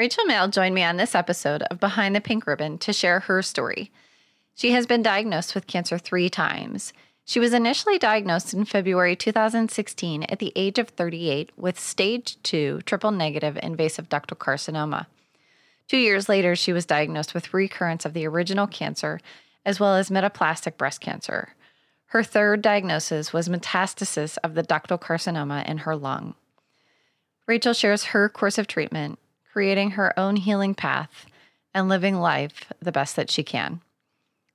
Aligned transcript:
Rachel 0.00 0.24
Mail 0.24 0.48
joined 0.48 0.74
me 0.74 0.82
on 0.82 0.96
this 0.96 1.14
episode 1.14 1.60
of 1.64 1.78
Behind 1.78 2.16
the 2.16 2.22
Pink 2.22 2.46
Ribbon 2.46 2.78
to 2.78 2.90
share 2.90 3.20
her 3.20 3.42
story. 3.42 3.92
She 4.54 4.70
has 4.70 4.86
been 4.86 5.02
diagnosed 5.02 5.54
with 5.54 5.66
cancer 5.66 5.98
three 5.98 6.30
times. 6.30 6.94
She 7.26 7.38
was 7.38 7.52
initially 7.52 7.98
diagnosed 7.98 8.54
in 8.54 8.64
February 8.64 9.14
2016 9.14 10.22
at 10.22 10.38
the 10.38 10.54
age 10.56 10.78
of 10.78 10.88
38 10.88 11.52
with 11.54 11.78
stage 11.78 12.42
2 12.44 12.80
triple 12.86 13.10
negative 13.10 13.58
invasive 13.62 14.08
ductal 14.08 14.38
carcinoma. 14.38 15.04
Two 15.86 15.98
years 15.98 16.30
later, 16.30 16.56
she 16.56 16.72
was 16.72 16.86
diagnosed 16.86 17.34
with 17.34 17.52
recurrence 17.52 18.06
of 18.06 18.14
the 18.14 18.26
original 18.26 18.66
cancer 18.66 19.20
as 19.66 19.78
well 19.78 19.96
as 19.96 20.08
metaplastic 20.08 20.78
breast 20.78 21.02
cancer. 21.02 21.50
Her 22.06 22.22
third 22.22 22.62
diagnosis 22.62 23.34
was 23.34 23.50
metastasis 23.50 24.38
of 24.42 24.54
the 24.54 24.62
ductal 24.62 24.98
carcinoma 24.98 25.68
in 25.68 25.76
her 25.76 25.94
lung. 25.94 26.36
Rachel 27.46 27.74
shares 27.74 28.04
her 28.04 28.30
course 28.30 28.56
of 28.56 28.66
treatment, 28.66 29.18
creating 29.52 29.92
her 29.92 30.16
own 30.18 30.36
healing 30.36 30.74
path, 30.74 31.26
and 31.74 31.88
living 31.88 32.16
life 32.16 32.72
the 32.80 32.92
best 32.92 33.16
that 33.16 33.30
she 33.30 33.42
can. 33.42 33.80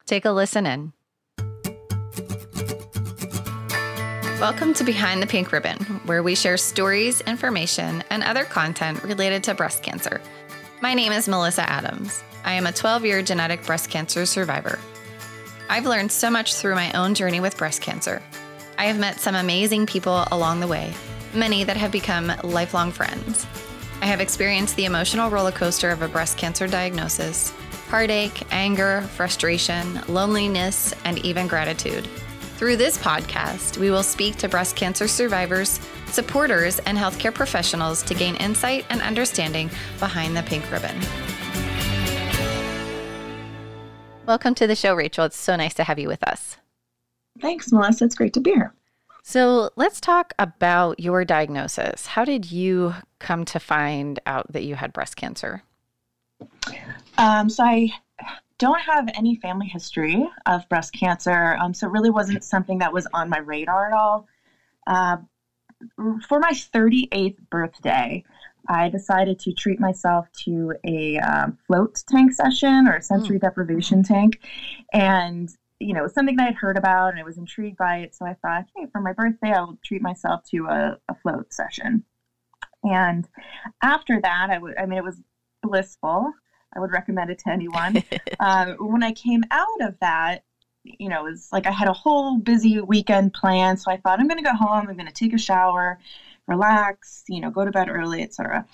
Take 0.06 0.24
a 0.24 0.32
listen 0.32 0.66
in. 0.66 0.94
Welcome 4.40 4.74
to 4.76 4.84
Behind 4.84 5.22
the 5.22 5.28
Pink 5.28 5.52
Ribbon, 5.52 5.80
where 6.06 6.24
we 6.24 6.36
share 6.36 6.58
stories, 6.58 7.20
information, 7.22 8.04
and 8.10 8.24
other 8.24 8.46
content 8.46 9.04
related 9.04 9.44
to 9.46 9.54
breast 9.54 9.84
cancer. 9.84 10.22
My 10.82 10.94
name 10.94 11.12
is 11.12 11.28
Melissa 11.28 11.70
Adams. 11.70 12.24
I 12.46 12.54
am 12.54 12.66
a 12.66 12.72
12 12.72 13.06
year 13.06 13.22
genetic 13.22 13.66
breast 13.66 13.90
cancer 13.90 14.26
survivor. 14.26 14.80
I've 15.68 15.86
learned 15.86 16.12
so 16.12 16.30
much 16.30 16.56
through 16.56 16.76
my 16.76 16.92
own 16.94 17.16
journey 17.16 17.40
with 17.40 17.58
breast 17.58 17.82
cancer. 17.82 18.22
I 18.78 18.86
have 18.86 19.00
met 19.00 19.20
some 19.20 19.36
amazing 19.36 19.88
people 19.88 20.26
along 20.32 20.60
the 20.60 20.68
way, 20.68 20.94
many 21.34 21.64
that 21.64 21.78
have 21.78 21.92
become 21.92 22.32
lifelong 22.44 22.92
friends. 22.92 23.46
I 24.02 24.08
have 24.08 24.20
experienced 24.20 24.76
the 24.76 24.86
emotional 24.86 25.30
roller 25.30 25.52
coaster 25.52 25.90
of 25.90 26.02
a 26.02 26.08
breast 26.08 26.38
cancer 26.38 26.68
diagnosis 26.68 27.54
heartache, 27.90 28.44
anger, 28.52 29.02
frustration, 29.14 30.02
loneliness, 30.08 30.94
and 31.06 31.20
even 31.20 31.48
gratitude. 31.48 32.08
Through 32.58 32.78
this 32.78 32.98
podcast, 32.98 33.78
we 33.78 33.92
will 33.92 34.04
speak 34.04 34.38
to 34.38 34.50
breast 34.50 34.76
cancer 34.76 35.08
survivors, 35.08 35.80
supporters, 36.08 36.80
and 36.80 36.98
healthcare 36.98 37.34
professionals 37.34 38.02
to 38.04 38.14
gain 38.14 38.36
insight 38.38 38.86
and 38.90 39.02
understanding 39.02 39.70
behind 40.00 40.36
the 40.36 40.44
pink 40.44 40.70
ribbon. 40.72 41.00
Welcome 44.26 44.56
to 44.56 44.68
the 44.68 44.76
show, 44.76 44.96
Rachel. 44.96 45.26
It's 45.26 45.38
so 45.38 45.56
nice 45.56 45.76
to 45.76 45.84
have 45.84 46.00
you 46.00 46.08
with 46.08 46.28
us. 46.28 46.58
Thanks, 47.40 47.72
Melissa. 47.72 48.06
It's 48.06 48.16
great 48.16 48.34
to 48.34 48.40
be 48.42 48.52
here. 48.52 48.74
So, 49.22 49.70
let's 49.76 50.02
talk 50.02 50.34
about 50.40 51.00
your 51.00 51.26
diagnosis. 51.26 52.08
How 52.08 52.26
did 52.26 52.52
you 52.52 52.96
come 53.26 53.44
to 53.44 53.60
find 53.60 54.20
out 54.28 54.52
that 54.54 54.64
you 54.64 54.76
had 54.76 54.94
breast 54.94 55.16
cancer? 55.16 55.64
Um, 57.18 57.50
so, 57.50 57.64
I 57.64 57.92
don't 58.60 58.80
have 58.80 59.10
any 59.16 59.36
family 59.38 59.68
history 59.68 60.30
of 60.46 60.68
breast 60.70 60.94
cancer, 60.94 61.58
um, 61.60 61.74
so 61.74 61.88
it 61.88 61.92
really 61.92 62.12
wasn't 62.12 62.44
something 62.44 62.78
that 62.80 62.94
was 62.94 63.08
on 63.14 63.30
my 63.30 63.40
radar 63.40 63.88
at 63.88 63.94
all. 63.94 64.28
Uh, 64.86 65.18
for 66.28 66.40
my 66.40 66.52
38th 66.52 67.38
birthday, 67.50 68.24
I 68.70 68.90
decided 68.90 69.40
to 69.40 69.54
treat 69.54 69.80
myself 69.80 70.28
to 70.44 70.74
a 70.86 71.18
um, 71.18 71.58
float 71.66 72.04
tank 72.08 72.32
session 72.32 72.88
or 72.88 72.98
a 72.98 73.02
sensory 73.02 73.38
mm. 73.38 73.42
deprivation 73.42 74.04
tank. 74.04 74.40
And, 74.94 75.50
you 75.80 75.94
know, 75.94 76.08
something 76.08 76.36
that 76.38 76.50
I'd 76.50 76.56
heard 76.56 76.78
about 76.78 77.10
and 77.10 77.20
I 77.20 77.24
was 77.24 77.38
intrigued 77.38 77.78
by 77.78 77.98
it. 77.98 78.16
So 78.16 78.26
I 78.26 78.36
thought, 78.36 78.66
hey, 78.76 78.86
for 78.92 79.02
my 79.02 79.14
birthday, 79.14 79.52
I'll 79.52 79.78
treat 79.84 80.02
myself 80.02 80.44
to 80.52 80.66
a, 80.68 80.98
a 81.10 81.16
float 81.16 81.54
session. 81.54 82.04
And 82.86 83.28
after 83.82 84.20
that, 84.22 84.50
I 84.50 84.58
would, 84.58 84.78
I 84.78 84.86
mean, 84.86 84.98
it 84.98 85.04
was 85.04 85.22
blissful. 85.62 86.32
I 86.76 86.80
would 86.80 86.92
recommend 86.92 87.30
it 87.32 87.40
to 87.40 87.50
anyone. 87.52 88.04
um, 88.40 88.70
when 88.80 89.04
I 89.04 89.12
came 89.12 89.44
out 89.52 89.82
of 89.82 89.96
that, 90.02 90.44
you 90.84 91.10
know, 91.10 91.26
it 91.26 91.32
was 91.32 91.50
like 91.52 91.66
I 91.66 91.72
had 91.72 91.88
a 91.88 91.94
whole 91.94 92.38
busy 92.38 92.80
weekend 92.80 93.34
planned. 93.34 93.80
So 93.80 93.92
I 93.92 93.98
thought, 93.98 94.20
I'm 94.20 94.28
going 94.28 94.44
to 94.44 94.50
go 94.50 94.56
home, 94.56 94.88
I'm 94.88 94.96
going 94.96 95.08
to 95.08 95.14
take 95.14 95.34
a 95.34 95.38
shower, 95.38 96.00
relax, 96.48 97.24
you 97.28 97.42
know, 97.42 97.50
go 97.50 97.66
to 97.66 97.72
bed 97.72 97.90
early, 97.90 98.22
etc. 98.22 98.66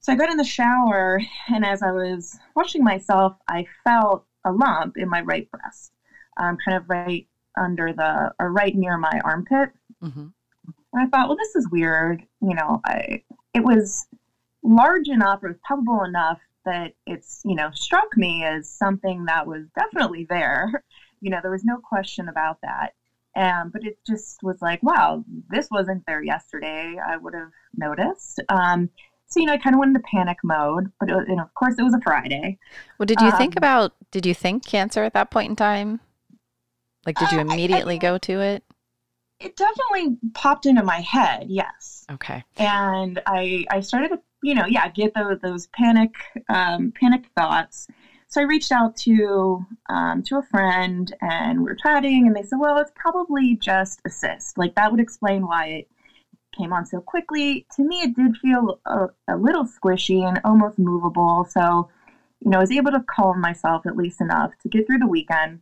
So 0.00 0.12
I 0.12 0.16
got 0.16 0.30
in 0.30 0.36
the 0.36 0.44
shower, 0.44 1.20
and 1.48 1.64
as 1.64 1.82
I 1.82 1.90
was 1.90 2.38
washing 2.54 2.84
myself, 2.84 3.36
I 3.48 3.66
felt 3.84 4.24
a 4.44 4.52
lump 4.52 4.96
in 4.96 5.08
my 5.08 5.22
right 5.22 5.50
breast, 5.50 5.92
um, 6.36 6.58
kind 6.64 6.76
of 6.76 6.88
right 6.88 7.26
under 7.58 7.92
the, 7.92 8.32
or 8.38 8.52
right 8.52 8.74
near 8.74 8.98
my 8.98 9.20
armpit. 9.24 9.70
Mm-hmm. 10.02 10.26
And 10.94 11.02
I 11.02 11.06
thought, 11.08 11.28
well, 11.28 11.36
this 11.36 11.56
is 11.56 11.68
weird. 11.70 12.22
You 12.40 12.54
know, 12.54 12.80
I, 12.86 13.24
it 13.52 13.64
was 13.64 14.06
large 14.62 15.08
enough, 15.08 15.40
it 15.42 15.48
was 15.48 15.56
palpable 15.66 16.04
enough 16.04 16.38
that 16.64 16.94
it's, 17.04 17.42
you 17.44 17.54
know, 17.54 17.70
struck 17.74 18.16
me 18.16 18.44
as 18.44 18.70
something 18.70 19.26
that 19.26 19.46
was 19.46 19.66
definitely 19.76 20.26
there. 20.28 20.82
You 21.20 21.30
know, 21.30 21.38
there 21.40 21.52
was 21.52 21.64
no 21.64 21.78
question 21.78 22.28
about 22.28 22.58
that. 22.62 22.92
Um, 23.34 23.70
but 23.72 23.82
it 23.82 23.96
just 24.06 24.42
was 24.42 24.60
like, 24.60 24.82
wow, 24.82 25.24
this 25.48 25.68
wasn't 25.70 26.04
there 26.06 26.22
yesterday. 26.22 26.96
I 27.02 27.16
would 27.16 27.32
have 27.32 27.50
noticed. 27.74 28.42
Um, 28.50 28.90
so, 29.26 29.40
you 29.40 29.46
know, 29.46 29.54
I 29.54 29.56
kind 29.56 29.74
of 29.74 29.80
went 29.80 29.96
into 29.96 30.06
panic 30.12 30.36
mode, 30.44 30.92
but 31.00 31.08
it, 31.08 31.16
you 31.28 31.36
know, 31.36 31.44
of 31.44 31.54
course 31.54 31.76
it 31.78 31.82
was 31.82 31.94
a 31.94 32.00
Friday. 32.02 32.58
Well, 32.98 33.06
did 33.06 33.22
you 33.22 33.28
um, 33.28 33.38
think 33.38 33.56
about, 33.56 33.94
did 34.10 34.26
you 34.26 34.34
think 34.34 34.66
cancer 34.66 35.02
at 35.02 35.14
that 35.14 35.30
point 35.30 35.48
in 35.48 35.56
time? 35.56 36.00
Like, 37.06 37.16
did 37.16 37.32
you 37.32 37.38
immediately 37.38 37.94
uh, 37.94 38.04
I, 38.04 38.08
I, 38.08 38.10
go 38.10 38.18
to 38.18 38.40
it? 38.40 38.64
It 39.44 39.56
definitely 39.56 40.16
popped 40.32 40.66
into 40.66 40.82
my 40.82 41.00
head. 41.00 41.46
Yes. 41.48 42.04
Okay. 42.10 42.42
And 42.56 43.20
I, 43.26 43.64
I 43.70 43.80
started 43.80 44.08
to 44.08 44.18
you 44.44 44.54
know, 44.54 44.66
yeah, 44.66 44.86
get 44.88 45.14
those 45.14 45.38
those 45.42 45.66
panic 45.68 46.10
um, 46.50 46.92
panic 47.00 47.24
thoughts. 47.34 47.88
So 48.28 48.42
I 48.42 48.44
reached 48.44 48.72
out 48.72 48.94
to 48.98 49.64
um, 49.88 50.22
to 50.24 50.36
a 50.36 50.42
friend 50.42 51.12
and 51.22 51.60
we 51.60 51.64
were 51.64 51.74
chatting, 51.74 52.26
and 52.26 52.36
they 52.36 52.42
said, 52.42 52.58
"Well, 52.58 52.76
it's 52.76 52.92
probably 52.94 53.56
just 53.56 54.02
a 54.04 54.10
cyst. 54.10 54.58
Like 54.58 54.74
that 54.74 54.90
would 54.90 55.00
explain 55.00 55.46
why 55.46 55.66
it 55.66 55.88
came 56.56 56.74
on 56.74 56.84
so 56.84 57.00
quickly." 57.00 57.64
To 57.76 57.82
me, 57.82 58.02
it 58.02 58.14
did 58.14 58.36
feel 58.36 58.78
a, 58.84 59.08
a 59.28 59.36
little 59.36 59.64
squishy 59.64 60.28
and 60.28 60.38
almost 60.44 60.78
movable. 60.78 61.46
So, 61.48 61.88
you 62.40 62.50
know, 62.50 62.58
I 62.58 62.60
was 62.60 62.70
able 62.70 62.90
to 62.90 63.00
calm 63.00 63.40
myself 63.40 63.86
at 63.86 63.96
least 63.96 64.20
enough 64.20 64.52
to 64.62 64.68
get 64.68 64.86
through 64.86 64.98
the 64.98 65.06
weekend. 65.06 65.60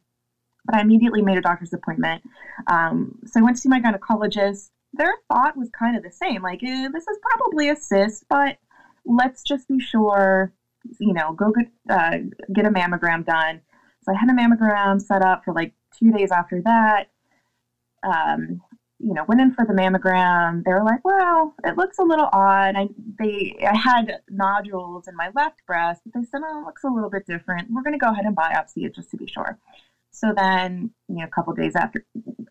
But 0.64 0.76
I 0.76 0.80
immediately 0.80 1.22
made 1.22 1.38
a 1.38 1.40
doctor's 1.40 1.72
appointment. 1.72 2.22
Um, 2.68 3.18
so 3.26 3.40
I 3.40 3.42
went 3.42 3.56
to 3.56 3.60
see 3.60 3.68
my 3.68 3.80
gynecologist. 3.80 4.70
Their 4.92 5.12
thought 5.28 5.56
was 5.56 5.70
kind 5.76 5.96
of 5.96 6.02
the 6.02 6.10
same, 6.10 6.42
like 6.42 6.62
eh, 6.62 6.88
this 6.92 7.06
is 7.08 7.18
probably 7.22 7.70
a 7.70 7.76
cyst, 7.76 8.24
but 8.28 8.58
let's 9.06 9.42
just 9.42 9.66
be 9.66 9.80
sure, 9.80 10.52
you 11.00 11.14
know, 11.14 11.32
go 11.32 11.50
get, 11.50 11.66
uh, 11.88 12.18
get 12.52 12.66
a 12.66 12.70
mammogram 12.70 13.24
done. 13.24 13.62
So 14.02 14.12
I 14.12 14.18
had 14.18 14.28
a 14.28 14.32
mammogram 14.32 15.00
set 15.00 15.22
up 15.22 15.44
for 15.44 15.54
like 15.54 15.72
two 15.98 16.10
days 16.10 16.30
after 16.30 16.60
that. 16.62 17.08
Um, 18.02 18.60
you 19.02 19.14
know, 19.14 19.24
went 19.26 19.40
in 19.40 19.52
for 19.52 19.64
the 19.64 19.72
mammogram. 19.72 20.62
They 20.64 20.72
were 20.72 20.84
like, 20.84 21.04
"Well, 21.04 21.54
it 21.64 21.76
looks 21.76 21.98
a 21.98 22.04
little 22.04 22.28
odd." 22.32 22.76
I 22.76 22.88
they 23.18 23.56
I 23.68 23.76
had 23.76 24.20
nodules 24.30 25.08
in 25.08 25.16
my 25.16 25.30
left 25.34 25.66
breast, 25.66 26.02
but 26.04 26.14
they 26.14 26.24
said, 26.24 26.40
"Oh, 26.44 26.60
it 26.60 26.66
looks 26.66 26.84
a 26.84 26.88
little 26.88 27.10
bit 27.10 27.26
different. 27.26 27.68
We're 27.70 27.82
going 27.82 27.98
to 27.98 28.04
go 28.04 28.12
ahead 28.12 28.24
and 28.26 28.36
biopsy 28.36 28.84
it 28.86 28.94
just 28.94 29.10
to 29.10 29.16
be 29.16 29.26
sure." 29.26 29.58
So 30.12 30.32
then, 30.36 30.90
you 31.08 31.16
know, 31.16 31.24
a 31.24 31.28
couple 31.28 31.52
days 31.54 31.74
after 31.74 32.04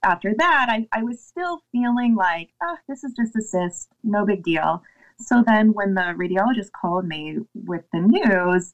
after 0.04 0.34
that, 0.38 0.68
I, 0.70 0.88
I 0.92 1.04
was 1.04 1.22
still 1.22 1.62
feeling 1.72 2.16
like, 2.16 2.50
"Oh, 2.62 2.76
this 2.88 3.04
is 3.04 3.14
just 3.14 3.36
a 3.36 3.42
cyst, 3.42 3.90
no 4.04 4.26
big 4.26 4.44
deal." 4.44 4.82
So 5.18 5.44
then 5.46 5.74
when 5.74 5.94
the 5.94 6.14
radiologist 6.18 6.72
called 6.72 7.06
me 7.06 7.38
with 7.54 7.84
the 7.94 8.00
news, 8.00 8.74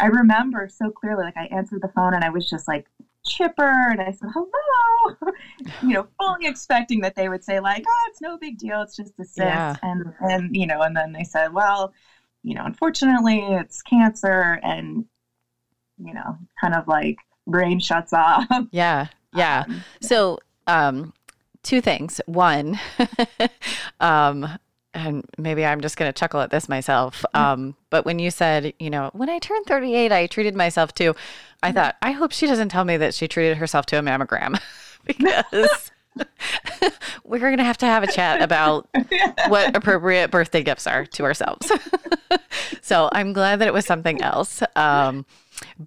I 0.00 0.06
remember 0.06 0.68
so 0.68 0.90
clearly, 0.90 1.24
like 1.24 1.36
I 1.36 1.44
answered 1.54 1.82
the 1.82 1.88
phone 1.94 2.14
and 2.14 2.24
I 2.24 2.30
was 2.30 2.48
just 2.48 2.66
like 2.66 2.86
chipper 3.24 3.90
and 3.90 4.00
I 4.00 4.10
said, 4.10 4.30
hello, 4.32 5.32
you 5.82 5.94
know, 5.94 6.06
fully 6.18 6.46
expecting 6.46 7.00
that 7.02 7.14
they 7.14 7.28
would 7.28 7.44
say 7.44 7.60
like, 7.60 7.84
oh, 7.86 8.08
it's 8.10 8.20
no 8.20 8.36
big 8.36 8.58
deal. 8.58 8.82
It's 8.82 8.96
just 8.96 9.12
a 9.20 9.24
cyst. 9.24 9.38
Yeah. 9.38 9.76
And, 9.82 10.12
and, 10.20 10.56
you 10.56 10.66
know, 10.66 10.80
and 10.82 10.96
then 10.96 11.12
they 11.12 11.24
said, 11.24 11.52
well, 11.52 11.92
you 12.42 12.54
know, 12.54 12.64
unfortunately 12.64 13.40
it's 13.40 13.82
cancer 13.82 14.58
and, 14.62 15.04
you 15.98 16.14
know, 16.14 16.36
kind 16.60 16.74
of 16.74 16.88
like 16.88 17.18
brain 17.46 17.80
shuts 17.80 18.12
off. 18.12 18.46
Yeah. 18.70 19.08
Yeah. 19.34 19.64
Um, 19.68 19.84
so, 20.00 20.38
um, 20.66 21.12
two 21.62 21.80
things. 21.80 22.20
One, 22.26 22.78
um, 24.00 24.46
and 24.94 25.24
maybe 25.38 25.64
I'm 25.64 25.80
just 25.80 25.96
going 25.96 26.12
to 26.12 26.18
chuckle 26.18 26.40
at 26.40 26.50
this 26.50 26.68
myself. 26.68 27.24
Um, 27.34 27.76
but 27.90 28.04
when 28.04 28.18
you 28.18 28.30
said, 28.30 28.74
you 28.78 28.90
know, 28.90 29.10
when 29.14 29.30
I 29.30 29.38
turned 29.38 29.66
38, 29.66 30.12
I 30.12 30.26
treated 30.26 30.54
myself 30.54 30.92
to, 30.96 31.14
I 31.62 31.68
mm-hmm. 31.68 31.76
thought, 31.76 31.96
I 32.02 32.12
hope 32.12 32.32
she 32.32 32.46
doesn't 32.46 32.68
tell 32.68 32.84
me 32.84 32.98
that 32.98 33.14
she 33.14 33.26
treated 33.26 33.56
herself 33.56 33.86
to 33.86 33.98
a 33.98 34.02
mammogram 34.02 34.60
because 35.06 35.90
we're 37.24 37.38
going 37.38 37.56
to 37.56 37.64
have 37.64 37.78
to 37.78 37.86
have 37.86 38.02
a 38.02 38.12
chat 38.12 38.42
about 38.42 38.86
what 39.48 39.74
appropriate 39.74 40.30
birthday 40.30 40.62
gifts 40.62 40.86
are 40.86 41.06
to 41.06 41.24
ourselves. 41.24 41.72
so 42.82 43.08
I'm 43.12 43.32
glad 43.32 43.60
that 43.60 43.68
it 43.68 43.74
was 43.74 43.86
something 43.86 44.20
else. 44.20 44.62
Um, 44.76 45.24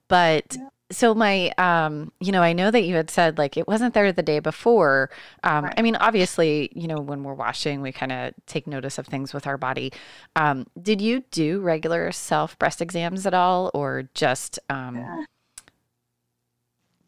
but 0.07 0.57
so 0.91 1.15
my 1.15 1.49
um 1.57 2.11
you 2.19 2.31
know 2.31 2.41
i 2.43 2.53
know 2.53 2.69
that 2.69 2.83
you 2.83 2.95
had 2.95 3.09
said 3.09 3.37
like 3.37 3.57
it 3.57 3.67
wasn't 3.67 3.93
there 3.93 4.11
the 4.11 4.21
day 4.21 4.39
before 4.39 5.09
um 5.43 5.63
Right. 5.65 5.73
i 5.77 5.81
mean 5.81 5.95
obviously 5.95 6.69
you 6.75 6.87
know 6.87 6.97
when 6.97 7.23
we're 7.23 7.33
washing 7.33 7.81
we 7.81 7.91
kind 7.91 8.11
of 8.11 8.33
take 8.45 8.67
notice 8.67 8.97
of 8.99 9.07
things 9.07 9.33
with 9.33 9.47
our 9.47 9.57
body 9.57 9.91
um 10.35 10.67
did 10.79 11.01
you 11.01 11.23
do 11.31 11.59
regular 11.59 12.11
self 12.11 12.57
breast 12.59 12.81
exams 12.81 13.25
at 13.25 13.33
all 13.33 13.71
or 13.73 14.09
just 14.13 14.59
um 14.69 14.95
Yeah. 14.95 15.23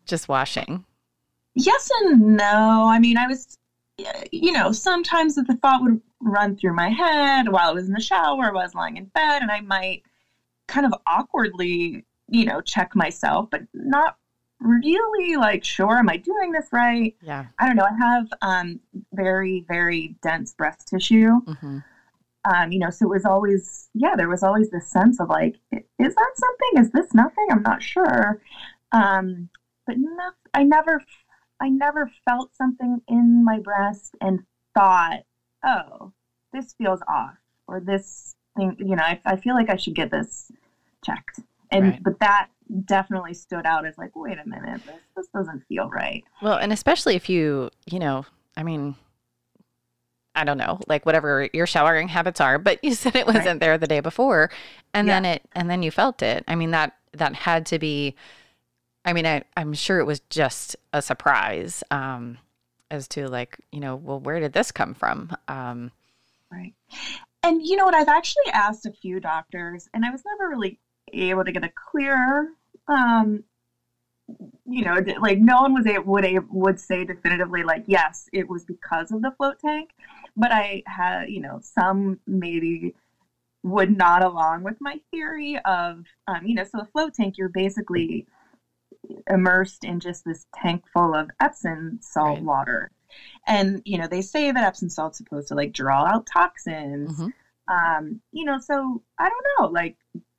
just 0.06 0.27
washing 0.27 0.83
Yes 1.59 1.89
and 2.03 2.38
no. 2.38 2.85
I 2.88 3.00
mean, 3.00 3.18
I 3.18 3.25
was, 3.25 3.57
you 4.31 4.51
know, 4.51 4.71
sometimes 4.71 5.33
the 5.33 5.57
thought 5.59 5.81
would 5.81 6.00
run 6.21 6.56
through 6.56 6.75
my 6.75 6.89
head 6.89 7.50
while 7.50 7.71
I 7.71 7.73
was 7.73 7.88
in 7.88 7.94
the 7.94 8.00
shower, 8.00 8.51
while 8.53 8.59
I 8.59 8.65
was 8.65 8.75
lying 8.75 8.97
in 8.97 9.06
bed, 9.06 9.41
and 9.41 9.50
I 9.50 9.62
might 9.62 10.03
kind 10.68 10.85
of 10.85 10.94
awkwardly, 11.07 12.06
you 12.29 12.45
know, 12.45 12.62
check 12.62 12.95
myself, 12.95 13.47
but 13.50 13.62
not 13.74 14.15
really 14.59 15.35
like, 15.35 15.63
sure, 15.63 15.97
am 15.97 16.09
I 16.09 16.18
doing 16.18 16.51
this 16.51 16.68
right? 16.71 17.13
yeah 17.21 17.45
I 17.59 17.68
don't 17.68 17.75
know. 17.75 17.85
I 17.85 17.97
have 17.97 18.27
um, 18.41 18.79
very, 19.13 19.63
very 19.68 20.15
dense 20.21 20.53
breast 20.53 20.88
tissue. 20.88 21.39
hmm 21.41 21.79
Um, 22.45 22.71
you 22.71 22.79
know, 22.79 22.89
so 22.89 23.06
it 23.06 23.09
was 23.09 23.25
always, 23.25 23.89
yeah, 23.94 24.15
there 24.15 24.29
was 24.29 24.44
always 24.44 24.69
this 24.69 24.89
sense 24.89 25.19
of 25.19 25.29
like, 25.29 25.56
is 25.71 26.15
that 26.15 26.31
something? 26.35 26.81
Is 26.81 26.89
this 26.91 27.13
nothing? 27.13 27.47
I'm 27.51 27.62
not 27.62 27.83
sure. 27.83 28.39
Um, 28.91 29.50
but 29.85 29.97
no, 29.97 30.31
I 30.53 30.63
never, 30.63 31.01
I 31.59 31.69
never 31.69 32.09
felt 32.25 32.56
something 32.56 33.01
in 33.07 33.44
my 33.44 33.59
breast 33.59 34.15
and 34.21 34.41
thought, 34.73 35.21
oh, 35.65 36.12
this 36.53 36.73
feels 36.77 37.01
off, 37.07 37.35
or 37.68 37.80
this 37.81 38.35
thing, 38.56 38.75
you 38.80 38.95
know, 38.95 39.03
I, 39.03 39.19
I 39.25 39.35
feel 39.35 39.56
like 39.56 39.69
I 39.69 39.75
should 39.75 39.95
get 39.95 40.12
this 40.12 40.51
checked. 41.06 41.41
And 41.71 41.83
Right. 41.91 42.03
but 42.03 42.19
that 42.19 42.49
definitely 42.85 43.33
stood 43.33 43.65
out 43.65 43.85
as 43.85 43.97
like, 43.97 44.15
wait 44.15 44.37
a 44.37 44.47
minute, 44.47 44.81
this 44.85 44.95
this 45.15 45.27
doesn't 45.33 45.63
feel 45.67 45.89
right. 45.89 46.23
well 46.41 46.57
and 46.57 46.71
especially 46.71 47.15
if 47.15 47.27
you 47.29 47.69
you 47.89 47.97
know 47.99 48.25
i 48.55 48.61
mean 48.63 48.95
i 50.35 50.43
don't 50.43 50.57
know 50.57 50.79
like 50.87 51.05
whatever 51.05 51.49
your 51.53 51.65
showering 51.65 52.07
habits 52.07 52.39
are 52.39 52.59
but 52.59 52.83
you 52.83 52.93
said 52.93 53.15
it 53.15 53.25
wasn't 53.25 53.45
Right. 53.45 53.59
there 53.59 53.77
the 53.77 53.87
day 53.87 53.99
before 53.99 54.49
and 54.93 55.07
Yeah. 55.07 55.15
then 55.15 55.25
it 55.25 55.41
and 55.53 55.69
then 55.69 55.81
you 55.81 55.89
felt 55.91 56.21
it 56.21 56.43
i 56.47 56.55
mean 56.55 56.71
that 56.71 56.93
that 57.13 57.33
had 57.33 57.65
to 57.67 57.79
be 57.79 58.15
i 59.05 59.13
mean 59.13 59.25
I, 59.25 59.43
i'm 59.55 59.73
sure 59.73 59.99
it 59.99 60.05
was 60.05 60.19
just 60.29 60.75
a 60.93 61.01
surprise 61.01 61.83
um 61.89 62.37
as 62.91 63.07
to 63.09 63.27
like 63.27 63.57
you 63.71 63.79
know 63.79 63.95
well 63.95 64.19
where 64.19 64.39
did 64.39 64.53
this 64.53 64.71
come 64.71 64.93
from 64.93 65.35
um 65.47 65.91
Right. 66.51 66.73
And 67.43 67.61
you 67.61 67.75
know 67.75 67.83
what? 67.83 67.93
I've 67.93 68.07
actually 68.07 68.49
asked 68.53 68.85
a 68.85 68.91
few 68.93 69.19
doctors, 69.19 69.89
and 69.93 70.05
I 70.05 70.11
was 70.11 70.23
never 70.25 70.49
really 70.49 70.79
able 71.13 71.44
to 71.44 71.51
get 71.51 71.63
a 71.63 71.69
clear, 71.69 72.51
um, 72.88 73.44
you 74.65 74.83
know, 74.83 74.98
like 75.19 75.38
no 75.39 75.62
one 75.62 75.74
was 75.74 75.86
able, 75.86 76.06
would 76.06 76.25
would 76.50 76.80
say 76.80 77.04
definitively 77.06 77.63
like 77.63 77.83
yes, 77.88 78.27
it 78.33 78.48
was 78.50 78.65
because 78.65 79.12
of 79.12 79.21
the 79.21 79.31
float 79.31 79.57
tank. 79.59 79.92
But 80.36 80.51
I 80.51 80.83
had, 80.86 81.30
you 81.30 81.39
know, 81.39 81.59
some 81.62 82.19
maybe 82.27 82.94
would 83.63 83.89
nod 83.89 84.24
along 84.24 84.63
with 84.63 84.75
my 84.80 85.00
theory 85.12 85.57
of, 85.65 86.04
um, 86.27 86.45
you 86.45 86.54
know, 86.56 86.63
so 86.63 86.80
a 86.81 86.86
float 86.86 87.13
tank, 87.13 87.38
you're 87.38 87.50
basically 87.50 88.25
immersed 89.30 89.83
in 89.83 90.00
just 90.00 90.24
this 90.25 90.45
tank 90.56 90.83
full 90.94 91.13
of 91.15 91.30
Epsom 91.39 91.98
salt 92.01 92.38
Right. 92.38 92.44
water. 92.44 92.92
And, 93.48 93.81
you 93.86 93.98
know, 93.98 94.07
they 94.07 94.21
say 94.21 94.51
that 94.51 94.63
Epsom 94.63 94.89
salt's 94.89 95.18
supposed 95.18 95.48
to 95.50 95.56
like 95.56 95.74
draw 95.74 96.04
out 96.06 96.25
toxins. 96.25 97.18
Mhm. 97.19 97.31
Um, 97.69 98.19
you 98.31 98.45
know, 98.45 98.57
so 98.59 99.01
I 99.19 99.30
don't 99.30 99.45
know, 99.59 99.68
like, 99.68 99.95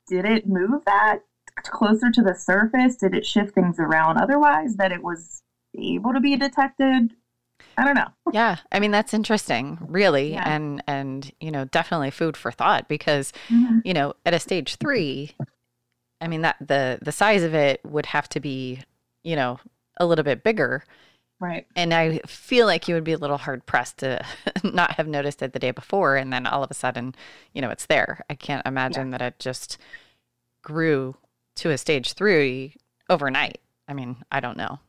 did 0.08 0.24
it 0.24 0.46
move 0.48 0.82
that 0.86 1.20
closer 1.64 2.10
to 2.10 2.22
the 2.22 2.34
surface? 2.34 2.96
Did 2.96 3.14
it 3.14 3.26
shift 3.26 3.54
things 3.54 3.78
around 3.78 4.18
otherwise 4.18 4.76
that 4.76 4.92
it 4.92 5.02
was 5.02 5.42
able 5.76 6.12
to 6.12 6.20
be 6.20 6.36
detected? 6.36 7.12
I 7.76 7.84
don't 7.84 7.94
know. 7.96 8.08
yeah 8.32 8.56
i 8.70 8.78
mean 8.78 8.90
that's 8.92 9.12
interesting 9.14 9.78
really 9.80 10.32
Yeah. 10.34 10.48
and 10.48 10.82
and 10.86 11.32
you 11.40 11.50
know 11.50 11.64
definitely 11.64 12.10
food 12.12 12.36
for 12.36 12.52
thought 12.52 12.88
because 12.88 13.32
Mhm. 13.48 13.82
you 13.84 13.92
know 13.94 14.14
at 14.24 14.32
a 14.34 14.38
stage 14.38 14.76
three 14.76 15.32
i 16.20 16.28
mean 16.28 16.42
that 16.42 16.56
the 16.60 16.98
the 17.02 17.10
size 17.12 17.42
of 17.42 17.54
it 17.54 17.80
would 17.84 18.06
have 18.06 18.28
to 18.30 18.40
be 18.40 18.80
you 19.24 19.34
know 19.34 19.58
a 19.98 20.06
little 20.06 20.22
bit 20.24 20.44
bigger 20.44 20.84
Right. 21.40 21.66
and 21.76 21.94
i 21.94 22.18
feel 22.26 22.66
like 22.66 22.88
you 22.88 22.94
would 22.94 23.04
be 23.04 23.12
a 23.12 23.18
little 23.18 23.36
hard 23.38 23.64
pressed 23.66 23.98
to 23.98 24.24
not 24.64 24.92
have 24.92 25.06
noticed 25.06 25.40
it 25.42 25.52
the 25.52 25.58
day 25.58 25.70
before 25.70 26.16
and 26.16 26.32
then 26.32 26.46
all 26.46 26.64
of 26.64 26.70
a 26.70 26.74
sudden 26.74 27.14
you 27.52 27.62
know 27.62 27.70
it's 27.70 27.86
there 27.86 28.24
i 28.28 28.34
can't 28.34 28.66
imagine 28.66 29.10
that 29.10 29.22
it 29.22 29.38
just 29.38 29.78
grew 30.62 31.16
to 31.54 31.70
a 31.70 31.78
stage 31.78 32.14
three 32.14 32.74
overnight 33.08 33.60
i 33.86 33.94
mean 33.94 34.16
i 34.32 34.40
don't 34.40 34.56
know 34.56 34.80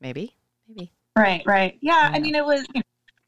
maybe 0.00 0.34
maybe 0.68 0.92
Right, 1.16 1.42
right. 1.46 1.78
Yeah, 1.80 2.10
Yeah. 2.10 2.14
I 2.14 2.18
mean, 2.20 2.34
it 2.34 2.44
was 2.44 2.60
you 2.74 2.80
know, 2.80 2.82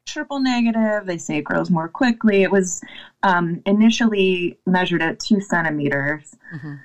triple 0.07 0.41
negative. 0.41 1.07
They 1.07 1.17
say 1.17 1.39
it 1.39 1.45
grows 1.45 1.71
more 1.71 1.89
quickly. 1.89 2.43
It 2.43 2.51
was 2.51 2.83
um, 3.23 3.63
initially 3.65 4.59
measured 4.67 5.01
at 5.01 5.19
two 5.19 5.41
centimeters. 5.41 6.37
Mhm. 6.55 6.81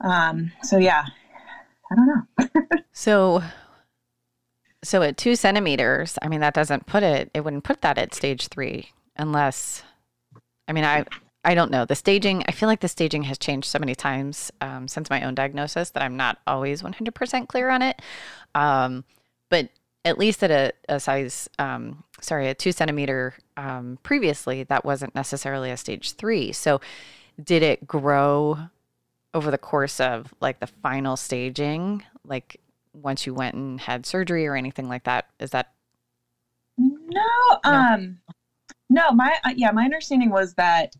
Um, 0.00 0.50
so, 0.62 0.78
yeah, 0.78 1.04
I 1.92 1.94
don't 1.94 2.06
know. 2.06 2.48
So, 2.94 3.42
so 4.82 5.02
at 5.02 5.16
two 5.16 5.36
centimeters, 5.36 6.18
I 6.22 6.28
mean, 6.28 6.40
that 6.40 6.54
doesn't 6.54 6.86
put 6.86 7.02
it, 7.02 7.30
it 7.34 7.44
wouldn't 7.44 7.64
put 7.64 7.82
that 7.82 7.98
at 7.98 8.14
stage 8.14 8.48
three 8.48 8.90
unless, 9.16 9.82
I 10.66 10.72
mean, 10.72 10.84
I, 10.84 11.04
I 11.44 11.54
don't 11.54 11.70
know. 11.70 11.84
The 11.84 11.94
staging, 11.94 12.44
I 12.48 12.52
feel 12.52 12.68
like 12.68 12.80
the 12.80 12.88
staging 12.88 13.22
has 13.24 13.38
changed 13.38 13.68
so 13.68 13.78
many 13.78 13.94
times 13.94 14.50
um, 14.60 14.88
since 14.88 15.10
my 15.10 15.22
own 15.22 15.34
diagnosis 15.34 15.90
that 15.90 16.02
I'm 16.02 16.16
not 16.16 16.38
always 16.46 16.82
100% 16.82 17.48
clear 17.48 17.70
on 17.70 17.82
it. 17.82 18.00
Um, 18.54 19.04
but 19.48 19.68
at 20.04 20.18
least 20.18 20.42
at 20.42 20.50
a, 20.50 20.72
a 20.88 21.00
size, 21.00 21.48
um, 21.58 22.04
sorry, 22.20 22.48
a 22.48 22.54
two 22.54 22.72
centimeter 22.72 23.34
um, 23.56 23.98
previously, 24.02 24.64
that 24.64 24.84
wasn't 24.84 25.14
necessarily 25.14 25.70
a 25.70 25.76
stage 25.76 26.12
three. 26.12 26.52
So, 26.52 26.80
did 27.42 27.62
it 27.62 27.86
grow 27.86 28.58
over 29.32 29.50
the 29.50 29.58
course 29.58 30.00
of 30.00 30.32
like 30.40 30.60
the 30.60 30.66
final 30.66 31.16
staging? 31.16 32.02
Like, 32.24 32.60
once 32.92 33.26
you 33.26 33.34
went 33.34 33.54
and 33.54 33.80
had 33.80 34.06
surgery 34.06 34.46
or 34.46 34.56
anything 34.56 34.88
like 34.88 35.04
that? 35.04 35.26
Is 35.38 35.50
that 35.50 35.72
No, 36.76 37.60
um, 37.64 38.18
no. 38.88 39.12
My 39.12 39.36
uh, 39.44 39.52
yeah, 39.54 39.70
my 39.70 39.84
understanding 39.84 40.30
was 40.30 40.54
that 40.54 40.94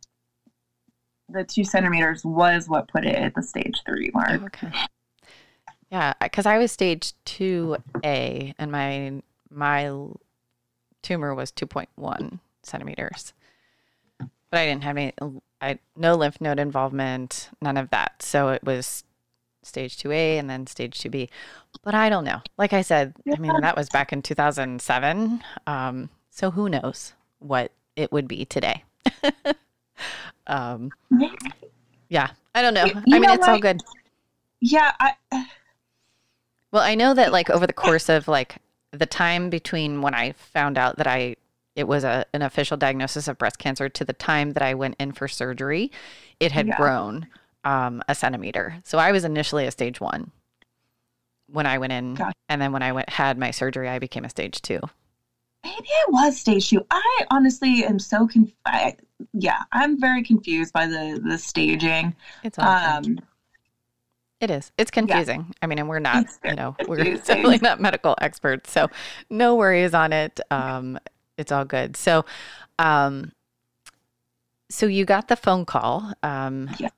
the 1.29 1.45
two 1.45 1.65
centimeters 1.65 2.25
was 2.25 2.69
what 2.69 2.89
put 2.89 3.05
it 3.05 3.17
at 3.17 3.35
the 3.35 3.43
stage 3.43 3.81
three 3.87 4.11
mark. 4.13 4.43
okay? 4.43 4.73
Yeah, 5.91 6.13
because 6.21 6.47
I 6.47 6.59
was 6.59 6.71
stage 6.71 7.15
two 7.25 7.77
A, 8.05 8.55
and 8.59 8.71
my 8.71 9.23
my 9.51 9.93
tumor 11.03 11.35
was 11.35 11.51
two 11.51 11.67
point 11.67 11.89
one 11.97 12.41
centimeters, 12.63 13.33
but 14.19 14.61
I 14.61 14.67
didn't 14.67 14.85
have 14.85 14.97
any. 14.97 15.13
I 15.61 15.79
no 15.97 16.15
lymph 16.15 16.41
node 16.41 16.59
involvement, 16.61 17.51
none 17.61 17.77
of 17.77 17.91
that. 17.91 18.23
So 18.23 18.51
it 18.51 18.63
was 18.63 19.05
stage 19.63 19.97
two 19.99 20.11
A 20.13 20.39
and 20.39 20.49
then 20.49 20.67
stage 20.67 20.99
two 20.99 21.11
B. 21.11 21.29
But 21.83 21.95
I 21.95 22.09
don't 22.09 22.25
know. 22.25 22.41
Like 22.59 22.73
I 22.73 22.83
said, 22.83 23.15
I 23.33 23.37
mean 23.39 23.61
that 23.61 23.77
was 23.77 23.89
back 23.89 24.13
in 24.13 24.23
two 24.23 24.35
thousand 24.35 24.81
seven. 24.83 25.43
Um, 25.67 26.11
so 26.31 26.51
who 26.51 26.69
knows 26.69 27.13
what 27.39 27.73
it 27.97 28.13
would 28.13 28.29
be 28.29 28.45
today? 28.45 28.85
um, 30.47 30.91
yeah, 32.09 32.29
I 32.55 32.63
don't 32.63 32.75
know. 32.75 32.87
You- 32.87 32.95
I 32.97 33.19
mean, 33.19 33.23
know 33.23 33.33
it's 33.35 33.49
all 33.49 33.59
good. 33.59 33.81
Yeah, 34.61 34.93
I 35.01 35.15
Well, 36.73 36.83
I 36.83 36.95
know 36.95 37.15
that 37.15 37.33
like 37.33 37.51
over 37.51 37.67
the 37.67 37.73
course 37.73 38.09
of 38.09 38.29
like 38.29 38.57
the 38.93 39.07
time 39.07 39.51
between 39.51 40.03
when 40.03 40.15
I 40.15 40.33
found 40.33 40.77
out 40.79 40.97
that 40.99 41.07
I 41.07 41.37
it 41.77 41.87
was 41.89 42.05
a 42.05 42.27
an 42.35 42.43
official 42.43 42.77
diagnosis 42.77 43.29
of 43.29 43.39
breast 43.39 43.59
cancer 43.59 43.89
to 43.89 44.05
the 44.05 44.13
time 44.13 44.53
that 44.53 44.63
I 44.63 44.75
went 44.75 44.97
in 44.99 45.13
for 45.13 45.29
surgery, 45.29 45.91
it 46.41 46.53
had 46.53 46.67
Yeah. 46.69 46.77
grown 46.77 47.27
um, 47.65 48.03
a 48.09 48.15
centimeter. 48.15 48.77
So 48.85 48.99
I 48.99 49.13
was 49.13 49.25
initially 49.25 49.67
a 49.67 49.71
stage 49.71 50.01
one 50.01 50.31
when 51.49 51.67
I 51.67 51.79
went 51.79 51.93
in, 51.93 52.15
Gotcha. 52.15 52.33
and 52.49 52.61
then 52.63 52.73
when 52.73 52.83
I 52.83 52.93
went 52.93 53.09
had 53.11 53.37
my 53.39 53.51
surgery, 53.51 53.89
I 53.89 53.99
became 53.99 54.25
a 54.25 54.31
stage 54.31 54.63
two. 54.63 54.81
maybe 55.65 55.89
it 55.89 56.13
was 56.13 56.39
stage 56.39 56.71
two. 56.71 56.87
I 56.91 57.27
honestly 57.31 57.85
am 57.85 57.99
so 57.99 58.27
confused. 58.27 58.57
Yeah, 59.33 59.63
I'm 59.73 60.01
very 60.01 60.23
confused 60.23 60.73
by 60.73 60.87
the 60.87 61.21
the 61.25 61.37
staging. 61.39 62.15
It's. 62.43 62.59
Um, 62.59 63.19
It 64.41 64.51
is. 64.51 64.73
It's 64.79 64.91
confusing. 64.91 65.53
I 65.61 65.67
mean, 65.67 65.79
and 65.79 65.87
we're 65.89 65.99
not, 65.99 66.25
you 66.45 66.55
know, 66.55 66.75
we're 66.89 67.05
definitely 67.17 67.59
not 67.59 67.79
medical 67.79 68.15
experts. 68.23 68.71
So 68.71 68.89
no 69.29 69.57
worries 69.57 69.93
on 69.93 70.15
it. 70.15 70.41
Um, 70.51 70.99
it's 71.37 71.53
all 71.53 71.67
good. 71.67 71.95
So, 71.95 72.25
um, 72.79 73.33
so 74.71 74.87
you 74.87 75.05
got 75.05 75.29
the 75.29 75.37
phone 75.37 75.67
call, 75.67 76.11
um, 76.23 76.71
Yeah. 76.79 76.89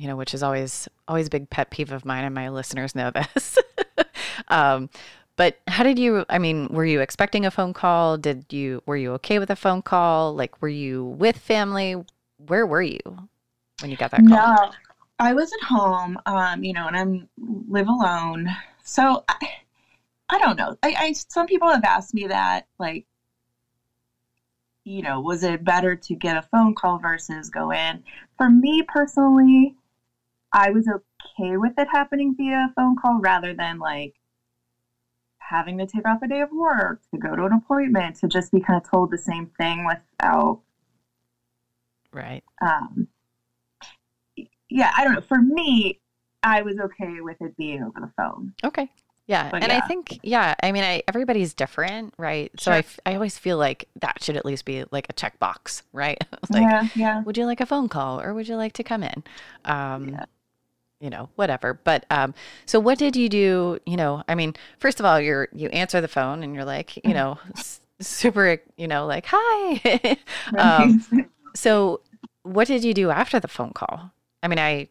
You 0.00 0.08
know, 0.08 0.16
which 0.16 0.32
is 0.32 0.42
always, 0.42 0.88
always 1.06 1.26
a 1.26 1.30
big 1.30 1.50
pet 1.50 1.70
peeve 1.70 1.92
of 1.92 2.06
mine 2.06 2.24
and 2.24 2.34
my 2.34 2.48
listeners 2.48 2.94
know 2.94 3.10
this. 3.34 3.58
um, 4.48 4.88
but 5.36 5.58
how 5.68 5.84
did 5.84 5.98
you, 5.98 6.24
I 6.30 6.38
mean, 6.38 6.68
were 6.68 6.86
you 6.86 7.00
expecting 7.00 7.44
a 7.44 7.50
phone 7.50 7.74
call? 7.74 8.16
Did 8.16 8.46
you, 8.50 8.82
were 8.86 8.96
you 8.96 9.12
okay 9.14 9.38
with 9.38 9.50
a 9.50 9.56
phone 9.56 9.82
call? 9.82 10.34
Like, 10.34 10.62
were 10.62 10.68
you 10.68 11.04
with 11.04 11.36
family? 11.36 12.02
Where 12.46 12.66
were 12.66 12.82
you 12.82 13.00
when 13.80 13.90
you 13.90 13.98
got 13.98 14.10
that 14.12 14.20
call? 14.26 14.28
No, 14.28 14.70
I 15.18 15.34
was 15.34 15.52
at 15.52 15.66
home, 15.66 16.18
um, 16.24 16.64
you 16.64 16.72
know, 16.72 16.86
and 16.86 16.96
I'm 16.96 17.28
live 17.68 17.88
alone, 17.88 18.48
So 18.84 19.22
I, 19.28 19.36
I 20.30 20.38
don't 20.38 20.56
know. 20.56 20.76
I, 20.82 20.94
I 20.98 21.12
some 21.12 21.46
people 21.46 21.68
have 21.68 21.84
asked 21.84 22.14
me 22.14 22.26
that, 22.28 22.66
like, 22.78 23.06
you 24.84 25.02
know, 25.02 25.20
was 25.20 25.44
it 25.44 25.62
better 25.62 25.94
to 25.94 26.14
get 26.14 26.38
a 26.38 26.42
phone 26.42 26.74
call 26.74 26.98
versus 26.98 27.50
go 27.50 27.70
in? 27.70 28.02
For 28.38 28.48
me 28.48 28.82
personally, 28.88 29.76
I 30.52 30.70
was 30.70 30.88
okay 30.88 31.56
with 31.56 31.72
it 31.78 31.88
happening 31.90 32.34
via 32.36 32.72
phone 32.74 32.96
call 33.00 33.20
rather 33.20 33.54
than 33.54 33.78
like 33.78 34.14
having 35.50 35.78
to 35.78 35.86
take 35.86 36.06
off 36.06 36.22
a 36.22 36.28
day 36.28 36.40
of 36.40 36.50
work 36.52 37.00
to 37.12 37.18
go 37.18 37.34
to 37.34 37.44
an 37.44 37.52
appointment 37.52 38.16
to 38.16 38.28
just 38.28 38.52
be 38.52 38.60
kind 38.60 38.80
of 38.80 38.88
told 38.88 39.10
the 39.10 39.18
same 39.18 39.50
thing 39.58 39.84
without 39.84 40.60
right. 42.12 42.44
um 42.62 43.08
yeah 44.68 44.92
i 44.96 45.04
don't 45.04 45.14
know. 45.14 45.20
For 45.20 45.38
me 45.38 46.00
i 46.42 46.62
was 46.62 46.78
okay 46.78 47.20
with 47.20 47.36
it 47.40 47.56
being 47.56 47.82
over 47.82 48.00
the 48.00 48.12
phone. 48.16 48.54
Okay. 48.64 48.88
Yeah 49.26 49.48
but 49.50 49.62
and 49.62 49.70
yeah. 49.70 49.78
i 49.78 49.86
think 49.86 50.18
yeah 50.22 50.54
i 50.62 50.72
mean 50.72 50.82
I, 50.82 51.02
everybody's 51.06 51.54
different 51.54 52.14
right? 52.16 52.50
So 52.58 52.72
I, 52.72 52.84
I 53.04 53.14
always 53.14 53.38
feel 53.38 53.58
like 53.58 53.88
that 54.00 54.22
should 54.22 54.36
at 54.36 54.44
least 54.44 54.64
be 54.64 54.84
like 54.90 55.06
a 55.08 55.12
checkbox 55.12 55.82
right? 55.92 56.18
Like 56.50 56.62
yeah, 56.62 56.88
yeah. 56.94 57.22
would 57.22 57.36
you 57.36 57.46
like 57.46 57.60
a 57.60 57.66
phone 57.66 57.88
call 57.88 58.20
or 58.20 58.34
would 58.34 58.48
you 58.48 58.56
like 58.56 58.72
to 58.74 58.84
come 58.84 59.02
in? 59.02 59.24
Um 59.64 60.10
yeah 60.10 60.24
you 61.00 61.10
know, 61.10 61.28
whatever. 61.36 61.74
But 61.74 62.04
um, 62.10 62.34
so 62.66 62.78
what 62.78 62.98
did 62.98 63.16
you 63.16 63.28
do? 63.28 63.78
You 63.86 63.96
know, 63.96 64.22
I 64.28 64.34
mean, 64.34 64.54
first 64.78 65.00
of 65.00 65.06
all, 65.06 65.20
you're 65.20 65.48
you 65.52 65.68
answer 65.70 66.00
the 66.00 66.08
phone 66.08 66.42
and 66.42 66.54
you're 66.54 66.64
like, 66.64 66.96
you 67.04 67.14
know, 67.14 67.38
super, 68.00 68.60
you 68.76 68.86
know, 68.86 69.06
like 69.06 69.26
hi. 69.26 70.18
um, 70.56 71.04
so 71.54 72.00
what 72.42 72.68
did 72.68 72.84
you 72.84 72.94
do 72.94 73.10
after 73.10 73.40
the 73.40 73.48
phone 73.48 73.72
call? 73.72 74.12
I 74.42 74.48
mean, 74.48 74.58
I 74.58 74.88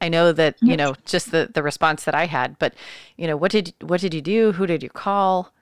I 0.00 0.08
know 0.08 0.32
that 0.32 0.56
you 0.60 0.76
know 0.76 0.94
just 1.04 1.30
the 1.30 1.50
the 1.52 1.62
response 1.62 2.04
that 2.04 2.14
I 2.14 2.26
had, 2.26 2.58
but 2.58 2.74
you 3.16 3.26
know, 3.26 3.36
what 3.36 3.52
did 3.52 3.74
what 3.80 4.00
did 4.00 4.14
you 4.14 4.22
do? 4.22 4.52
Who 4.52 4.66
did 4.66 4.82
you 4.82 4.90
call? 4.90 5.52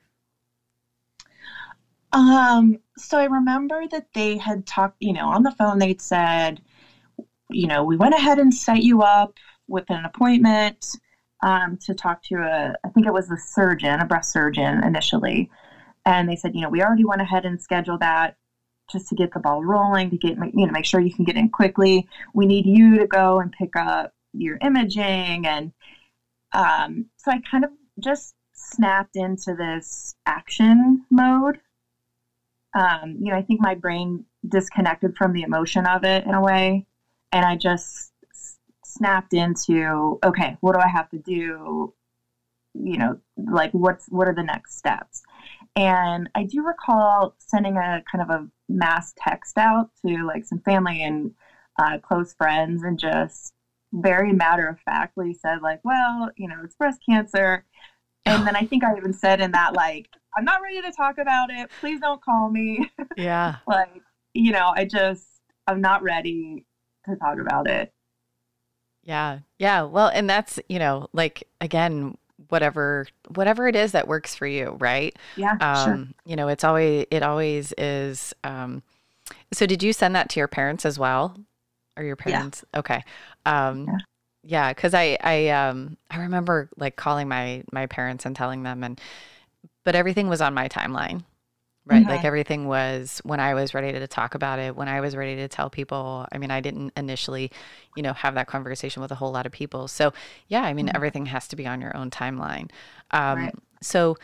Um, 2.13 2.79
so 2.97 3.19
I 3.19 3.25
remember 3.25 3.87
that 3.89 4.07
they 4.15 4.39
had 4.39 4.65
talked, 4.65 4.97
you 5.01 5.13
know, 5.13 5.29
on 5.29 5.43
the 5.43 5.51
phone. 5.51 5.79
They'd 5.79 6.01
said 6.01 6.63
you 7.57 7.67
know, 7.67 7.83
we 7.83 7.97
went 7.97 8.15
ahead 8.15 8.39
and 8.39 8.53
set 8.53 8.83
you 8.83 9.03
up 9.03 9.33
with 9.67 9.85
an 9.89 10.05
appointment 10.05 10.85
um, 11.43 11.79
to 11.87 11.95
talk 11.95 12.23
to 12.25 12.37
a, 12.37 12.75
I 12.85 12.89
think 12.91 13.07
it 13.07 13.13
was 13.13 13.31
a 13.31 13.37
surgeon, 13.37 14.01
a 14.01 14.05
breast 14.05 14.31
surgeon 14.31 14.85
initially. 14.85 15.49
And 16.05 16.29
they 16.29 16.37
said, 16.37 16.55
you 16.55 16.61
know, 16.61 16.69
we 16.69 16.83
already 16.83 17.05
went 17.05 17.23
ahead 17.23 17.45
and 17.45 17.61
scheduled 17.61 18.01
that 18.01 18.37
just 18.93 19.09
to 19.09 19.15
get 19.15 19.33
the 19.33 19.41
ball 19.41 19.65
rolling, 19.65 20.11
to 20.11 20.19
get, 20.19 20.37
you 20.37 20.67
know, 20.67 20.73
make 20.73 20.85
sure 20.85 21.01
you 21.01 21.13
can 21.13 21.25
get 21.25 21.37
in 21.37 21.49
quickly. 21.49 22.07
We 22.35 22.47
need 22.47 22.67
you 22.67 22.99
to 22.99 23.07
go 23.07 23.41
and 23.41 23.51
pick 23.51 23.75
up 23.75 24.13
your 24.33 24.59
imaging. 24.61 25.47
And 25.47 25.73
um, 26.53 27.07
so 27.17 27.33
I 27.33 27.41
kind 27.51 27.65
of 27.65 27.71
just 27.99 28.35
snapped 28.53 29.17
into 29.17 29.55
this 29.55 30.15
action 30.27 31.05
mode. 31.11 31.59
Um, 32.75 33.17
you 33.19 33.33
know, 33.33 33.39
I 33.39 33.43
think 33.43 33.61
my 33.61 33.75
brain 33.75 34.25
disconnected 34.47 35.17
from 35.17 35.33
the 35.33 35.43
emotion 35.43 35.87
of 35.87 36.05
it 36.05 36.25
in 36.25 36.35
a 36.35 36.41
way 36.41 36.87
and 37.33 37.45
I 37.45 37.57
just 37.57 38.13
snapped 38.85 39.35
into 39.35 40.19
okay, 40.25 40.57
what 40.61 40.75
do 40.75 40.81
I 40.81 40.89
have 40.89 41.09
to 41.11 41.19
do? 41.19 41.93
You 42.75 42.99
know, 42.99 43.17
like 43.37 43.71
what's 43.73 44.07
what 44.09 44.29
are 44.29 44.35
the 44.35 44.43
next 44.43 44.77
steps? 44.77 45.23
And 45.75 46.29
I 46.35 46.45
do 46.45 46.63
recall 46.63 47.35
sending 47.39 47.77
a 47.77 48.03
kind 48.11 48.23
of 48.23 48.31
a 48.31 48.49
mass 48.69 49.13
text 49.19 49.59
out 49.59 49.91
to 50.05 50.25
like 50.27 50.45
some 50.45 50.61
family 50.61 51.03
and 51.03 51.33
uh, 51.79 51.99
close 51.99 52.33
friends, 52.35 52.83
and 52.83 52.99
just 52.99 53.53
very 53.93 54.33
matter 54.33 54.69
of 54.69 54.79
factly 54.81 55.35
said 55.35 55.63
like, 55.63 55.81
well, 55.85 56.31
you 56.37 56.49
know, 56.49 56.57
it's 56.65 56.75
breast 56.75 57.01
cancer. 57.09 57.65
And 58.25 58.47
then 58.47 58.57
I 58.57 58.65
think 58.65 58.83
I 58.83 58.97
even 58.97 59.13
said 59.13 59.41
in 59.41 59.53
that 59.53 59.75
like, 59.75 60.09
I'm 60.37 60.45
not 60.45 60.61
ready 60.61 60.83
to 60.83 60.91
talk 60.91 61.19
about 61.19 61.51
it. 61.51 61.71
Please 61.81 62.01
don't 62.01 62.23
call 62.23 62.51
me. 62.51 62.91
Yeah. 63.17 63.57
like, 63.67 64.03
you 64.35 64.53
know, 64.53 64.75
I 64.77 64.85
just 64.85 65.25
I'm 65.67 65.81
not 65.81 66.03
ready 66.03 66.67
to 67.09 67.17
talk 67.17 67.39
about 67.39 67.69
it. 67.69 67.93
Yeah. 69.03 69.41
Yeah. 69.59 69.83
Well, 69.83 70.09
and 70.09 70.29
that's, 70.29 70.59
you 70.69 70.79
know, 70.79 71.09
like 71.13 71.47
again, 71.61 72.17
whatever 72.49 73.07
whatever 73.35 73.67
it 73.67 73.77
is 73.77 73.93
that 73.93 74.09
works 74.09 74.35
for 74.35 74.47
you, 74.47 74.77
right? 74.79 75.17
Yeah. 75.37 75.57
Um, 75.61 75.85
sure. 75.85 76.09
you 76.25 76.37
know, 76.37 76.49
it's 76.49 76.65
always 76.65 77.07
it 77.11 77.23
always 77.23 77.73
is 77.79 78.35
um 78.45 78.83
so 79.53 79.67
did 79.67 79.83
you 79.83 79.93
send 79.93 80.15
that 80.17 80.29
to 80.31 80.41
your 80.41 80.49
parents 80.49 80.85
as 80.85 80.99
well? 80.99 81.37
Or 81.97 82.03
your 82.03 82.17
parents? 82.17 82.65
Yeah. 82.73 82.79
Okay. 82.81 83.05
Um 83.45 83.87
yeah 83.87 83.99
yeah 84.47 84.73
because 84.73 84.95
i 84.95 85.19
i 85.23 85.49
um 85.49 85.97
i 86.11 86.19
remember 86.19 86.71
like 86.77 86.97
calling 86.97 87.29
my 87.29 87.63
my 87.73 87.87
parents 87.87 88.25
and 88.25 88.37
telling 88.37 88.63
them 88.63 88.83
and 88.83 89.01
but 89.85 89.95
everything 89.95 90.29
was 90.29 90.41
on 90.41 90.55
my 90.55 90.69
timeline 90.69 91.25
right? 91.87 92.03
Mm-hmm. 92.03 92.11
Like 92.11 92.25
everything 92.25 92.67
was 92.67 93.21
when 93.25 93.39
I 93.39 93.55
was 93.55 93.73
ready 93.73 93.93
to 93.93 94.07
talk 94.07 94.35
about 94.35 94.59
it, 94.59 94.75
when 94.75 94.89
I 94.89 95.01
was 95.01 95.15
ready 95.15 95.37
to 95.37 95.49
tell 95.49 95.71
people. 95.71 96.27
I 96.33 96.39
mean, 96.39 96.51
I 96.51 96.61
didn't 96.61 96.93
initially, 96.97 97.53
you 97.97 98.03
know, 98.03 98.13
have 98.13 98.35
that 98.35 98.49
conversation 98.49 99.01
with 99.01 99.13
a 99.13 99.15
whole 99.15 99.33
lot 99.33 99.47
of 99.47 99.53
people. 99.53 99.87
So, 99.87 100.13
yeah, 100.49 100.63
I 100.63 100.75
mean, 100.75 100.87
mm-hmm. 100.87 100.97
everything 100.97 101.27
has 101.27 101.47
to 101.49 101.57
be 101.57 101.67
on 101.67 101.81
your 101.81 101.97
own 101.97 102.11
timeline. 102.11 102.71
Um, 103.13 103.39
right. 103.39 103.55
So, 103.81 104.17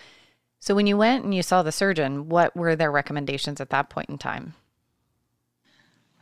so 0.59 0.75
when 0.75 0.87
you 0.87 0.97
went 0.97 1.25
and 1.25 1.35
you 1.35 1.43
saw 1.43 1.63
the 1.63 1.73
surgeon, 1.73 2.29
what 2.29 2.57
were 2.57 2.77
their 2.77 2.91
recommendations 2.91 3.61
at 3.61 3.71
that 3.71 3.91
point 3.91 4.11
in 4.11 4.19
time? 4.19 4.55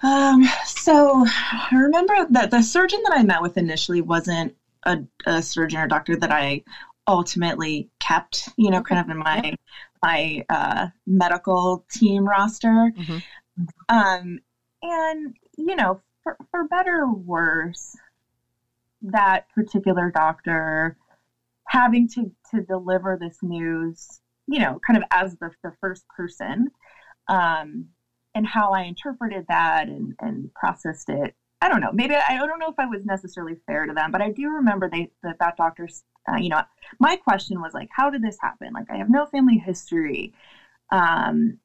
Um, 0.02 0.44
so 0.64 1.26
I 1.26 1.74
remember 1.74 2.26
that 2.30 2.50
the 2.50 2.62
surgeon 2.62 3.00
that 3.04 3.18
I 3.18 3.22
met 3.22 3.42
with 3.42 3.58
initially 3.58 4.00
wasn't 4.00 4.56
a, 4.84 4.98
a 5.26 5.42
surgeon 5.42 5.80
or 5.80 5.88
doctor 5.88 6.16
that 6.16 6.30
I 6.30 6.64
ultimately 7.06 7.90
kept, 7.98 8.48
you 8.56 8.70
know, 8.70 8.82
kind 8.82 9.00
of 9.00 9.10
in 9.10 9.18
my 9.18 9.56
my 10.02 10.42
uh, 10.48 10.88
medical 11.06 11.84
team 11.90 12.26
roster. 12.26 12.92
Mm-hmm. 12.96 13.18
Um, 13.88 14.38
and, 14.82 15.36
you 15.58 15.76
know, 15.76 16.00
for, 16.22 16.36
for 16.50 16.64
better 16.64 17.02
or 17.02 17.14
worse, 17.14 17.96
that 19.02 19.44
particular 19.54 20.10
doctor 20.10 20.96
having 21.68 22.08
to, 22.08 22.30
to 22.50 22.62
deliver 22.62 23.16
this 23.20 23.38
news, 23.42 24.20
you 24.46 24.58
know, 24.58 24.80
kind 24.86 24.96
of 24.96 25.04
as 25.10 25.36
the, 25.36 25.50
the 25.62 25.72
first 25.80 26.04
person, 26.08 26.68
um, 27.28 27.86
and 28.34 28.46
how 28.46 28.72
I 28.72 28.82
interpreted 28.82 29.44
that 29.48 29.88
and, 29.88 30.14
and 30.20 30.52
processed 30.54 31.08
it. 31.08 31.34
I 31.62 31.68
don't 31.68 31.80
know. 31.80 31.92
Maybe 31.92 32.14
I 32.14 32.36
don't 32.36 32.58
know 32.58 32.70
if 32.70 32.78
I 32.78 32.86
was 32.86 33.04
necessarily 33.04 33.56
fair 33.66 33.84
to 33.84 33.92
them, 33.92 34.10
but 34.10 34.22
I 34.22 34.30
do 34.30 34.48
remember 34.48 34.88
they 34.88 35.10
that 35.22 35.36
that 35.40 35.56
doctor 35.56 35.88
uh, 36.28 36.36
you 36.36 36.48
know, 36.48 36.62
my 36.98 37.16
question 37.16 37.60
was 37.60 37.74
like, 37.74 37.88
how 37.92 38.10
did 38.10 38.22
this 38.22 38.36
happen? 38.40 38.72
Like, 38.72 38.90
I 38.90 38.96
have 38.96 39.10
no 39.10 39.26
family 39.26 39.58
history. 39.58 40.32
Um, 40.90 41.58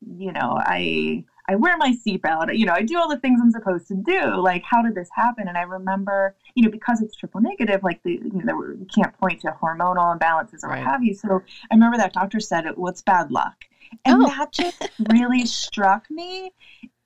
you 0.00 0.32
know, 0.32 0.58
I 0.58 1.24
I 1.48 1.56
wear 1.56 1.76
my 1.76 1.92
seatbelt. 1.92 2.56
You 2.56 2.66
know, 2.66 2.72
I 2.72 2.82
do 2.82 2.98
all 2.98 3.08
the 3.08 3.18
things 3.18 3.40
I'm 3.42 3.50
supposed 3.50 3.88
to 3.88 3.94
do. 3.94 4.36
Like, 4.36 4.62
how 4.64 4.82
did 4.82 4.94
this 4.94 5.08
happen? 5.14 5.48
And 5.48 5.58
I 5.58 5.62
remember, 5.62 6.36
you 6.54 6.62
know, 6.62 6.70
because 6.70 7.02
it's 7.02 7.16
triple 7.16 7.40
negative, 7.40 7.82
like 7.82 8.02
the 8.02 8.12
you 8.12 8.42
know, 8.44 8.62
you 8.62 8.86
can't 8.94 9.16
point 9.18 9.40
to 9.40 9.54
hormonal 9.62 10.18
imbalances 10.18 10.62
or 10.62 10.68
right. 10.68 10.78
what 10.78 10.86
have 10.86 11.02
you. 11.02 11.14
So 11.14 11.42
I 11.70 11.74
remember 11.74 11.98
that 11.98 12.12
doctor 12.12 12.40
said, 12.40 12.64
"Well, 12.76 12.90
it's 12.90 13.02
bad 13.02 13.30
luck," 13.30 13.56
and 14.04 14.22
oh. 14.22 14.26
that 14.26 14.52
just 14.52 14.88
really 15.10 15.46
struck 15.46 16.10
me. 16.10 16.52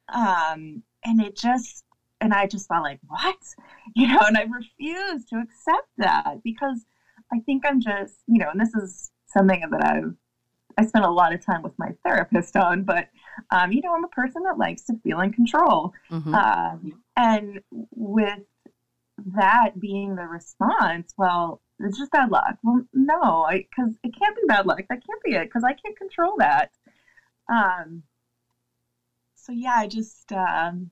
Um, 0.08 0.82
and 1.04 1.20
it 1.20 1.36
just 1.36 1.84
and 2.20 2.32
I 2.32 2.46
just 2.46 2.68
felt 2.68 2.82
like, 2.82 3.00
what? 3.06 3.36
You 3.94 4.08
know, 4.08 4.20
and 4.26 4.36
I 4.36 4.42
refused 4.42 5.28
to 5.30 5.36
accept 5.36 5.88
that 5.96 6.42
because 6.44 6.84
I 7.32 7.38
think 7.40 7.64
I'm 7.64 7.80
just, 7.80 8.16
you 8.26 8.38
know, 8.38 8.50
and 8.50 8.60
this 8.60 8.74
is 8.74 9.10
something 9.26 9.62
that 9.70 9.82
I've, 9.82 10.14
I 10.76 10.84
spent 10.84 11.06
a 11.06 11.10
lot 11.10 11.32
of 11.32 11.44
time 11.44 11.62
with 11.62 11.72
my 11.78 11.90
therapist 12.04 12.56
on, 12.56 12.82
but, 12.82 13.08
um, 13.50 13.72
you 13.72 13.80
know, 13.80 13.94
I'm 13.94 14.04
a 14.04 14.08
person 14.08 14.42
that 14.42 14.58
likes 14.58 14.82
to 14.86 14.98
feel 15.02 15.20
in 15.20 15.32
control. 15.32 15.94
Mm-hmm. 16.10 16.34
Um, 16.34 17.02
and 17.16 17.60
with 17.70 18.42
that 19.34 19.80
being 19.80 20.16
the 20.16 20.26
response, 20.26 21.14
well, 21.16 21.62
it's 21.80 21.96
just 21.96 22.12
bad 22.12 22.30
luck. 22.30 22.58
Well, 22.62 22.84
no, 22.92 23.46
because 23.50 23.94
it 24.02 24.14
can't 24.18 24.36
be 24.36 24.42
bad 24.46 24.66
luck. 24.66 24.78
That 24.90 25.02
can't 25.06 25.22
be 25.24 25.36
it 25.36 25.44
because 25.44 25.64
I 25.64 25.72
can't 25.72 25.96
control 25.96 26.34
that. 26.38 26.72
Um, 27.48 28.02
so 29.36 29.52
yeah, 29.52 29.76
I 29.76 29.86
just, 29.86 30.32
um, 30.32 30.90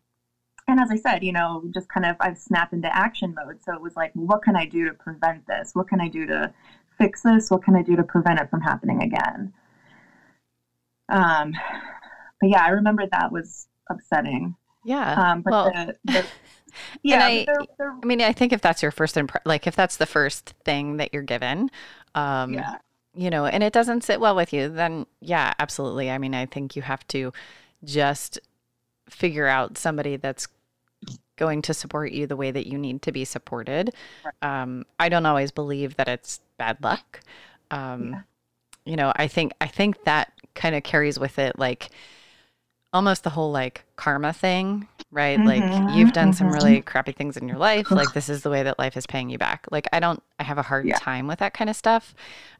and 0.67 0.81
as 0.81 0.91
I 0.91 0.97
said, 0.97 1.23
you 1.23 1.33
know, 1.33 1.63
just 1.75 1.89
kind 1.89 2.07
of 2.07 2.17
I've 2.21 2.39
snapped 2.39 2.73
into 2.73 2.95
action 2.95 3.35
mode. 3.35 3.63
So 3.63 3.75
it 3.75 3.81
was 3.81 3.97
like, 3.97 4.13
what 4.15 4.43
can 4.43 4.57
I 4.57 4.65
do 4.65 4.87
to 4.87 4.95
prevent 4.95 5.47
this? 5.47 5.75
What 5.75 5.89
can 5.89 6.01
I 6.01 6.09
do 6.09 6.27
to 6.27 6.53
fix 6.99 7.23
this? 7.23 7.51
What 7.51 7.63
can 7.63 7.77
I 7.77 7.83
do 7.83 7.97
to 7.97 8.03
prevent 8.03 8.41
it 8.41 8.49
from 8.49 8.63
happening 8.63 9.03
again? 9.03 9.53
Um, 11.11 11.53
but 12.41 12.51
yeah, 12.51 12.65
I 12.65 12.71
remember 12.71 13.05
that 13.07 13.31
was 13.31 13.69
upsetting. 13.91 14.57
Yeah. 14.85 15.13
Um, 15.13 15.43
but 15.43 15.51
well, 15.51 15.71
the, 15.73 15.97
the, 16.05 16.25
yeah, 17.03 17.25
I, 17.25 17.45
they're, 17.47 17.57
they're, 17.79 17.97
I 18.03 18.07
mean, 18.07 18.23
I 18.23 18.33
think 18.33 18.53
if 18.53 18.63
that's 18.63 18.83
your 18.83 18.91
first 18.91 19.17
impression, 19.17 19.43
like 19.45 19.67
if 19.67 19.77
that's 19.77 19.97
the 19.97 20.07
first 20.07 20.55
thing 20.65 20.97
that 20.97 21.13
you're 21.13 21.23
given, 21.23 21.71
um, 22.15 22.55
yeah. 22.55 22.77
you 23.15 23.29
know, 23.29 23.45
and 23.45 23.63
it 23.63 23.73
doesn't 23.73 24.03
sit 24.03 24.19
well 24.19 24.35
with 24.35 24.53
you, 24.53 24.69
then 24.69 25.07
yeah, 25.21 25.53
absolutely. 25.59 26.11
I 26.11 26.17
mean, 26.17 26.35
I 26.35 26.47
think 26.47 26.75
you 26.75 26.83
have 26.83 27.07
to 27.09 27.33
just 27.85 28.39
figure 29.09 29.47
out 29.47 29.79
somebody 29.79 30.17
that's 30.17 30.49
going 31.37 31.63
to 31.63 31.75
support 31.75 32.13
you 32.13 32.27
the 32.27 32.37
way 32.37 32.51
that 32.51 32.67
you 32.67 32.79
need 32.79 33.03
to 33.03 33.13
be 33.13 33.25
supported. 33.25 33.93
Right. 34.25 34.63
Um, 34.63 34.85
I 34.99 35.09
don't 35.09 35.27
always 35.27 35.51
believe 35.51 35.97
that 35.97 36.09
it's 36.09 36.41
bad 36.59 36.79
luck. 36.83 37.21
Um, 37.71 38.11
yeah. 38.11 38.21
You 38.87 38.97
know, 38.97 39.13
I 39.17 39.29
think 39.29 39.53
I 39.61 39.67
think 39.67 40.05
that 40.05 40.33
kind 40.55 40.75
of 40.75 40.83
carries 40.83 41.19
with 41.19 41.39
it 41.39 41.59
like 41.59 41.91
almost 42.93 43.25
the 43.25 43.31
whole 43.31 43.51
like 43.51 43.85
karma 43.97 44.33
thing, 44.33 44.87
right? 45.11 45.39
Mm-hmm, 45.39 45.49
like 45.49 45.97
you've 45.97 46.13
done 46.13 46.29
mm-hmm. 46.29 46.37
some 46.37 46.53
really 46.53 46.83
crappy 46.83 47.13
things 47.13 47.37
in 47.37 47.49
your 47.49 47.59
life. 47.59 47.91
Like 47.91 48.13
this 48.13 48.29
is 48.29 48.43
the 48.43 48.51
way 48.51 48.63
that 48.63 48.79
life 48.79 48.97
is 48.97 49.07
paying 49.07 49.31
you 49.31 49.39
back. 49.39 49.67
Like 49.71 49.89
I 49.93 50.01
don't, 50.01 50.23
I 50.39 50.45
have 50.45 50.59
a 50.59 50.63
hard 50.63 50.87
yeah. 50.87 50.99
time 50.99 51.27
with 51.27 51.41
that 51.41 51.55
kind 51.55 51.71
of 51.71 51.77
stuff. 51.77 52.15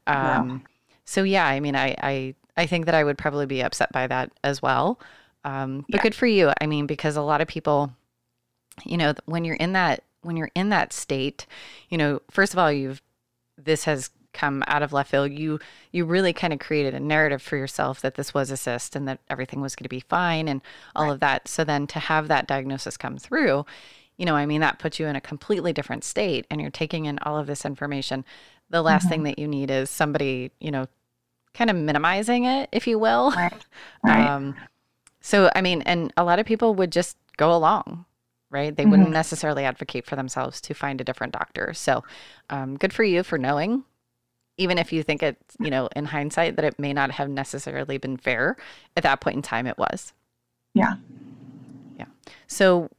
Um. 0.07 0.63
So 1.05 1.21
yeah, 1.21 1.45
I 1.45 1.59
mean, 1.59 1.75
I, 1.75 1.95
I, 2.01 2.35
I 2.57 2.65
think 2.65 2.87
that 2.87 2.95
I 2.95 3.03
would 3.03 3.17
probably 3.17 3.45
be 3.45 3.61
upset 3.61 3.91
by 3.91 4.07
that 4.07 4.31
as 4.43 4.61
well. 4.61 4.99
Um, 5.45 5.85
but 5.87 5.99
yeah. 5.99 6.03
good 6.03 6.15
for 6.15 6.25
you. 6.25 6.51
I 6.59 6.65
mean, 6.65 6.87
because 6.87 7.15
a 7.15 7.21
lot 7.21 7.39
of 7.39 7.47
people, 7.47 7.93
you 8.83 8.97
know, 8.97 9.13
when 9.25 9.45
you're 9.45 9.55
in 9.55 9.73
that, 9.73 10.03
when 10.21 10.35
you're 10.35 10.51
in 10.55 10.69
that 10.69 10.91
state, 10.91 11.45
you 11.89 11.97
know, 11.97 12.21
first 12.31 12.51
of 12.51 12.59
all, 12.59 12.71
you've, 12.71 13.01
this 13.57 13.85
has 13.85 14.09
come 14.33 14.63
out 14.67 14.83
of 14.83 14.91
left 14.91 15.11
field. 15.11 15.31
You 15.31 15.59
you 15.91 16.03
really 16.03 16.33
kind 16.33 16.51
of 16.51 16.59
created 16.59 16.93
a 16.93 16.99
narrative 16.99 17.41
for 17.41 17.55
yourself 17.55 18.01
that 18.01 18.15
this 18.15 18.33
was 18.33 18.51
a 18.51 18.57
cyst 18.57 18.95
and 18.95 19.07
that 19.07 19.19
everything 19.29 19.61
was 19.61 19.75
going 19.75 19.85
to 19.85 19.89
be 19.89 20.01
fine 20.01 20.47
and 20.47 20.61
all 20.95 21.05
right. 21.05 21.13
of 21.13 21.19
that. 21.21 21.47
So 21.47 21.63
then 21.63 21.87
to 21.87 21.99
have 21.99 22.27
that 22.27 22.47
diagnosis 22.47 22.97
come 22.97 23.17
through, 23.17 23.65
you 24.17 24.25
know, 24.25 24.35
I 24.35 24.45
mean 24.45 24.61
that 24.61 24.77
puts 24.77 24.99
you 24.99 25.07
in 25.07 25.15
a 25.15 25.21
completely 25.21 25.71
different 25.73 26.03
state 26.03 26.45
and 26.51 26.59
you're 26.59 26.69
taking 26.69 27.05
in 27.05 27.17
all 27.19 27.37
of 27.37 27.47
this 27.47 27.65
information. 27.65 28.25
The 28.69 28.81
last 28.81 29.03
mm-hmm. 29.03 29.09
thing 29.09 29.23
that 29.23 29.39
you 29.39 29.47
need 29.47 29.71
is 29.71 29.89
somebody, 29.89 30.51
you 30.59 30.71
know, 30.71 30.87
kind 31.53 31.69
of 31.69 31.75
minimizing 31.77 32.43
it, 32.43 32.67
if 32.71 32.87
you 32.87 32.99
will. 32.99 33.31
Right. 33.31 33.65
right. 34.03 34.27
Um, 34.27 34.55
so 35.25 35.49
I 35.55 35.61
mean, 35.61 35.81
and 35.83 36.13
a 36.17 36.23
lot 36.23 36.39
of 36.39 36.45
people 36.45 36.75
would 36.75 36.91
just 36.91 37.17
go 37.37 37.55
along 37.55 38.05
right? 38.51 38.77
They 38.77 38.83
mm-hmm. 38.83 38.91
wouldn't 38.91 39.09
necessarily 39.09 39.65
advocate 39.65 40.05
for 40.05 40.15
themselves 40.15 40.61
to 40.61 40.73
find 40.73 41.01
a 41.01 41.03
different 41.03 41.33
doctor. 41.33 41.73
So, 41.73 42.05
um, 42.49 42.77
good 42.77 42.93
for 42.93 43.03
you 43.03 43.21
for 43.23 43.37
knowing 43.37 43.83
even 44.57 44.77
if 44.77 44.93
you 44.93 45.03
think 45.03 45.21
it's, 45.21 45.55
you 45.59 45.69
know, 45.69 45.89
in 45.95 46.05
hindsight 46.05 46.55
that 46.55 46.65
it 46.65 46.79
may 46.79 46.93
not 46.93 47.11
have 47.11 47.29
necessarily 47.29 47.97
been 47.97 48.17
fair, 48.17 48.55
at 48.95 49.03
that 49.03 49.21
point 49.21 49.35
in 49.35 49.41
time 49.41 49.67
it 49.67 49.77
was. 49.77 50.13
Yeah. 50.73 50.95
Yeah. 51.97 52.05
So 52.47 52.89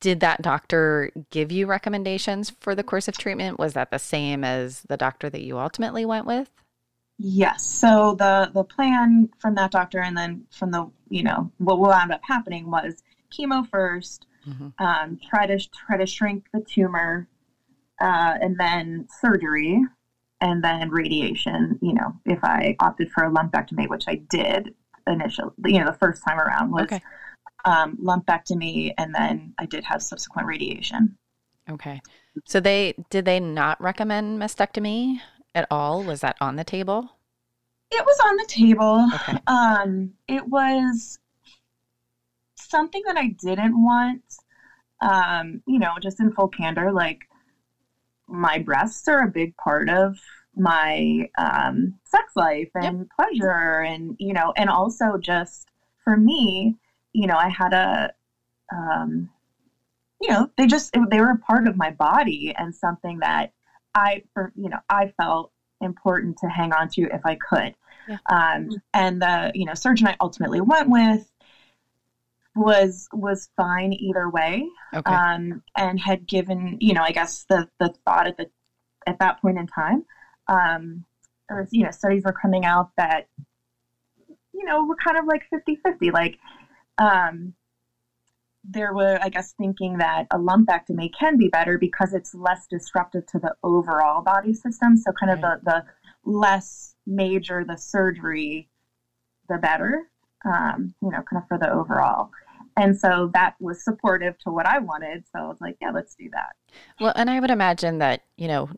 did 0.00 0.20
that 0.20 0.42
doctor 0.42 1.10
give 1.30 1.52
you 1.52 1.66
recommendations 1.66 2.50
for 2.60 2.74
the 2.74 2.82
course 2.82 3.08
of 3.08 3.16
treatment? 3.16 3.58
Was 3.58 3.74
that 3.74 3.90
the 3.90 3.98
same 3.98 4.44
as 4.44 4.82
the 4.88 4.96
doctor 4.96 5.30
that 5.30 5.42
you 5.42 5.58
ultimately 5.58 6.04
went 6.04 6.26
with? 6.26 6.50
Yes. 7.18 7.64
So 7.64 8.14
the 8.14 8.50
the 8.52 8.64
plan 8.64 9.30
from 9.38 9.54
that 9.54 9.70
doctor 9.70 10.00
and 10.00 10.16
then 10.16 10.46
from 10.50 10.70
the 10.70 10.90
you 11.08 11.22
know 11.22 11.50
what 11.58 11.78
wound 11.78 12.12
up 12.12 12.20
happening 12.22 12.70
was 12.70 13.02
chemo 13.30 13.68
1st 13.68 14.20
mm-hmm. 14.48 14.84
um, 14.84 15.18
try 15.28 15.46
to 15.46 15.58
try 15.86 15.96
to 15.96 16.06
shrink 16.06 16.44
the 16.52 16.60
tumor, 16.60 17.28
uh, 18.00 18.34
and 18.40 18.58
then 18.58 19.08
surgery 19.20 19.82
and 20.40 20.62
then 20.62 20.90
radiation. 20.90 21.78
You 21.80 21.94
know, 21.94 22.14
if 22.26 22.42
I 22.42 22.76
opted 22.80 23.10
for 23.10 23.24
a 23.24 23.30
lumpectomy, 23.30 23.88
which 23.88 24.04
I 24.06 24.16
did 24.16 24.74
initially, 25.06 25.52
you 25.64 25.80
know, 25.80 25.86
the 25.86 25.98
first 25.98 26.22
time 26.22 26.38
around 26.38 26.70
was 26.70 26.84
okay. 26.84 27.00
um, 27.64 27.96
lumpectomy, 27.96 28.92
and 28.98 29.14
then 29.14 29.54
I 29.58 29.64
did 29.64 29.84
have 29.84 30.02
subsequent 30.02 30.48
radiation. 30.48 31.16
Okay. 31.68 32.00
So 32.44 32.60
they 32.60 32.94
did 33.08 33.24
they 33.24 33.40
not 33.40 33.80
recommend 33.80 34.38
mastectomy 34.38 35.20
at 35.56 35.66
all? 35.70 36.04
Was 36.04 36.20
that 36.20 36.36
on 36.40 36.54
the 36.54 36.64
table? 36.64 37.10
It 37.90 38.04
was 38.04 38.18
on 38.26 38.36
the 38.36 38.46
table. 38.46 39.08
Okay. 39.14 39.38
Um, 39.46 40.12
it 40.28 40.46
was 40.46 41.18
something 42.56 43.02
that 43.06 43.16
I 43.16 43.28
didn't 43.40 43.82
want. 43.82 44.22
Um, 45.00 45.62
you 45.66 45.78
know, 45.78 45.94
just 46.00 46.20
in 46.20 46.32
full 46.32 46.48
candor, 46.48 46.92
like 46.92 47.20
my 48.28 48.58
breasts 48.58 49.08
are 49.08 49.22
a 49.22 49.28
big 49.28 49.56
part 49.56 49.88
of 49.88 50.16
my 50.56 51.28
um, 51.38 51.94
sex 52.04 52.32
life 52.34 52.70
and 52.74 52.98
yep. 52.98 53.08
pleasure 53.14 53.80
and 53.80 54.16
you 54.18 54.32
know 54.32 54.54
and 54.56 54.70
also 54.70 55.18
just 55.18 55.68
for 56.02 56.16
me 56.16 56.74
you 57.12 57.26
know 57.26 57.36
i 57.36 57.48
had 57.48 57.74
a 57.74 58.10
um, 58.74 59.28
you 60.22 60.30
know 60.30 60.50
they 60.56 60.66
just 60.66 60.96
they 61.10 61.20
were 61.20 61.32
a 61.32 61.38
part 61.38 61.68
of 61.68 61.76
my 61.76 61.90
body 61.90 62.54
and 62.56 62.74
something 62.74 63.18
that 63.18 63.52
i 63.96 64.22
for 64.32 64.52
you 64.54 64.68
know 64.68 64.78
i 64.88 65.10
felt 65.16 65.50
important 65.80 66.36
to 66.38 66.46
hang 66.48 66.72
on 66.72 66.88
to 66.88 67.02
if 67.12 67.20
i 67.24 67.34
could 67.34 67.74
yeah. 68.08 68.16
um, 68.30 68.68
and 68.94 69.20
the 69.20 69.50
you 69.54 69.64
know 69.64 69.74
surgeon 69.74 70.06
i 70.06 70.14
ultimately 70.20 70.60
went 70.60 70.88
with 70.88 71.30
was 72.54 73.08
was 73.12 73.48
fine 73.56 73.92
either 73.92 74.30
way 74.30 74.66
okay. 74.94 75.12
um, 75.12 75.62
and 75.76 76.00
had 76.00 76.26
given 76.26 76.76
you 76.80 76.94
know 76.94 77.02
i 77.02 77.10
guess 77.10 77.44
the 77.48 77.68
the 77.80 77.92
thought 78.04 78.26
at 78.26 78.36
the 78.36 78.48
at 79.06 79.18
that 79.18 79.40
point 79.40 79.58
in 79.58 79.66
time 79.66 80.04
um, 80.48 81.04
or 81.50 81.66
you 81.70 81.84
know 81.84 81.90
studies 81.90 82.22
were 82.24 82.32
coming 82.32 82.64
out 82.64 82.90
that 82.96 83.28
you 84.52 84.64
know 84.64 84.84
were 84.84 84.96
kind 85.04 85.18
of 85.18 85.26
like 85.26 85.42
50 85.50 85.78
50 85.84 86.10
like 86.10 86.38
um, 86.98 87.52
there 88.68 88.94
were 88.94 89.18
i 89.22 89.28
guess 89.28 89.52
thinking 89.52 89.98
that 89.98 90.26
a 90.30 90.38
lumpectomy 90.38 91.10
can 91.18 91.36
be 91.36 91.48
better 91.48 91.78
because 91.78 92.12
it's 92.12 92.34
less 92.34 92.66
disruptive 92.68 93.26
to 93.26 93.38
the 93.38 93.54
overall 93.62 94.22
body 94.22 94.52
system 94.52 94.96
so 94.96 95.12
kind 95.12 95.32
of 95.32 95.40
the, 95.40 95.60
the 95.64 95.84
less 96.24 96.94
major 97.06 97.64
the 97.64 97.76
surgery 97.76 98.68
the 99.48 99.58
better 99.58 100.08
um, 100.44 100.94
you 101.02 101.10
know 101.10 101.22
kind 101.30 101.42
of 101.42 101.48
for 101.48 101.58
the 101.58 101.70
overall 101.70 102.30
and 102.76 102.98
so 102.98 103.30
that 103.32 103.54
was 103.58 103.82
supportive 103.82 104.36
to 104.40 104.50
what 104.50 104.66
I 104.66 104.78
wanted. 104.78 105.24
So 105.32 105.38
I 105.38 105.48
was 105.48 105.60
like, 105.60 105.78
yeah, 105.80 105.90
let's 105.90 106.14
do 106.14 106.28
that. 106.32 106.56
Well, 107.00 107.12
and 107.16 107.30
I 107.30 107.40
would 107.40 107.50
imagine 107.50 107.98
that, 107.98 108.22
you 108.36 108.48
know, 108.48 108.68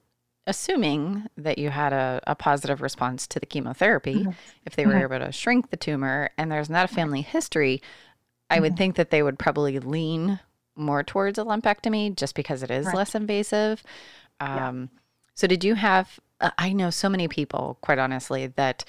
assuming 0.47 1.27
that 1.37 1.59
you 1.59 1.69
had 1.69 1.93
a, 1.93 2.21
a 2.27 2.35
positive 2.35 2.81
response 2.81 3.27
to 3.27 3.41
the 3.41 3.47
chemotherapy, 3.47 4.15
mm-hmm. 4.15 4.31
if 4.65 4.77
they 4.77 4.87
were 4.87 4.95
mm-hmm. 4.95 5.13
able 5.13 5.27
to 5.27 5.33
shrink 5.33 5.71
the 5.71 5.77
tumor 5.77 6.31
and 6.39 6.51
there's 6.51 6.71
not 6.71 6.91
a 6.91 6.95
family 6.95 7.23
history, 7.23 7.83
I 8.51 8.55
mm-hmm. 8.55 8.63
would 8.63 8.77
think 8.77 8.97
that 8.97 9.11
they 9.11 9.23
would 9.23 9.39
probably 9.39 9.79
lean 9.79 10.41
more 10.77 11.03
towards 11.03 11.39
a 11.39 11.45
lumpectomy 11.45 12.15
just 12.17 12.35
because 12.35 12.63
it 12.63 12.71
is 12.71 12.87
right. 12.87 12.95
less 12.95 13.15
invasive. 13.15 13.83
Um, 14.41 14.91
yeah. 14.93 14.99
So, 15.35 15.47
did 15.47 15.65
you 15.65 15.75
have? 15.75 16.19
Uh, 16.41 16.51
I 16.57 16.73
know 16.73 16.91
so 16.91 17.09
many 17.09 17.27
people, 17.29 17.79
quite 17.81 17.99
honestly, 17.99 18.47
that 18.47 18.85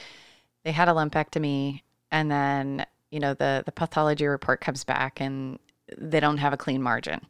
they 0.64 0.72
had 0.72 0.88
a 0.88 0.92
lumpectomy 0.92 1.82
and 2.12 2.30
then 2.32 2.86
you 3.12 3.20
know 3.20 3.34
the 3.34 3.64
the 3.66 3.72
pathology 3.72 4.26
report 4.26 4.62
comes 4.62 4.84
back 4.84 5.20
and 5.20 5.60
they 5.98 6.20
don't 6.20 6.38
have 6.38 6.54
a 6.54 6.58
clean 6.58 6.82
margin 6.82 7.22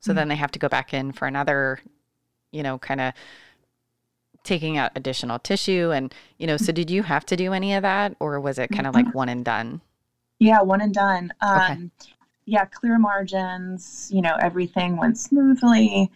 so 0.00 0.10
mm-hmm. 0.10 0.16
then 0.16 0.28
they 0.28 0.36
have 0.36 0.50
to 0.52 0.58
go 0.58 0.68
back 0.68 0.94
in 0.94 1.12
for 1.12 1.26
another 1.26 1.80
you 2.50 2.62
know 2.62 2.78
kind 2.78 3.00
of 3.00 3.12
taking 4.44 4.76
out 4.76 4.90
additional 4.96 5.38
tissue 5.38 5.90
and 5.92 6.14
you 6.38 6.46
know 6.46 6.56
so 6.56 6.72
did 6.72 6.90
you 6.90 7.02
have 7.02 7.24
to 7.24 7.36
do 7.36 7.52
any 7.52 7.74
of 7.74 7.82
that 7.82 8.16
or 8.18 8.40
was 8.40 8.58
it 8.58 8.68
kind 8.70 8.86
of 8.86 8.94
like 8.94 9.14
one 9.14 9.28
and 9.28 9.44
done 9.44 9.80
yeah 10.42 10.60
one 10.60 10.80
and 10.80 10.94
done 10.94 11.32
um, 11.40 11.60
okay. 12.00 12.12
yeah 12.46 12.64
clear 12.64 12.98
margins 12.98 14.08
you 14.12 14.22
know 14.22 14.36
everything 14.40 14.96
went 14.96 15.18
smoothly 15.18 16.10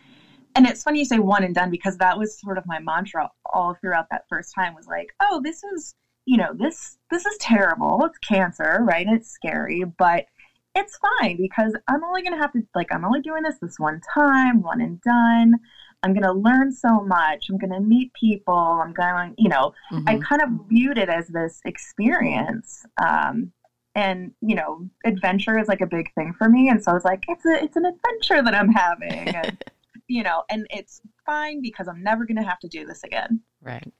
and 0.54 0.66
it's 0.66 0.82
funny 0.82 1.00
you 1.00 1.04
say 1.04 1.18
one 1.18 1.44
and 1.44 1.54
done 1.54 1.70
because 1.70 1.96
that 1.98 2.18
was 2.18 2.38
sort 2.40 2.58
of 2.58 2.66
my 2.66 2.78
mantra 2.78 3.30
all 3.52 3.74
throughout 3.80 4.06
that 4.10 4.24
first 4.28 4.54
time 4.54 4.74
was 4.74 4.86
like 4.86 5.08
oh 5.20 5.40
this 5.42 5.62
is 5.64 5.94
you 6.26 6.36
know, 6.36 6.52
this 6.52 6.98
this 7.10 7.24
is 7.24 7.38
terrible. 7.38 8.04
It's 8.04 8.18
cancer, 8.18 8.80
right? 8.82 9.06
It's 9.08 9.30
scary, 9.30 9.84
but 9.84 10.26
it's 10.74 10.98
fine 11.18 11.38
because 11.38 11.74
I'm 11.88 12.04
only 12.04 12.22
going 12.22 12.34
to 12.34 12.38
have 12.38 12.52
to 12.52 12.62
like 12.74 12.92
I'm 12.92 13.04
only 13.04 13.22
doing 13.22 13.44
this 13.44 13.58
this 13.62 13.78
one 13.78 14.00
time, 14.12 14.60
one 14.60 14.80
and 14.80 15.00
done. 15.00 15.54
I'm 16.02 16.12
going 16.12 16.24
to 16.24 16.32
learn 16.32 16.72
so 16.72 17.00
much. 17.00 17.46
I'm 17.48 17.58
going 17.58 17.72
to 17.72 17.80
meet 17.80 18.12
people. 18.12 18.54
I'm 18.54 18.92
going, 18.92 19.34
you 19.38 19.48
know, 19.48 19.72
mm-hmm. 19.90 20.06
I 20.06 20.18
kind 20.18 20.42
of 20.42 20.50
viewed 20.68 20.98
it 20.98 21.08
as 21.08 21.28
this 21.28 21.60
experience. 21.64 22.84
Um, 23.02 23.52
and 23.96 24.30
you 24.40 24.54
know, 24.54 24.88
adventure 25.04 25.59
is 25.59 25.66
like 25.66 25.80
a 25.80 25.87
big 25.87 26.12
thing 26.14 26.32
for 26.38 26.48
me, 26.48 26.68
and 26.68 26.80
so 26.80 26.92
I 26.92 26.94
was 26.94 27.04
like, 27.04 27.24
it's 27.26 27.44
a 27.44 27.64
it's 27.64 27.76
an 27.76 27.87
adventure 27.87 28.44
that 28.44 28.54
I'm 28.54 28.70
having, 28.70 29.35
and 29.35 29.64
you 30.06 30.22
know, 30.22 30.44
and 30.48 30.66
it's 30.70 31.00
fine 31.24 31.61
because 31.61 31.88
I'm 31.88 32.02
never 32.02 32.24
going 32.24 32.37
to 32.37 32.44
have 32.44 32.61
to 32.61 32.68
do 32.68 32.87
this 32.87 33.02
again. 33.02 33.40
Right. 33.61 33.92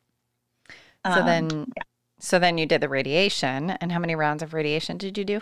So 1.04 1.20
um, 1.20 1.26
then, 1.26 1.72
yeah. 1.76 1.82
So 2.18 2.38
then 2.38 2.59
you 2.59 2.66
did 2.66 2.80
the 2.80 2.88
radiation. 2.88 3.70
And 3.70 3.92
how 3.92 3.98
many 3.98 4.14
rounds 4.14 4.42
of 4.42 4.54
radiation 4.54 4.96
did 4.96 5.18
you 5.18 5.24
do? 5.24 5.40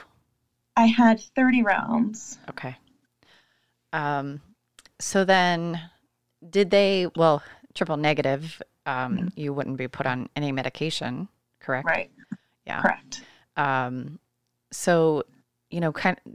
I 0.77 0.87
had 0.87 1.21
30 1.21 1.62
rounds. 1.62 2.38
Okay. 2.51 2.77
Um, 3.93 4.40
so 4.99 5.25
then 5.25 5.81
did 6.51 6.71
they, 6.71 7.09
well, 7.17 7.43
triple 7.75 7.97
negative, 7.97 8.61
um, 8.87 9.17
mm-hmm. 9.17 9.29
you 9.37 9.53
wouldn't 9.53 9.77
be 9.77 9.88
put 9.88 10.07
on 10.07 10.29
any 10.35 10.51
medication, 10.51 11.29
correct? 11.61 11.87
Right. 11.87 12.11
Yeah. 12.67 12.83
Correct. 12.83 13.23
Um, 13.57 14.19
so, 14.75 15.25
you 15.71 15.81
know, 15.81 15.93
kind 15.93 16.19
of, 16.25 16.33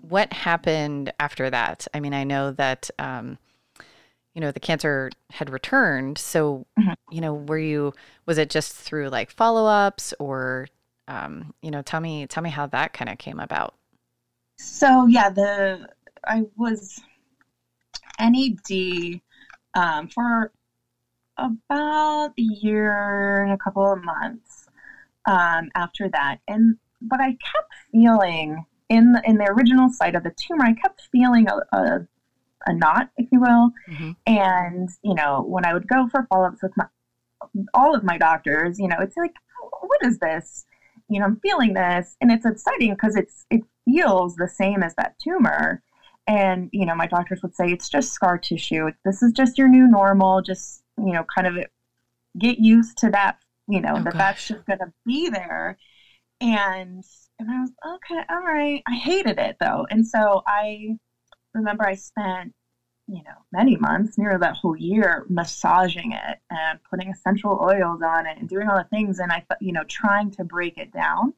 what 0.00 0.32
happened 0.32 1.12
after 1.18 1.48
that? 1.48 1.86
I 1.94 2.00
mean, 2.00 2.12
I 2.12 2.24
know 2.24 2.52
that, 2.52 2.90
um, 2.98 3.38
you 4.34 4.40
know 4.40 4.50
the 4.50 4.58
cancer 4.58 5.12
had 5.30 5.48
returned 5.48 6.18
so 6.18 6.66
mm-hmm. 6.76 6.94
you 7.08 7.20
know 7.20 7.34
were 7.34 7.56
you 7.56 7.94
was 8.26 8.36
it 8.36 8.50
just 8.50 8.72
through 8.72 9.08
like 9.08 9.30
follow-ups 9.30 10.12
or 10.18 10.66
um, 11.06 11.54
you 11.62 11.70
know 11.70 11.82
tell 11.82 12.00
me 12.00 12.26
tell 12.26 12.42
me 12.42 12.50
how 12.50 12.66
that 12.66 12.92
kind 12.92 13.08
of 13.08 13.16
came 13.16 13.38
about 13.38 13.74
so 14.58 15.06
yeah 15.06 15.30
the 15.30 15.88
I 16.26 16.42
was 16.56 17.00
NED 18.20 19.20
um, 19.74 20.08
for 20.08 20.52
about 21.36 22.32
a 22.38 22.42
year 22.42 23.42
and 23.42 23.52
a 23.52 23.58
couple 23.58 23.92
of 23.92 24.02
months 24.02 24.68
um, 25.26 25.70
after 25.74 26.08
that, 26.10 26.38
and 26.46 26.76
but 27.08 27.20
I 27.20 27.30
kept 27.30 27.72
feeling 27.92 28.64
in 28.88 29.12
the, 29.12 29.22
in 29.24 29.36
the 29.38 29.44
original 29.44 29.88
site 29.90 30.14
of 30.14 30.24
the 30.24 30.34
tumor, 30.36 30.64
I 30.64 30.74
kept 30.74 31.08
feeling 31.10 31.46
a, 31.48 31.76
a, 31.76 32.06
a 32.66 32.72
knot, 32.74 33.10
if 33.16 33.28
you 33.32 33.40
will, 33.40 33.70
mm-hmm. 33.88 34.12
and 34.26 34.88
you 35.02 35.14
know 35.14 35.42
when 35.46 35.64
I 35.64 35.72
would 35.72 35.88
go 35.88 36.08
for 36.08 36.26
follow 36.30 36.48
ups 36.48 36.62
with 36.62 36.72
my 36.76 36.86
all 37.72 37.94
of 37.94 38.04
my 38.04 38.18
doctors, 38.18 38.78
you 38.78 38.88
know, 38.88 38.96
it's 39.00 39.16
like, 39.16 39.34
what 39.80 40.00
is 40.02 40.18
this? 40.18 40.66
You 41.08 41.20
know, 41.20 41.26
I'm 41.26 41.40
feeling 41.40 41.74
this, 41.74 42.16
and 42.20 42.30
it's 42.30 42.46
exciting 42.46 42.94
because 42.94 43.16
it's 43.16 43.44
it 43.50 43.62
feels 43.84 44.36
the 44.36 44.48
same 44.48 44.82
as 44.82 44.94
that 44.96 45.18
tumor. 45.18 45.82
And 46.26 46.70
you 46.72 46.86
know, 46.86 46.94
my 46.94 47.06
doctors 47.06 47.42
would 47.42 47.54
say 47.54 47.66
it's 47.66 47.88
just 47.88 48.12
scar 48.12 48.38
tissue. 48.38 48.90
This 49.04 49.22
is 49.22 49.32
just 49.32 49.58
your 49.58 49.68
new 49.68 49.86
normal. 49.86 50.40
Just 50.40 50.82
you 50.98 51.12
know, 51.12 51.24
kind 51.24 51.46
of 51.46 51.64
get 52.38 52.58
used 52.58 52.98
to 52.98 53.10
that. 53.10 53.38
You 53.68 53.80
know, 53.80 53.94
oh, 53.96 54.02
that 54.02 54.12
gosh. 54.12 54.18
that's 54.18 54.48
just 54.48 54.66
going 54.66 54.78
to 54.78 54.92
be 55.04 55.28
there. 55.28 55.78
And 56.44 57.02
and 57.38 57.50
I 57.50 57.60
was 57.60 57.72
okay, 57.94 58.22
all 58.30 58.42
right. 58.42 58.82
I 58.86 58.94
hated 58.94 59.38
it 59.38 59.56
though, 59.58 59.86
and 59.90 60.06
so 60.06 60.42
I 60.46 60.96
remember 61.54 61.86
I 61.86 61.94
spent 61.94 62.52
you 63.06 63.22
know, 63.22 63.34
many 63.52 63.76
months, 63.76 64.16
near 64.16 64.38
that 64.38 64.56
whole 64.56 64.76
year, 64.76 65.26
massaging 65.28 66.12
it 66.12 66.38
and 66.50 66.78
putting 66.88 67.10
essential 67.10 67.58
oils 67.60 68.00
on 68.02 68.26
it 68.26 68.38
and 68.38 68.48
doing 68.48 68.68
all 68.68 68.78
the 68.78 68.84
things. 68.84 69.18
And 69.18 69.30
I, 69.30 69.44
you 69.60 69.72
know, 69.72 69.84
trying 69.84 70.30
to 70.32 70.44
break 70.44 70.78
it 70.78 70.90
down, 70.92 71.34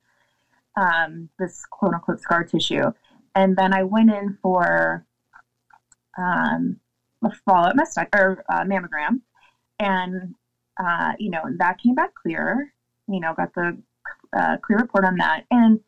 um, 0.77 1.29
this 1.39 1.65
quote 1.67 1.95
unquote 1.95 2.21
scar 2.21 2.45
tissue. 2.45 2.93
And 3.35 3.57
then 3.57 3.75
I 3.75 3.83
went 3.83 4.11
in 4.11 4.39
for 4.41 5.05
um, 6.17 6.79
a 7.25 7.31
follow 7.45 7.69
up 7.69 7.77
or 8.15 8.45
uh, 8.49 8.63
mammogram, 8.65 9.21
and 9.79 10.35
uh, 10.79 11.13
you 11.19 11.31
know 11.31 11.43
that 11.59 11.79
came 11.79 11.95
back 11.95 12.15
clear. 12.15 12.73
You 13.09 13.21
know, 13.21 13.35
got 13.35 13.53
the 13.55 13.77
uh, 14.35 14.57
clear 14.59 14.79
report 14.79 15.05
on 15.05 15.17
that, 15.17 15.45
and 15.51 15.81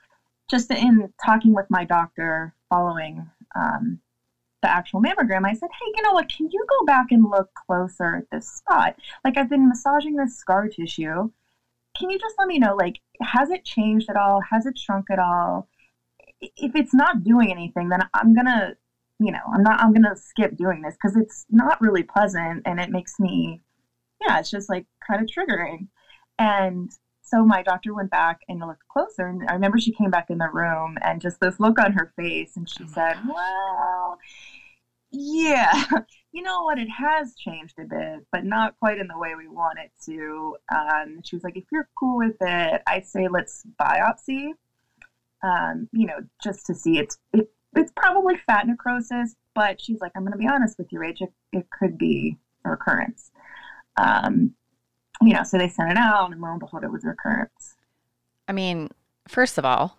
just 0.51 0.71
in 0.71 1.09
talking 1.25 1.55
with 1.55 1.67
my 1.69 1.85
doctor 1.85 2.55
following 2.69 3.29
um, 3.55 3.99
the 4.63 4.71
actual 4.71 5.01
mammogram, 5.01 5.45
I 5.45 5.53
said, 5.53 5.69
hey, 5.73 5.93
you 5.95 6.03
know 6.03 6.13
what? 6.13 6.29
Can 6.29 6.49
you 6.51 6.65
go 6.69 6.85
back 6.85 7.07
and 7.11 7.31
look 7.31 7.49
closer 7.55 8.17
at 8.17 8.31
this 8.31 8.49
spot? 8.49 8.97
Like, 9.25 9.37
I've 9.37 9.51
been 9.51 9.69
massaging 9.69 10.17
this 10.17 10.37
scar 10.37 10.69
tissue. 10.69 11.31
Can 11.97 12.11
you 12.11 12.19
just 12.19 12.35
let 12.39 12.49
me 12.49 12.59
know, 12.59 12.75
like, 12.75 13.01
has 13.23 13.51
it 13.51 13.65
changed 13.65 14.09
at 14.09 14.17
all? 14.17 14.41
Has 14.51 14.67
it 14.67 14.79
shrunk 14.79 15.07
at 15.11 15.19
all? 15.19 15.69
If 16.41 16.75
it's 16.75 16.95
not 16.95 17.25
doing 17.25 17.51
anything, 17.51 17.89
then 17.89 18.01
I'm 18.15 18.35
going 18.35 18.47
to, 18.47 18.77
you 19.19 19.33
know, 19.33 19.41
I'm 19.53 19.63
not, 19.63 19.81
I'm 19.81 19.93
going 19.93 20.05
to 20.05 20.17
skip 20.17 20.57
doing 20.57 20.83
this 20.83 20.95
because 20.95 21.17
it's 21.17 21.45
not 21.51 21.81
really 21.81 22.05
pleasant 22.05 22.63
and 22.65 22.79
it 22.81 22.91
makes 22.91 23.19
me, 23.19 23.61
yeah, 24.21 24.39
it's 24.39 24.51
just 24.51 24.69
like 24.69 24.87
kind 25.09 25.21
of 25.21 25.29
triggering. 25.29 25.89
And 26.39 26.91
so 27.29 27.45
my 27.45 27.63
doctor 27.63 27.95
went 27.95 28.11
back 28.11 28.41
and 28.49 28.61
looked 28.61 28.87
closer 28.89 29.27
and 29.27 29.49
i 29.49 29.53
remember 29.53 29.79
she 29.79 29.93
came 29.93 30.11
back 30.11 30.31
in 30.31 30.39
the 30.39 30.49
room 30.53 30.97
and 31.03 31.21
just 31.21 31.41
this 31.41 31.61
look 31.61 31.79
on 31.79 31.93
her 31.93 32.13
face 32.17 32.57
and 32.57 32.69
she 32.69 32.85
oh 32.85 32.93
said 32.95 33.15
gosh. 33.15 33.27
well 33.35 34.19
yeah 35.11 35.85
you 36.33 36.43
know 36.43 36.63
what? 36.63 36.79
It 36.79 36.89
has 36.89 37.35
changed 37.35 37.79
a 37.79 37.85
bit 37.85 38.27
but 38.31 38.45
not 38.45 38.79
quite 38.79 38.99
in 38.99 39.09
the 39.09 39.19
way 39.19 39.35
we 39.37 39.49
want 39.49 39.79
it 39.79 39.91
to. 40.05 40.57
Um, 40.75 41.21
she 41.25 41.35
was 41.37 41.43
like 41.43 41.57
if 41.57 41.65
you're 41.73 41.89
cool 41.99 42.19
with 42.19 42.37
it 42.41 42.83
i 42.87 43.01
say 43.01 43.29
let's 43.29 43.65
biopsy 43.81 44.51
um, 45.43 45.89
you 45.93 46.07
know 46.07 46.19
just 46.43 46.67
to 46.67 46.75
see. 46.75 46.99
It's 46.99 47.19
it, 47.33 47.51
it's 47.77 47.93
probably 47.97 48.37
fat 48.47 48.67
necrosis 48.67 49.35
but 49.55 49.81
she's 49.81 50.01
like 50.01 50.13
i'm 50.17 50.23
going 50.23 50.33
to 50.33 50.39
be 50.39 50.49
honest 50.49 50.79
with 50.79 50.89
you 50.91 51.01
rach 51.01 51.21
it, 51.21 51.33
it 51.53 51.67
could 51.71 51.99
be 51.99 52.37
a 52.65 52.71
recurrence. 52.71 53.31
Um, 53.97 54.55
you 55.23 55.35
know, 55.35 55.43
so 55.43 55.59
they 55.59 55.69
sent 55.69 55.91
it 55.91 55.97
out, 55.97 56.31
and 56.31 56.41
lo 56.41 56.51
and 56.51 56.61
behold, 56.61 56.85
it 56.85 56.93
was 56.93 57.05
recurrence. 57.05 57.77
I 58.47 58.53
mean, 58.53 58.91
first 59.27 59.59
of 59.59 59.65
all, 59.65 59.97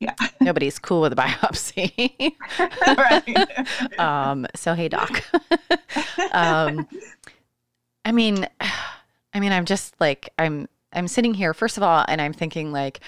yeah, 0.00 0.14
nobody's 0.40 0.78
cool 0.78 1.00
with 1.00 1.12
a 1.12 1.16
biopsy, 1.16 2.34
right? 2.96 3.98
um, 3.98 4.46
so 4.54 4.74
hey, 4.74 4.88
doc. 4.88 5.22
um, 6.32 6.86
I 8.04 8.12
mean, 8.12 8.48
I 9.34 9.40
mean, 9.40 9.52
I'm 9.52 9.64
just 9.64 9.94
like 10.00 10.30
I'm. 10.38 10.68
I'm 10.90 11.06
sitting 11.06 11.34
here, 11.34 11.52
first 11.52 11.76
of 11.76 11.82
all, 11.82 12.02
and 12.08 12.18
I'm 12.18 12.32
thinking 12.32 12.72
like 12.72 13.00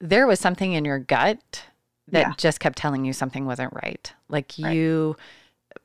there 0.00 0.26
was 0.26 0.40
something 0.40 0.72
in 0.72 0.86
your 0.86 0.98
gut 0.98 1.64
that 2.08 2.20
yeah. 2.20 2.32
just 2.38 2.60
kept 2.60 2.78
telling 2.78 3.04
you 3.04 3.12
something 3.12 3.44
wasn't 3.44 3.74
right. 3.74 4.10
Like 4.30 4.54
right. 4.58 4.74
you, 4.74 5.16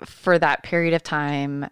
for 0.06 0.40
that 0.40 0.64
period 0.64 0.94
of 0.94 1.04
time, 1.04 1.70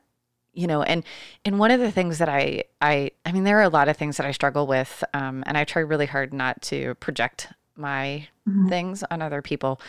you 0.55 0.67
know 0.67 0.81
and 0.81 1.03
and 1.43 1.59
one 1.59 1.71
of 1.71 1.79
the 1.79 1.91
things 1.91 2.17
that 2.17 2.29
i 2.29 2.63
i 2.81 3.11
i 3.25 3.31
mean 3.31 3.43
there 3.43 3.59
are 3.59 3.63
a 3.63 3.69
lot 3.69 3.87
of 3.87 3.97
things 3.97 4.17
that 4.17 4.25
i 4.25 4.31
struggle 4.31 4.65
with 4.65 5.03
um, 5.13 5.43
and 5.45 5.57
i 5.57 5.63
try 5.63 5.81
really 5.81 6.05
hard 6.05 6.33
not 6.33 6.61
to 6.61 6.95
project 6.95 7.49
my 7.75 8.27
mm-hmm. 8.47 8.67
things 8.67 9.03
on 9.11 9.21
other 9.21 9.41
people 9.41 9.79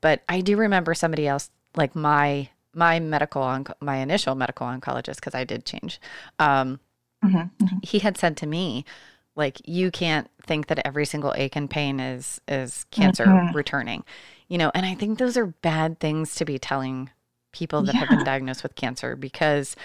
but 0.00 0.22
i 0.28 0.40
do 0.40 0.56
remember 0.56 0.94
somebody 0.94 1.26
else 1.26 1.50
like 1.76 1.94
my 1.94 2.48
my 2.74 2.98
medical 2.98 3.42
onc- 3.42 3.80
my 3.80 3.96
initial 3.96 4.34
medical 4.34 4.66
oncologist 4.66 5.16
because 5.16 5.34
i 5.34 5.44
did 5.44 5.64
change 5.64 6.00
um, 6.38 6.80
mm-hmm. 7.24 7.36
Mm-hmm. 7.36 7.78
he 7.82 8.00
had 8.00 8.16
said 8.16 8.36
to 8.38 8.46
me 8.46 8.84
like 9.36 9.60
you 9.64 9.90
can't 9.90 10.30
think 10.46 10.68
that 10.68 10.84
every 10.84 11.04
single 11.04 11.34
ache 11.36 11.56
and 11.56 11.70
pain 11.70 12.00
is 12.00 12.40
is 12.48 12.84
cancer 12.90 13.26
mm-hmm. 13.26 13.56
returning 13.56 14.04
you 14.48 14.58
know 14.58 14.70
and 14.74 14.86
i 14.86 14.94
think 14.94 15.18
those 15.18 15.36
are 15.36 15.46
bad 15.46 16.00
things 16.00 16.34
to 16.36 16.44
be 16.44 16.58
telling 16.58 17.10
people 17.52 17.82
that 17.82 17.94
yeah. 17.94 18.00
have 18.00 18.08
been 18.10 18.24
diagnosed 18.24 18.62
with 18.62 18.74
cancer 18.74 19.16
because 19.16 19.76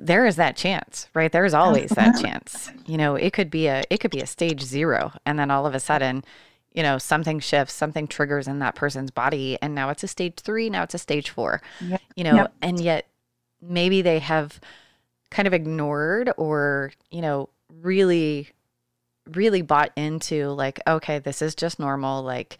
there 0.00 0.26
is 0.26 0.36
that 0.36 0.56
chance, 0.56 1.08
right? 1.14 1.30
There's 1.30 1.54
always 1.54 1.90
that 1.90 2.20
chance. 2.20 2.70
You 2.86 2.96
know, 2.96 3.14
it 3.14 3.32
could 3.32 3.50
be 3.50 3.66
a 3.66 3.84
it 3.90 3.98
could 3.98 4.10
be 4.10 4.20
a 4.20 4.26
stage 4.26 4.62
0 4.62 5.12
and 5.24 5.38
then 5.38 5.50
all 5.50 5.66
of 5.66 5.74
a 5.74 5.80
sudden, 5.80 6.24
you 6.72 6.82
know, 6.82 6.98
something 6.98 7.40
shifts, 7.40 7.74
something 7.74 8.06
triggers 8.06 8.48
in 8.48 8.58
that 8.60 8.74
person's 8.74 9.10
body 9.10 9.58
and 9.60 9.74
now 9.74 9.90
it's 9.90 10.02
a 10.02 10.08
stage 10.08 10.36
3, 10.36 10.70
now 10.70 10.82
it's 10.82 10.94
a 10.94 10.98
stage 10.98 11.30
4. 11.30 11.62
Yep. 11.80 12.00
You 12.16 12.24
know, 12.24 12.34
yep. 12.34 12.52
and 12.62 12.80
yet 12.80 13.06
maybe 13.60 14.02
they 14.02 14.18
have 14.18 14.60
kind 15.30 15.46
of 15.46 15.54
ignored 15.54 16.32
or, 16.36 16.92
you 17.10 17.20
know, 17.20 17.48
really 17.80 18.48
really 19.32 19.62
bought 19.62 19.92
into 19.96 20.48
like 20.48 20.80
okay, 20.86 21.18
this 21.18 21.42
is 21.42 21.54
just 21.54 21.78
normal 21.78 22.22
like 22.22 22.58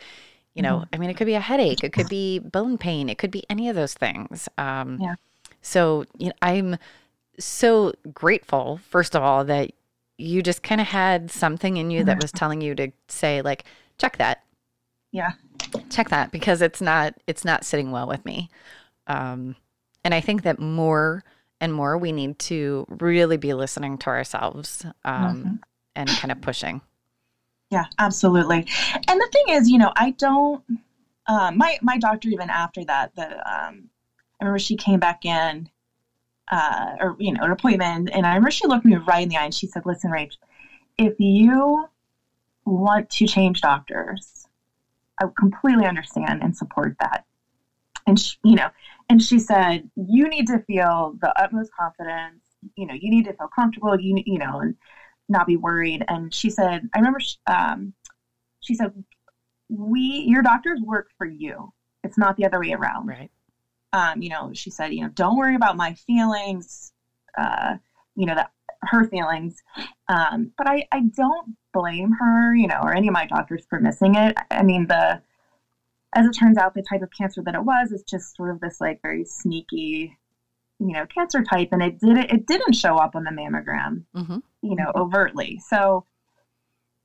you 0.54 0.62
know, 0.62 0.78
mm-hmm. 0.78 0.94
I 0.94 0.98
mean 0.98 1.10
it 1.10 1.16
could 1.16 1.26
be 1.26 1.34
a 1.34 1.40
headache, 1.40 1.82
it 1.82 1.92
could 1.92 2.08
be 2.08 2.38
bone 2.38 2.78
pain, 2.78 3.08
it 3.08 3.18
could 3.18 3.30
be 3.30 3.44
any 3.48 3.68
of 3.68 3.76
those 3.76 3.94
things. 3.94 4.48
Um 4.58 4.98
yeah. 5.00 5.14
So, 5.62 6.04
you 6.18 6.26
know, 6.26 6.34
I'm 6.42 6.76
so 7.38 7.92
grateful, 8.12 8.80
first 8.88 9.14
of 9.14 9.22
all, 9.22 9.44
that 9.44 9.72
you 10.18 10.42
just 10.42 10.62
kind 10.62 10.80
of 10.80 10.86
had 10.86 11.30
something 11.30 11.76
in 11.76 11.90
you 11.90 12.04
that 12.04 12.22
was 12.22 12.32
telling 12.32 12.60
you 12.60 12.74
to 12.74 12.92
say, 13.08 13.42
like, 13.42 13.64
check 13.98 14.18
that. 14.18 14.42
Yeah. 15.10 15.32
Check 15.90 16.10
that 16.10 16.32
because 16.32 16.62
it's 16.62 16.80
not 16.80 17.14
it's 17.26 17.44
not 17.44 17.64
sitting 17.64 17.90
well 17.90 18.06
with 18.06 18.24
me. 18.24 18.50
Um, 19.06 19.56
and 20.04 20.14
I 20.14 20.20
think 20.20 20.42
that 20.42 20.58
more 20.58 21.24
and 21.60 21.72
more 21.72 21.96
we 21.96 22.12
need 22.12 22.38
to 22.40 22.86
really 22.88 23.36
be 23.36 23.54
listening 23.54 23.98
to 23.98 24.10
ourselves 24.10 24.84
um, 25.04 25.36
mm-hmm. 25.36 25.54
and 25.96 26.08
kind 26.08 26.32
of 26.32 26.40
pushing. 26.40 26.80
Yeah, 27.70 27.86
absolutely. 27.98 28.66
And 29.08 29.20
the 29.20 29.28
thing 29.32 29.44
is, 29.56 29.68
you 29.68 29.78
know, 29.78 29.92
I 29.96 30.10
don't. 30.12 30.62
Uh, 31.26 31.52
my 31.54 31.78
my 31.82 31.98
doctor 31.98 32.28
even 32.28 32.50
after 32.50 32.84
that, 32.84 33.14
the 33.14 33.28
um, 33.28 33.88
I 34.40 34.44
remember 34.44 34.58
she 34.58 34.76
came 34.76 34.98
back 34.98 35.24
in 35.24 35.70
uh, 36.52 36.96
or 37.00 37.16
you 37.18 37.32
know 37.32 37.42
an 37.42 37.50
appointment. 37.50 38.10
And 38.12 38.26
i 38.26 38.30
remember 38.30 38.50
she 38.52 38.66
looked 38.68 38.84
me 38.84 38.94
right 38.96 39.22
in 39.22 39.28
the 39.30 39.36
eye 39.36 39.44
and 39.44 39.54
she 39.54 39.66
said 39.66 39.84
listen 39.84 40.10
rach 40.10 40.36
if 40.98 41.18
you 41.18 41.86
want 42.64 43.10
to 43.10 43.26
change 43.26 43.60
doctors 43.60 44.46
i 45.20 45.26
completely 45.36 45.86
understand 45.86 46.42
and 46.42 46.56
support 46.56 46.94
that. 47.00 47.24
And 48.06 48.18
she, 48.18 48.36
you 48.44 48.54
know 48.54 48.68
and 49.08 49.20
she 49.20 49.38
said 49.38 49.88
you 49.96 50.28
need 50.28 50.46
to 50.48 50.60
feel 50.60 51.16
the 51.20 51.32
utmost 51.40 51.72
confidence. 51.78 52.42
You 52.76 52.86
know 52.86 52.94
you 52.94 53.10
need 53.10 53.24
to 53.24 53.32
feel 53.32 53.48
comfortable. 53.48 53.98
You 53.98 54.22
you 54.26 54.38
know 54.38 54.60
and 54.60 54.74
not 55.28 55.46
be 55.46 55.56
worried. 55.56 56.04
And 56.08 56.32
she 56.34 56.50
said 56.50 56.88
i 56.94 56.98
remember 56.98 57.20
she, 57.20 57.36
um, 57.46 57.94
she 58.60 58.74
said 58.74 58.92
we 59.70 60.24
your 60.28 60.42
doctors 60.42 60.80
work 60.82 61.06
for 61.16 61.26
you. 61.26 61.72
It's 62.04 62.18
not 62.18 62.36
the 62.36 62.44
other 62.44 62.60
way 62.60 62.72
around. 62.72 63.06
Right 63.06 63.30
um, 63.92 64.22
you 64.22 64.30
know, 64.30 64.50
she 64.54 64.70
said, 64.70 64.92
you 64.92 65.02
know, 65.02 65.08
don't 65.08 65.36
worry 65.36 65.54
about 65.54 65.76
my 65.76 65.94
feelings, 65.94 66.92
uh, 67.36 67.76
you 68.14 68.26
know, 68.26 68.34
that 68.34 68.50
her 68.84 69.04
feelings. 69.04 69.62
Um, 70.08 70.52
but 70.56 70.68
I, 70.68 70.86
I 70.92 71.02
don't 71.16 71.56
blame 71.72 72.12
her, 72.12 72.54
you 72.54 72.66
know, 72.66 72.80
or 72.82 72.94
any 72.94 73.08
of 73.08 73.14
my 73.14 73.26
doctors 73.26 73.64
for 73.68 73.80
missing 73.80 74.14
it. 74.14 74.36
I 74.50 74.62
mean, 74.62 74.86
the, 74.86 75.22
as 76.14 76.26
it 76.26 76.32
turns 76.32 76.58
out, 76.58 76.74
the 76.74 76.82
type 76.82 77.02
of 77.02 77.10
cancer 77.16 77.42
that 77.42 77.54
it 77.54 77.64
was 77.64 77.92
is 77.92 78.02
just 78.02 78.36
sort 78.36 78.50
of 78.50 78.60
this 78.60 78.80
like 78.80 79.00
very 79.02 79.24
sneaky, 79.24 80.16
you 80.78 80.92
know, 80.92 81.06
cancer 81.06 81.42
type, 81.42 81.68
and 81.72 81.82
it 81.82 82.00
did 82.00 82.18
it 82.18 82.46
didn't 82.46 82.74
show 82.74 82.96
up 82.96 83.14
on 83.14 83.24
the 83.24 83.30
mammogram, 83.30 84.04
mm-hmm. 84.14 84.38
you 84.62 84.76
know, 84.76 84.92
overtly. 84.94 85.60
So, 85.66 86.04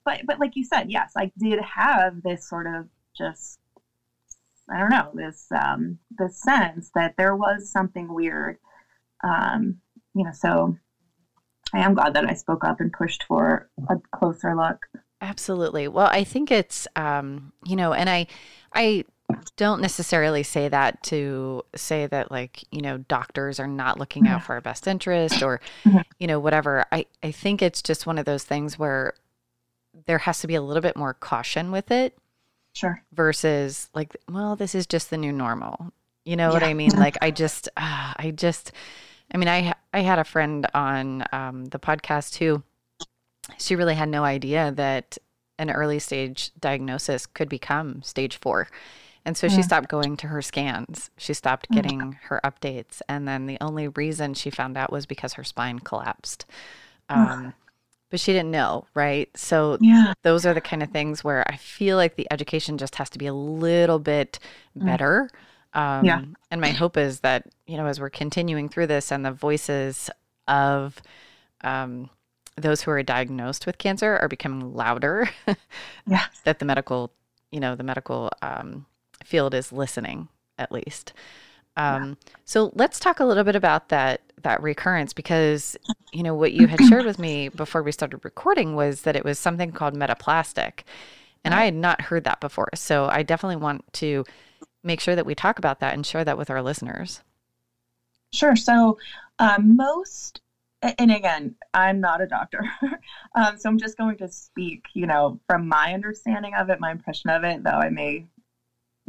but 0.03 0.21
but 0.25 0.39
like 0.39 0.55
you 0.55 0.65
said, 0.65 0.91
yes, 0.91 1.13
I 1.15 1.31
did 1.37 1.59
have 1.61 2.21
this 2.21 2.49
sort 2.49 2.67
of 2.67 2.89
just 3.15 3.59
I 4.73 4.79
don't 4.79 4.89
know 4.89 5.11
this 5.13 5.47
um, 5.51 5.99
this 6.17 6.41
sense 6.41 6.91
that 6.95 7.15
there 7.17 7.35
was 7.35 7.69
something 7.71 8.13
weird. 8.13 8.57
Um, 9.23 9.77
you 10.13 10.23
know, 10.23 10.31
so 10.33 10.77
I 11.73 11.79
am 11.79 11.93
glad 11.93 12.13
that 12.15 12.25
I 12.29 12.33
spoke 12.33 12.63
up 12.63 12.79
and 12.79 12.91
pushed 12.91 13.23
for 13.23 13.69
a 13.89 13.95
closer 14.15 14.55
look. 14.55 14.85
Absolutely. 15.21 15.87
Well, 15.87 16.07
I 16.07 16.23
think 16.23 16.51
it's 16.51 16.87
um, 16.95 17.53
you 17.65 17.75
know, 17.75 17.93
and 17.93 18.09
I 18.09 18.27
I 18.73 19.05
don't 19.57 19.81
necessarily 19.81 20.43
say 20.43 20.69
that 20.69 21.03
to 21.03 21.63
say 21.75 22.07
that 22.07 22.31
like 22.31 22.63
you 22.71 22.81
know 22.81 22.97
doctors 22.99 23.59
are 23.59 23.67
not 23.67 23.99
looking 23.99 24.25
out 24.27 24.41
for 24.43 24.53
our 24.53 24.61
best 24.61 24.87
interest 24.87 25.43
or 25.43 25.59
Mhm. 25.83 26.03
you 26.17 26.27
know 26.27 26.39
whatever 26.39 26.85
i 26.93 27.05
i 27.21 27.31
think 27.31 27.61
it's 27.61 27.81
just 27.81 28.07
one 28.07 28.17
of 28.17 28.23
those 28.23 28.45
things 28.45 28.79
where 28.79 29.15
there 30.05 30.19
has 30.19 30.39
to 30.39 30.47
be 30.47 30.55
a 30.55 30.61
little 30.61 30.81
bit 30.81 30.95
more 30.95 31.13
caution 31.13 31.71
with 31.71 31.91
it 31.91 32.17
Sure. 32.77 33.01
versus 33.13 33.89
like 33.95 34.15
well 34.29 34.55
this 34.55 34.75
is 34.75 34.85
just 34.87 35.09
the 35.09 35.17
new 35.17 35.31
normal 35.31 35.91
you 36.25 36.35
know 36.35 36.51
what 36.51 36.63
i 36.63 36.73
mean 36.73 36.91
like 36.95 37.17
i 37.21 37.31
just 37.31 37.67
uh, 37.77 38.13
i 38.17 38.31
just 38.35 38.71
i 39.33 39.37
mean 39.37 39.47
i 39.47 39.73
i 39.93 40.01
had 40.01 40.19
a 40.19 40.23
friend 40.23 40.67
on 40.73 41.23
um, 41.31 41.65
the 41.65 41.79
podcast 41.79 42.37
who 42.37 42.61
she 43.57 43.75
really 43.75 43.95
had 43.95 44.09
no 44.09 44.23
idea 44.23 44.71
that 44.75 45.17
an 45.57 45.71
early 45.71 45.99
stage 45.99 46.51
diagnosis 46.59 47.25
could 47.25 47.49
become 47.49 48.03
stage 48.03 48.35
four 48.37 48.67
and 49.25 49.35
so 49.35 49.47
she 49.47 49.61
Mm. 49.61 49.63
stopped 49.63 49.89
going 49.89 50.15
to 50.17 50.27
her 50.27 50.41
scans 50.41 51.09
she 51.17 51.33
stopped 51.33 51.69
Mm. 51.69 51.73
getting 51.75 52.19
her 52.23 52.39
updates 52.43 53.01
and 53.09 53.27
then 53.27 53.45
the 53.47 53.57
only 53.61 53.87
reason 53.87 54.33
she 54.33 54.49
found 54.51 54.77
out 54.77 54.91
was 54.91 55.05
because 55.05 55.33
her 55.33 55.43
spine 55.43 55.79
collapsed 55.79 56.45
Ugh. 57.09 57.29
um, 57.31 57.53
but 58.09 58.19
she 58.19 58.31
didn't 58.33 58.51
know 58.51 58.85
right 58.93 59.29
so 59.35 59.77
Yeah. 59.81 60.13
those 60.23 60.45
are 60.45 60.53
the 60.53 60.61
kind 60.61 60.81
of 60.83 60.89
things 60.91 61.23
where 61.23 61.43
I 61.51 61.57
feel 61.57 61.97
like 61.97 62.15
the 62.15 62.27
education 62.31 62.77
just 62.77 62.95
has 62.95 63.09
to 63.11 63.17
be 63.17 63.27
a 63.27 63.33
little 63.33 63.99
bit 63.99 64.39
Mm. 64.77 64.85
better. 64.85 65.29
Um, 65.73 66.05
Yeah. 66.05 66.21
And 66.51 66.61
my 66.61 66.71
hope 66.71 66.97
is 66.97 67.19
that, 67.21 67.43
you 67.65 67.77
know, 67.77 67.85
as 67.87 67.99
we're 67.99 68.09
continuing 68.09 68.69
through 68.69 68.87
this 68.87 69.11
and 69.11 69.25
the 69.25 69.31
voices 69.31 70.09
of 70.47 71.01
um, 71.61 72.09
those 72.55 72.81
who 72.81 72.91
are 72.91 73.03
diagnosed 73.03 73.65
with 73.65 73.77
cancer 73.77 74.17
are 74.17 74.27
becoming 74.27 74.73
louder, 74.73 75.29
Yeah. 76.07 76.25
that 76.45 76.59
the 76.59 76.65
medical, 76.65 77.11
you 77.51 77.59
know, 77.59 77.75
the 77.75 77.83
medical 77.83 78.31
um, 78.41 78.85
field 79.23 79.53
is 79.53 79.71
listening 79.71 80.29
at 80.57 80.71
least. 80.71 81.13
Um, 81.75 82.17
So 82.45 82.71
let's 82.75 82.99
talk 82.99 83.19
a 83.19 83.25
little 83.25 83.43
bit 83.43 83.55
about 83.55 83.89
that 83.89 84.21
that 84.43 84.61
recurrence 84.61 85.13
because 85.13 85.75
you 86.13 86.23
know 86.23 86.35
what 86.35 86.53
you 86.53 86.67
had 86.67 86.79
shared 86.85 87.05
with 87.05 87.19
me 87.19 87.49
before 87.49 87.83
we 87.83 87.91
started 87.91 88.23
recording 88.23 88.75
was 88.75 89.01
that 89.01 89.15
it 89.15 89.25
was 89.25 89.39
something 89.39 89.71
called 89.71 89.95
metaplastic, 89.95 90.81
and 91.43 91.53
I 91.53 91.65
had 91.65 91.73
not 91.73 92.01
heard 92.01 92.23
that 92.25 92.39
before. 92.39 92.69
So 92.75 93.07
I 93.07 93.23
definitely 93.23 93.57
want 93.57 93.91
to 93.93 94.25
make 94.83 94.99
sure 94.99 95.15
that 95.15 95.25
we 95.25 95.35
talk 95.35 95.59
about 95.59 95.79
that 95.79 95.93
and 95.93 96.05
share 96.05 96.23
that 96.25 96.37
with 96.37 96.49
our 96.49 96.61
listeners. 96.61 97.21
Sure. 98.31 98.55
So, 98.55 98.97
um, 99.39 99.75
most, 99.75 100.41
and 100.81 101.11
again, 101.11 101.55
I'm 101.73 101.99
not 101.99 102.21
a 102.21 102.27
doctor, 102.27 102.63
um, 103.35 103.57
so 103.57 103.69
I'm 103.69 103.77
just 103.77 103.97
going 103.97 104.17
to 104.17 104.27
speak, 104.27 104.85
you 104.93 105.07
know, 105.07 105.39
from 105.47 105.67
my 105.67 105.93
understanding 105.93 106.53
of 106.55 106.69
it, 106.69 106.79
my 106.79 106.91
impression 106.91 107.29
of 107.29 107.43
it, 107.43 107.63
though 107.63 107.69
I 107.71 107.89
may 107.89 108.25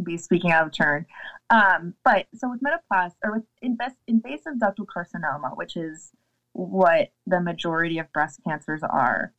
be 0.03 0.17
speaking 0.17 0.53
out 0.53 0.67
of 0.67 0.73
turn. 0.73 1.07
Um, 1.51 1.95
but 2.05 2.27
so 2.35 2.51
with 2.51 2.61
metaplastic 2.61 3.15
or 3.25 3.33
with 3.33 3.43
invas- 3.65 3.97
invasive 4.07 4.55
ductal 4.55 4.85
carcinoma, 4.85 5.57
which 5.57 5.77
is 5.77 6.13
what 6.53 7.09
the 7.27 7.41
majority 7.41 7.99
of 7.99 8.13
breast 8.13 8.41
cancers 8.47 8.83
are, 8.83 9.33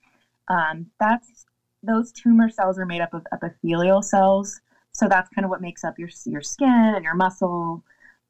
um, 0.48 0.88
that's 1.00 1.46
those 1.84 2.12
tumor 2.12 2.50
cells 2.50 2.78
are 2.78 2.86
made 2.86 3.02
up 3.02 3.14
of 3.14 3.26
epithelial 3.32 4.02
cells. 4.02 4.60
So 4.92 5.08
that's 5.08 5.30
kind 5.30 5.46
of 5.46 5.50
what 5.50 5.62
makes 5.62 5.84
up 5.84 6.00
your 6.00 6.10
your 6.26 6.42
skin 6.42 6.68
and 6.96 7.04
your 7.04 7.14
muscle. 7.16 7.84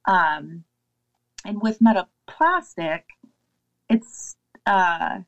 Um, 0.06 0.64
and 1.46 1.62
with 1.62 1.80
metaplastic, 1.80 3.02
it's 3.88 4.36
uh, 4.66 5.20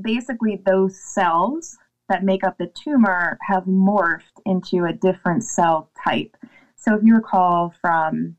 basically 0.00 0.60
those 0.64 0.96
cells 0.98 1.76
that 2.08 2.22
make 2.22 2.44
up 2.44 2.56
the 2.58 2.68
tumor 2.68 3.36
have 3.42 3.64
morphed 3.64 4.40
into 4.46 4.84
a 4.84 4.92
different 4.92 5.44
cell 5.44 5.90
type. 6.04 6.36
So 6.78 6.94
if 6.94 7.02
you 7.02 7.14
recall 7.14 7.74
from 7.80 8.36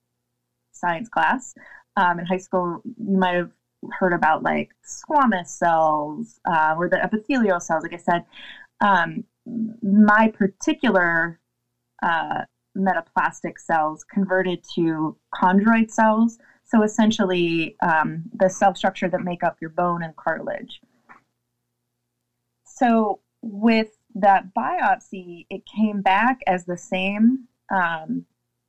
science 0.71 1.09
class 1.09 1.53
um, 1.97 2.19
in 2.19 2.25
high 2.25 2.37
school, 2.37 2.81
you 2.85 3.17
might 3.17 3.35
have 3.35 3.51
heard 3.91 4.13
about 4.13 4.43
like 4.43 4.69
squamous 4.85 5.47
cells 5.47 6.39
uh, 6.49 6.73
or 6.77 6.89
the 6.89 7.03
epithelial 7.03 7.59
cells. 7.59 7.83
Like 7.83 7.93
I 7.93 7.97
said, 7.97 8.23
um, 8.79 9.25
my 9.81 10.29
particular 10.29 11.39
uh, 12.01 12.43
metaplastic 12.77 13.59
cells 13.59 14.05
converted 14.05 14.63
to 14.75 15.17
chondroid 15.35 15.91
cells. 15.91 16.37
So 16.63 16.83
essentially, 16.83 17.75
um, 17.81 18.23
the 18.33 18.49
cell 18.49 18.73
structure 18.73 19.09
that 19.09 19.21
make 19.21 19.43
up 19.43 19.57
your 19.59 19.71
bone 19.71 20.01
and 20.01 20.15
cartilage. 20.15 20.79
So 22.63 23.19
with 23.41 23.89
that 24.15 24.53
biopsy, 24.53 25.45
it 25.49 25.63
came 25.65 26.01
back 26.01 26.39
as 26.47 26.65
the 26.65 26.77
same 26.77 27.47
um, 27.71 28.25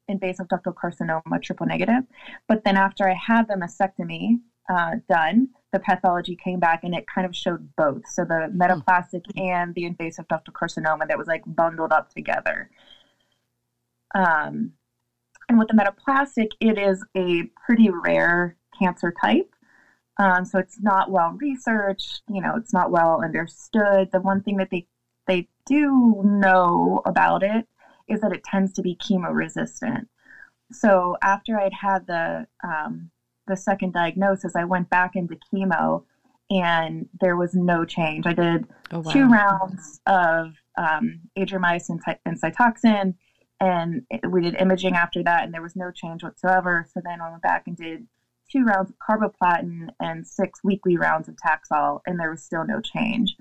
invasive 0.09 0.49
ductal 0.49 0.75
carcinoma, 0.75 1.41
triple 1.43 1.67
negative. 1.67 2.03
But 2.49 2.65
then 2.65 2.77
after 2.77 3.09
I 3.09 3.15
had 3.15 3.47
the 3.49 3.55
mastectomy 3.55 4.41
uh, 4.69 4.97
done, 5.09 5.49
the 5.73 5.79
pathology 5.79 6.37
came 6.37 6.59
back 6.59 6.81
and 6.83 6.95
it 6.95 7.05
kind 7.13 7.27
of 7.27 7.35
showed 7.35 7.69
both. 7.77 8.03
So 8.09 8.25
the 8.25 8.53
metaplastic 8.55 9.23
and 9.37 9.75
the 9.75 9.85
invasive 9.85 10.27
ductal 10.29 10.53
carcinoma 10.53 11.07
that 11.09 11.19
was 11.19 11.29
like 11.29 11.43
bundled 11.47 11.93
up 11.93 12.13
together. 12.13 12.71
Um, 14.15 14.73
and 15.49 15.59
with 15.59 15.69
the 15.69 15.75
metaplastic, 15.75 16.49
it 16.61 16.79
is 16.79 17.05
a 17.17 17.45
pretty 17.65 17.91
rare 17.91 18.57
cancer 18.79 19.13
type. 19.21 19.53
Um, 20.19 20.45
so 20.45 20.59
it's 20.59 20.81
not 20.81 21.11
well 21.11 21.37
researched, 21.41 22.23
you 22.29 22.41
know, 22.41 22.55
it's 22.57 22.73
not 22.73 22.91
well 22.91 23.23
understood. 23.23 24.11
The 24.13 24.21
one 24.21 24.43
thing 24.43 24.57
that 24.59 24.69
they 24.71 24.87
they 25.27 25.49
do 25.65 26.23
know 26.25 27.01
about 27.07 27.43
it 27.43 27.67
is 28.11 28.21
that 28.21 28.33
it 28.33 28.45
tends 28.45 28.73
to 28.75 28.83
be 28.83 28.97
chemo 28.97 29.33
resistant. 29.35 30.09
So 30.73 31.17
after 31.23 31.59
I'd 31.59 31.73
had 31.73 32.07
the 32.07 32.47
um, 32.63 33.11
the 33.47 33.57
second 33.57 33.93
diagnosis, 33.93 34.55
I 34.55 34.65
went 34.65 34.91
back 34.91 35.17
into 35.17 35.37
chemo, 35.53 36.05
and 36.51 37.09
there 37.21 37.37
was 37.37 37.55
no 37.55 37.85
change. 37.85 38.27
I 38.27 38.33
did 38.33 38.67
two 39.11 39.29
rounds 39.29 40.01
of 40.07 40.53
um, 40.77 41.21
adriamycin 41.39 41.99
and, 42.07 42.17
and 42.25 42.41
Cytoxan, 42.41 43.15
and 43.61 44.03
we 44.29 44.43
did 44.43 44.55
imaging 44.61 44.95
after 44.95 45.23
that, 45.23 45.45
and 45.45 45.53
there 45.53 45.63
was 45.63 45.77
no 45.77 45.91
change 45.91 46.23
whatsoever. 46.23 46.87
So 46.93 47.01
then 47.05 47.21
I 47.21 47.31
went 47.31 47.43
back 47.43 47.65
and 47.67 47.77
did 47.77 48.07
two 48.51 48.65
rounds 48.65 48.91
of 48.91 48.97
carboplatin 48.99 49.89
and 50.01 50.27
six 50.27 50.61
weekly 50.65 50.97
rounds 50.97 51.29
of 51.29 51.37
Taxol, 51.37 52.01
and 52.07 52.19
there 52.19 52.31
was 52.31 52.43
still 52.43 52.65
no 52.65 52.81
change. 52.81 53.37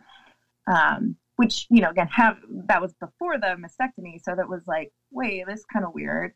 Um, 0.68 1.16
which 1.40 1.68
you 1.70 1.80
know, 1.80 1.90
again, 1.90 2.10
have 2.10 2.36
that 2.68 2.82
was 2.82 2.94
before 2.96 3.38
the 3.38 3.56
mastectomy, 3.56 4.22
so 4.22 4.36
that 4.36 4.50
was 4.50 4.62
like, 4.68 4.92
wait, 5.10 5.46
this 5.48 5.62
is 5.62 5.66
kind 5.72 5.86
of 5.86 5.94
weird. 5.94 6.34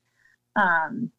Um, 0.55 1.11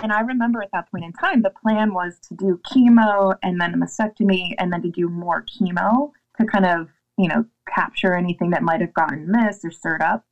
and 0.00 0.12
I 0.12 0.20
remember 0.20 0.62
at 0.62 0.68
that 0.72 0.88
point 0.92 1.04
in 1.04 1.12
time, 1.12 1.42
the 1.42 1.50
plan 1.50 1.92
was 1.92 2.20
to 2.28 2.36
do 2.36 2.60
chemo 2.70 3.34
and 3.42 3.60
then 3.60 3.74
a 3.74 3.76
mastectomy, 3.76 4.54
and 4.58 4.72
then 4.72 4.80
to 4.82 4.90
do 4.90 5.08
more 5.08 5.44
chemo 5.44 6.12
to 6.38 6.46
kind 6.46 6.64
of 6.64 6.88
you 7.18 7.26
know 7.26 7.44
capture 7.68 8.14
anything 8.14 8.50
that 8.50 8.62
might 8.62 8.80
have 8.80 8.94
gotten 8.94 9.28
missed 9.28 9.64
or 9.64 9.72
stirred 9.72 10.02
up. 10.02 10.24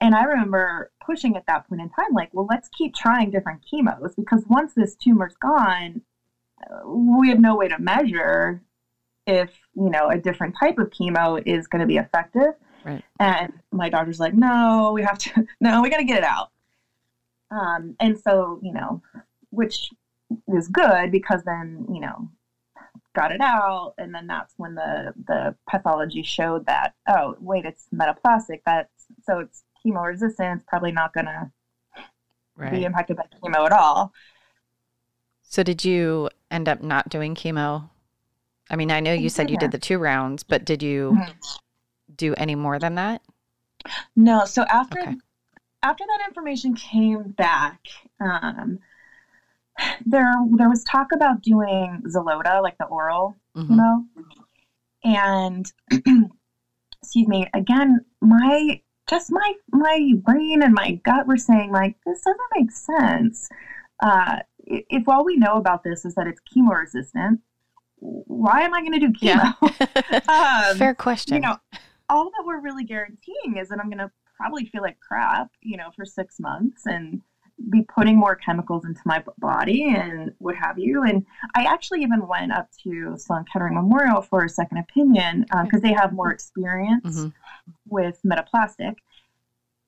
And 0.00 0.16
I 0.16 0.24
remember 0.24 0.90
pushing 1.06 1.36
at 1.36 1.46
that 1.46 1.68
point 1.68 1.80
in 1.80 1.90
time, 1.90 2.12
like, 2.12 2.30
well, 2.32 2.48
let's 2.50 2.68
keep 2.76 2.96
trying 2.96 3.30
different 3.30 3.60
chemos 3.72 4.16
because 4.16 4.42
once 4.48 4.72
this 4.74 4.96
tumor's 4.96 5.36
gone, 5.40 6.02
we 6.84 7.28
have 7.28 7.38
no 7.38 7.54
way 7.54 7.68
to 7.68 7.78
measure 7.78 8.64
if, 9.26 9.50
you 9.74 9.90
know, 9.90 10.10
a 10.10 10.18
different 10.18 10.54
type 10.58 10.78
of 10.78 10.90
chemo 10.90 11.42
is 11.46 11.66
going 11.66 11.80
to 11.80 11.86
be 11.86 11.96
effective. 11.96 12.54
Right. 12.84 13.02
And 13.18 13.52
my 13.72 13.88
doctor's 13.88 14.20
like, 14.20 14.34
no, 14.34 14.92
we 14.94 15.02
have 15.02 15.18
to, 15.18 15.46
no, 15.60 15.82
we 15.82 15.90
got 15.90 15.98
to 15.98 16.04
get 16.04 16.18
it 16.18 16.24
out. 16.24 16.50
Um, 17.50 17.96
and 18.00 18.18
so, 18.18 18.58
you 18.62 18.72
know, 18.72 19.02
which 19.50 19.90
is 20.48 20.68
good 20.68 21.10
because 21.10 21.42
then, 21.44 21.86
you 21.92 22.00
know, 22.00 22.28
got 23.14 23.30
it 23.30 23.40
out 23.40 23.94
and 23.96 24.12
then 24.12 24.26
that's 24.26 24.54
when 24.56 24.74
the 24.74 25.14
the 25.28 25.54
pathology 25.70 26.20
showed 26.20 26.66
that 26.66 26.94
oh 27.06 27.36
wait 27.38 27.64
it's 27.64 27.86
metaplastic 27.94 28.60
that's 28.66 29.06
so 29.22 29.38
it's 29.38 29.62
chemo 29.78 30.04
resistant 30.04 30.56
it's 30.56 30.68
probably 30.68 30.90
not 30.90 31.14
going 31.14 31.26
to 31.26 31.48
be 32.72 32.84
impacted 32.84 33.16
by 33.16 33.22
chemo 33.40 33.64
at 33.64 33.70
all 33.70 34.12
So 35.54 35.62
did 35.62 35.84
you 35.84 36.30
end 36.50 36.68
up 36.68 36.82
not 36.82 37.08
doing 37.08 37.36
chemo? 37.36 37.90
I 38.70 38.76
mean, 38.76 38.90
I 38.90 39.00
know 39.00 39.12
you 39.12 39.28
said 39.28 39.50
you 39.50 39.56
did 39.58 39.70
the 39.72 39.78
two 39.78 39.98
rounds, 39.98 40.42
but 40.42 40.64
did 40.64 40.82
you 40.82 41.18
Mhm. 41.20 41.58
do 42.16 42.34
any 42.36 42.54
more 42.54 42.78
than 42.78 42.94
that? 42.96 43.22
no 44.16 44.46
so 44.46 44.64
after 44.70 44.98
Okay. 45.00 45.14
after 45.82 46.04
that 46.06 46.24
information 46.26 46.74
came 46.74 47.22
back 47.32 47.78
um 48.18 48.78
there 50.06 50.32
there 50.56 50.70
was 50.70 50.82
talk 50.84 51.12
about 51.12 51.42
doing 51.42 52.00
Xeloda 52.06 52.62
like 52.62 52.78
the 52.78 52.86
oral 52.86 53.36
Mhm. 53.54 53.76
know. 53.76 54.04
and 55.04 55.70
excuse 57.02 57.28
me 57.28 57.46
again 57.52 58.00
my 58.22 58.80
just 59.06 59.30
my 59.30 59.52
my 59.70 60.12
brain 60.22 60.62
and 60.62 60.72
my 60.72 60.92
gut 61.04 61.26
were 61.26 61.36
saying 61.36 61.70
like 61.70 61.94
this 62.06 62.22
doesn't 62.22 62.40
make 62.56 62.70
sense. 62.70 63.48
Uh, 64.02 64.38
if 64.66 65.06
all 65.08 65.24
we 65.26 65.36
know 65.36 65.56
about 65.56 65.82
this 65.84 66.06
is 66.06 66.14
that 66.14 66.26
it's 66.26 66.40
chemo 66.50 66.74
resistant, 66.80 67.38
why 68.04 68.60
am 68.60 68.74
I 68.74 68.80
going 68.80 68.92
to 68.92 69.00
do 69.00 69.12
chemo? 69.12 69.54
Yeah. 69.60 70.68
um, 70.70 70.76
Fair 70.76 70.94
question. 70.94 71.34
You 71.34 71.40
know, 71.40 71.56
all 72.08 72.24
that 72.24 72.44
we're 72.44 72.60
really 72.60 72.84
guaranteeing 72.84 73.56
is 73.56 73.68
that 73.68 73.78
I'm 73.80 73.88
going 73.88 73.98
to 73.98 74.10
probably 74.36 74.66
feel 74.66 74.82
like 74.82 74.98
crap, 75.00 75.50
you 75.62 75.76
know, 75.76 75.90
for 75.96 76.04
six 76.04 76.38
months 76.38 76.82
and 76.86 77.22
be 77.70 77.82
putting 77.82 78.16
more 78.16 78.34
chemicals 78.34 78.84
into 78.84 79.00
my 79.06 79.22
body 79.38 79.94
and 79.94 80.32
what 80.38 80.56
have 80.56 80.78
you. 80.78 81.04
And 81.04 81.24
I 81.54 81.64
actually 81.64 82.02
even 82.02 82.26
went 82.26 82.52
up 82.52 82.68
to 82.82 83.14
Sloan 83.16 83.44
Kettering 83.50 83.74
Memorial 83.74 84.20
for 84.22 84.44
a 84.44 84.48
second 84.48 84.78
opinion 84.78 85.42
because 85.42 85.74
um, 85.74 85.80
they 85.80 85.92
have 85.92 86.12
more 86.12 86.32
experience 86.32 87.16
mm-hmm. 87.16 87.28
with 87.88 88.18
metaplastic. 88.26 88.96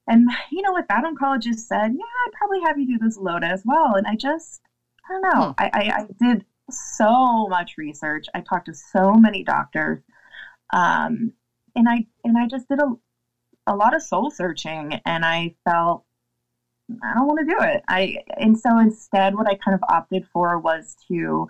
And 0.09 0.31
you 0.53 0.63
know 0.63 0.73
what 0.73 0.87
that 0.89 1.05
oncologist 1.05 1.59
said? 1.59 1.93
Yeah, 1.93 2.05
I'd 2.27 2.33
probably 2.39 2.61
have 2.61 2.79
you 2.79 2.99
do 2.99 3.05
Xeloda 3.05 3.51
as 3.51 3.63
well. 3.65 3.97
And 3.97 4.07
I 4.07 4.15
just, 4.15 4.63
I 5.11 5.13
don't 5.13 5.23
know. 5.23 5.47
Hmm. 5.47 5.53
I, 5.59 5.71
I, 5.73 5.81
I, 5.91 6.07
did 6.21 6.45
so 6.71 7.47
much 7.49 7.77
research. 7.77 8.27
I 8.35 8.41
talked 8.41 8.67
to 8.67 8.75
so 8.75 9.15
many 9.15 9.43
doctors, 9.43 10.01
um, 10.73 11.33
and 11.75 11.89
I 11.89 12.05
and 12.25 12.37
I 12.39 12.47
just 12.47 12.69
did 12.69 12.81
a 12.81 12.93
a 13.67 13.75
lot 13.75 13.95
of 13.95 14.03
soul 14.03 14.31
searching, 14.31 14.99
and 15.05 15.25
I 15.25 15.53
felt 15.65 16.05
I 17.03 17.15
don't 17.15 17.27
want 17.27 17.41
to 17.41 17.55
do 17.55 17.61
it. 17.61 17.83
I 17.89 18.19
and 18.37 18.59
so 18.59 18.79
instead, 18.79 19.35
what 19.35 19.49
I 19.49 19.55
kind 19.55 19.75
of 19.75 19.83
opted 19.89 20.25
for 20.33 20.59
was 20.59 20.97
to 21.09 21.49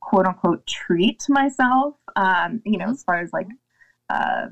quote 0.00 0.26
unquote 0.26 0.66
treat 0.66 1.24
myself. 1.28 1.94
Um, 2.16 2.60
you 2.64 2.78
know, 2.78 2.90
as 2.90 3.02
far 3.02 3.20
as 3.20 3.32
like 3.32 3.48
uh, 4.10 4.48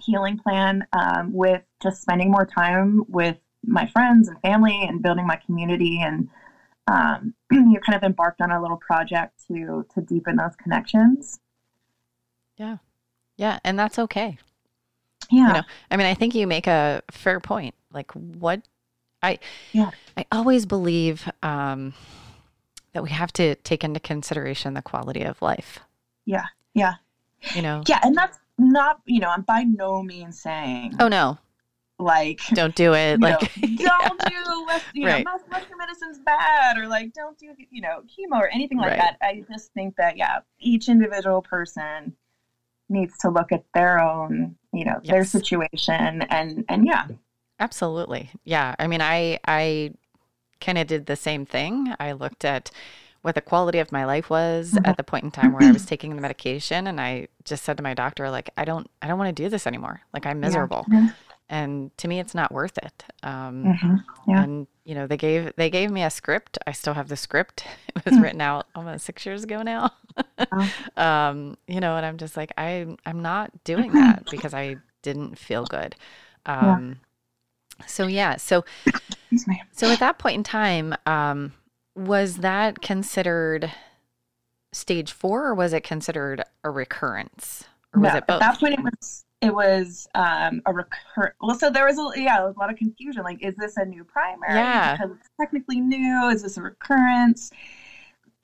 healing 0.00 0.36
plan 0.36 0.84
um, 0.92 1.32
with 1.32 1.62
just 1.82 2.00
spending 2.00 2.30
more 2.30 2.46
time 2.46 3.02
with 3.08 3.36
my 3.64 3.86
friends 3.86 4.28
and 4.28 4.40
family 4.40 4.84
and 4.84 5.02
building 5.02 5.26
my 5.26 5.36
community 5.36 6.00
and 6.00 6.28
um, 6.86 7.34
you 7.50 7.78
kind 7.80 7.96
of 7.96 8.02
embarked 8.02 8.40
on 8.40 8.50
a 8.50 8.60
little 8.60 8.76
project 8.76 9.46
to 9.48 9.86
to 9.94 10.00
deepen 10.00 10.36
those 10.36 10.56
connections. 10.56 11.40
Yeah, 12.56 12.78
yeah, 13.36 13.58
and 13.64 13.78
that's 13.78 13.98
okay. 13.98 14.38
Yeah, 15.30 15.46
you 15.46 15.52
know, 15.54 15.62
I 15.90 15.96
mean, 15.96 16.06
I 16.06 16.14
think 16.14 16.34
you 16.34 16.46
make 16.46 16.66
a 16.66 17.02
fair 17.10 17.40
point. 17.40 17.74
Like, 17.92 18.10
what 18.12 18.62
I 19.22 19.38
yeah, 19.72 19.90
I 20.16 20.26
always 20.32 20.66
believe 20.66 21.30
um, 21.42 21.94
that 22.92 23.02
we 23.02 23.10
have 23.10 23.32
to 23.34 23.54
take 23.56 23.84
into 23.84 24.00
consideration 24.00 24.74
the 24.74 24.82
quality 24.82 25.22
of 25.22 25.40
life. 25.40 25.80
Yeah, 26.24 26.46
yeah, 26.74 26.94
you 27.54 27.62
know, 27.62 27.82
yeah, 27.86 28.00
and 28.02 28.16
that's 28.16 28.38
not 28.58 29.00
you 29.06 29.20
know 29.20 29.28
I'm 29.28 29.42
by 29.42 29.64
no 29.64 30.02
means 30.02 30.40
saying 30.40 30.94
oh 31.00 31.08
no 31.08 31.38
like 32.02 32.40
don't 32.54 32.74
do 32.74 32.94
it 32.94 33.20
like 33.20 33.40
know, 33.60 33.68
don't 33.76 34.20
do 34.28 34.64
West, 34.66 34.84
you 34.94 35.06
right. 35.06 35.24
know 35.24 35.38
Western 35.50 35.78
medicine's 35.78 36.18
bad 36.18 36.78
or 36.78 36.86
like 36.86 37.12
don't 37.12 37.38
do 37.38 37.54
you 37.70 37.80
know 37.80 38.02
chemo 38.02 38.38
or 38.38 38.48
anything 38.48 38.78
like 38.78 38.90
right. 38.90 38.98
that. 38.98 39.16
I 39.22 39.44
just 39.50 39.72
think 39.72 39.96
that 39.96 40.16
yeah, 40.16 40.40
each 40.58 40.88
individual 40.88 41.42
person 41.42 42.14
needs 42.88 43.16
to 43.18 43.30
look 43.30 43.52
at 43.52 43.64
their 43.74 43.98
own 43.98 44.56
you 44.72 44.84
know 44.84 45.00
yes. 45.02 45.10
their 45.10 45.24
situation 45.24 46.22
and 46.22 46.64
and 46.68 46.86
yeah 46.86 47.06
absolutely 47.58 48.30
yeah 48.44 48.74
i 48.78 48.86
mean 48.86 49.00
i 49.00 49.38
i 49.46 49.92
kind 50.60 50.78
of 50.78 50.86
did 50.86 51.06
the 51.06 51.16
same 51.16 51.46
thing 51.46 51.94
i 51.98 52.12
looked 52.12 52.44
at 52.44 52.70
what 53.22 53.36
the 53.36 53.40
quality 53.40 53.78
of 53.78 53.90
my 53.92 54.04
life 54.04 54.28
was 54.28 54.72
mm-hmm. 54.72 54.84
at 54.84 54.96
the 54.96 55.02
point 55.02 55.24
in 55.24 55.30
time 55.30 55.52
where 55.52 55.62
I 55.62 55.70
was 55.70 55.86
taking 55.86 56.16
the 56.16 56.20
medication 56.20 56.88
and 56.88 57.00
I 57.00 57.28
just 57.44 57.64
said 57.64 57.76
to 57.76 57.82
my 57.82 57.94
doctor 57.94 58.30
like 58.30 58.50
I 58.56 58.64
don't 58.64 58.90
I 59.00 59.06
don't 59.06 59.18
want 59.18 59.34
to 59.34 59.42
do 59.42 59.48
this 59.48 59.66
anymore 59.66 60.00
like 60.12 60.26
I'm 60.26 60.40
miserable 60.40 60.84
yeah. 60.90 61.10
And 61.52 61.96
to 61.98 62.08
me 62.08 62.18
it's 62.18 62.34
not 62.34 62.50
worth 62.50 62.76
it 62.78 63.04
um, 63.22 63.64
mm-hmm. 63.64 63.96
yeah. 64.26 64.42
and 64.42 64.66
you 64.84 64.94
know 64.94 65.06
they 65.06 65.16
gave 65.16 65.52
they 65.56 65.70
gave 65.70 65.90
me 65.90 66.02
a 66.02 66.10
script 66.10 66.58
I 66.66 66.72
still 66.72 66.94
have 66.94 67.08
the 67.08 67.16
script 67.16 67.64
it 67.94 68.04
was 68.04 68.14
mm-hmm. 68.14 68.22
written 68.22 68.40
out 68.40 68.66
almost 68.74 69.04
6 69.04 69.24
years 69.24 69.44
ago 69.44 69.62
now 69.62 69.92
um, 70.96 71.56
you 71.68 71.78
know 71.78 71.96
and 71.96 72.04
I'm 72.04 72.16
just 72.16 72.36
like 72.36 72.52
I 72.58 72.96
I'm 73.06 73.22
not 73.22 73.52
doing 73.62 73.92
that 73.92 74.24
because 74.30 74.54
I 74.54 74.76
didn't 75.02 75.38
feel 75.38 75.64
good 75.64 75.94
um, 76.46 76.98
yeah. 77.78 77.86
so 77.86 78.06
yeah 78.08 78.36
so 78.36 78.64
so 79.72 79.90
at 79.90 80.00
that 80.00 80.18
point 80.18 80.36
in 80.36 80.42
time 80.42 80.94
um, 81.06 81.52
was 81.94 82.38
that 82.38 82.80
considered 82.80 83.70
stage 84.72 85.12
four 85.12 85.46
or 85.46 85.54
was 85.54 85.72
it 85.72 85.84
considered 85.84 86.42
a 86.64 86.70
recurrence? 86.70 87.64
Or 87.94 88.00
was 88.00 88.12
no, 88.12 88.18
it 88.18 88.26
both? 88.26 88.42
At 88.42 88.52
that 88.52 88.60
point, 88.60 88.74
it 88.74 88.80
was 88.80 89.24
it 89.42 89.52
was 89.52 90.08
um, 90.14 90.62
a 90.64 90.72
recur. 90.72 91.34
Well, 91.40 91.58
so 91.58 91.68
there 91.68 91.84
was 91.84 91.98
a 91.98 92.20
yeah, 92.20 92.38
there 92.38 92.46
was 92.46 92.56
a 92.56 92.60
lot 92.60 92.70
of 92.70 92.76
confusion. 92.76 93.24
Like, 93.24 93.42
is 93.42 93.56
this 93.56 93.76
a 93.76 93.84
new 93.84 94.04
primary? 94.04 94.54
Yeah, 94.54 94.96
because 94.96 95.16
it's 95.16 95.28
technically 95.38 95.80
new. 95.80 96.28
Is 96.28 96.42
this 96.42 96.56
a 96.56 96.62
recurrence? 96.62 97.50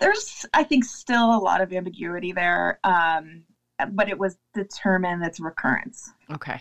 There's, 0.00 0.44
I 0.52 0.64
think, 0.64 0.84
still 0.84 1.34
a 1.34 1.38
lot 1.38 1.61
of 1.61 1.72
ambiguity 1.72 2.32
there. 2.32 2.78
Um, 2.84 3.44
but 3.92 4.08
it 4.08 4.18
was 4.18 4.37
determined 4.54 5.24
it's 5.24 5.38
recurrence. 5.38 6.12
Okay. 6.32 6.61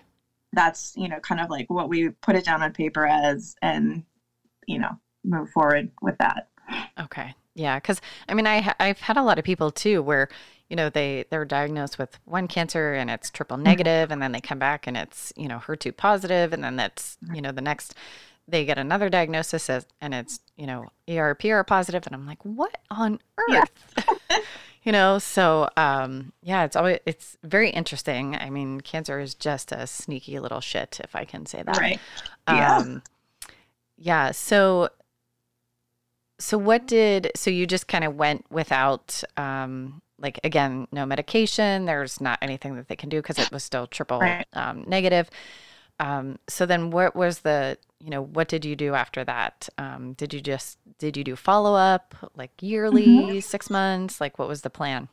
That's 0.54 0.94
you 0.96 1.10
know 1.10 1.20
kind 1.20 1.42
of 1.42 1.50
like 1.50 1.70
what 1.70 1.90
we 1.90 2.10
put 2.10 2.36
it 2.36 2.46
down 2.46 2.62
on 2.62 2.72
paper 2.74 3.08
as, 3.08 3.56
and 3.64 4.04
you 4.68 4.78
know 4.78 5.00
move 5.26 5.50
forward 5.50 5.90
with 6.02 6.18
that. 6.20 6.48
Okay. 7.00 7.34
Yeah, 7.58 7.80
because 7.80 8.00
I 8.30 8.36
mean, 8.36 8.46
I 8.46 8.74
I've 8.80 9.00
had 9.00 9.18
a 9.18 9.24
lot 9.24 9.40
of 9.40 9.44
people 9.44 9.72
too 9.72 10.02
where 10.04 10.30
you 10.70 10.76
know 10.76 10.90
they 10.90 11.26
they're 11.32 11.44
diagnosed 11.44 11.98
with 11.98 12.20
one 12.26 12.48
cancer 12.48 12.94
and 12.94 13.10
it's 13.10 13.32
triple 13.32 13.58
mm-hmm. 13.58 13.66
negative, 13.66 14.12
and 14.12 14.22
then 14.22 14.32
they 14.32 14.42
come 14.42 14.60
back 14.60 14.86
and 14.86 14.96
it's 14.96 15.34
you 15.36 15.48
know 15.48 15.58
HER2 15.58 15.98
positive, 15.98 16.54
and 16.54 16.64
then 16.64 16.76
that's 16.76 17.18
you 17.34 17.42
know 17.42 17.52
the 17.52 17.62
next 17.62 17.96
they 18.48 18.64
get 18.64 18.78
another 18.78 19.10
diagnosis 19.10 19.70
as, 19.72 19.88
and 20.00 20.14
it's 20.14 20.40
you 20.56 20.68
know 20.68 20.86
ER 21.10 21.34
PR 21.34 21.64
positive, 21.64 22.06
and 22.06 22.14
I'm 22.14 22.28
like, 22.28 22.44
what 22.44 22.78
on 22.92 23.20
earth? 23.38 23.70
Yeah. 23.98 24.38
you 24.84 24.92
know, 24.92 25.18
so 25.18 25.68
um, 25.76 26.34
yeah, 26.44 26.64
it's 26.64 26.76
always 26.76 27.00
it's 27.08 27.38
very 27.44 27.72
interesting. 27.72 28.36
I 28.36 28.52
mean, 28.52 28.82
cancer 28.82 29.20
is 29.20 29.34
just 29.34 29.72
a 29.72 29.88
sneaky 29.88 30.40
little 30.40 30.62
shit, 30.62 31.02
if 31.04 31.16
I 31.16 31.26
can 31.26 31.48
say 31.48 31.64
that. 31.64 31.78
Right. 31.78 32.00
Yeah. 32.48 32.78
Um, 32.78 33.02
yeah. 33.98 34.30
So 34.30 34.90
so 36.40 36.58
what 36.58 36.88
did 36.88 37.32
so 37.36 37.50
you 37.50 37.66
just 37.66 37.88
kind 37.88 38.04
of 38.04 38.16
went 38.16 38.46
without 38.52 39.24
um 39.38 40.02
like 40.20 40.40
again 40.44 40.88
no 40.92 41.06
medication 41.06 41.86
there's 41.86 42.20
not 42.20 42.40
anything 42.42 42.76
that 42.76 42.88
they 42.88 42.96
can 42.96 43.10
do 43.10 43.18
because 43.18 43.38
it 43.38 43.52
was 43.52 43.64
still 43.64 43.88
triple 43.88 44.20
right. 44.20 44.46
um, 44.54 44.84
negative. 44.88 45.30
Um, 46.00 46.38
so 46.48 46.68
then 46.68 46.92
what 46.92 47.16
was 47.16 47.40
the 47.40 47.78
you 48.00 48.10
know 48.10 48.22
what 48.22 48.48
did 48.48 48.66
you 48.66 48.76
do 48.76 48.94
after 48.94 49.24
that? 49.24 49.70
Um, 49.78 50.14
did 50.14 50.34
you 50.34 50.42
just 50.42 50.78
did 51.00 51.18
you 51.18 51.24
do 51.24 51.36
follow-up 51.36 52.16
like 52.36 52.52
yearly 52.62 53.08
mm-hmm. 53.08 53.40
six 53.40 53.70
months? 53.70 54.22
Like 54.22 54.38
what 54.40 54.48
was 54.48 54.62
the 54.62 54.70
plan? 54.70 55.10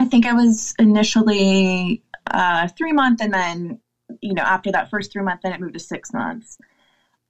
I 0.00 0.04
think 0.04 0.26
i 0.26 0.32
was 0.32 0.74
initially 0.78 2.02
uh, 2.30 2.68
three 2.68 2.92
month 2.92 3.20
and 3.20 3.32
then 3.32 3.80
you 4.20 4.34
know 4.34 4.42
after 4.42 4.70
that 4.72 4.90
first 4.90 5.12
three 5.12 5.22
month 5.22 5.40
then 5.42 5.52
it 5.52 5.60
moved 5.60 5.74
to 5.74 5.80
six 5.80 6.12
months 6.12 6.58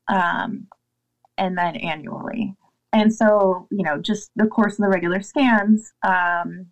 um, 0.08 0.66
and 1.36 1.56
then 1.56 1.76
annually 1.76 2.54
and 2.92 3.12
so, 3.12 3.66
you 3.70 3.82
know, 3.82 3.98
just 3.98 4.30
the 4.36 4.46
course 4.46 4.74
of 4.74 4.84
the 4.84 4.88
regular 4.88 5.20
scans, 5.20 5.92
um, 6.02 6.66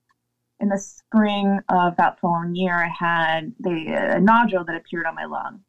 in 0.60 0.68
the 0.68 0.78
spring 0.78 1.60
of 1.68 1.96
that 1.96 2.18
following 2.20 2.54
year, 2.54 2.74
I 2.74 2.88
had 2.88 3.52
the 3.60 4.14
a 4.16 4.20
nodule 4.20 4.64
that 4.64 4.74
appeared 4.76 5.06
on 5.06 5.14
my 5.14 5.26
lung, 5.26 5.60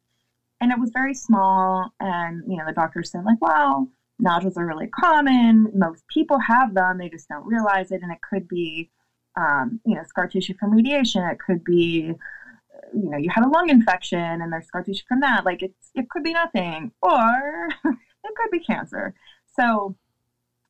and 0.60 0.72
it 0.72 0.78
was 0.78 0.90
very 0.90 1.14
small. 1.14 1.92
And 2.00 2.42
you 2.48 2.56
know, 2.56 2.64
the 2.66 2.72
doctor 2.72 3.02
said 3.02 3.24
like, 3.24 3.40
"Well, 3.40 3.88
nodules 4.18 4.56
are 4.56 4.66
really 4.66 4.88
common. 4.88 5.70
Most 5.74 6.06
people 6.08 6.38
have 6.40 6.74
them. 6.74 6.98
They 6.98 7.08
just 7.08 7.28
don't 7.28 7.46
realize 7.46 7.90
it. 7.90 8.02
And 8.02 8.12
it 8.12 8.18
could 8.28 8.48
be, 8.48 8.90
um, 9.36 9.80
you 9.84 9.94
know, 9.94 10.02
scar 10.04 10.26
tissue 10.26 10.54
from 10.58 10.72
radiation. 10.72 11.22
It 11.24 11.38
could 11.38 11.64
be, 11.64 12.12
you 12.94 13.10
know, 13.10 13.18
you 13.18 13.30
had 13.30 13.44
a 13.44 13.48
lung 13.48 13.70
infection 13.70 14.18
and 14.18 14.52
there's 14.52 14.66
scar 14.66 14.82
tissue 14.82 15.04
from 15.08 15.20
that. 15.20 15.44
Like 15.44 15.62
it's 15.62 15.90
it 15.94 16.08
could 16.10 16.22
be 16.22 16.32
nothing, 16.32 16.92
or 17.02 17.68
it 17.84 18.34
could 18.36 18.50
be 18.50 18.60
cancer. 18.60 19.14
So 19.56 19.96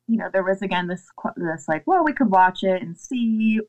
you 0.09 0.17
know, 0.17 0.29
there 0.31 0.43
was 0.43 0.61
again 0.61 0.87
this 0.87 1.05
this 1.37 1.67
like, 1.67 1.83
well, 1.85 2.03
we 2.03 2.13
could 2.13 2.31
watch 2.31 2.63
it 2.63 2.81
and 2.81 2.97
see, 2.97 3.59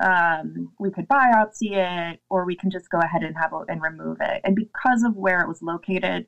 um, 0.00 0.72
we 0.80 0.90
could 0.90 1.06
biopsy 1.06 1.76
it, 1.76 2.20
or 2.28 2.44
we 2.44 2.56
can 2.56 2.70
just 2.70 2.90
go 2.90 2.98
ahead 2.98 3.22
and 3.22 3.36
have 3.36 3.52
it 3.52 3.66
and 3.68 3.80
remove 3.80 4.18
it. 4.20 4.40
And 4.42 4.56
because 4.56 5.04
of 5.04 5.14
where 5.14 5.40
it 5.40 5.48
was 5.48 5.62
located, 5.62 6.26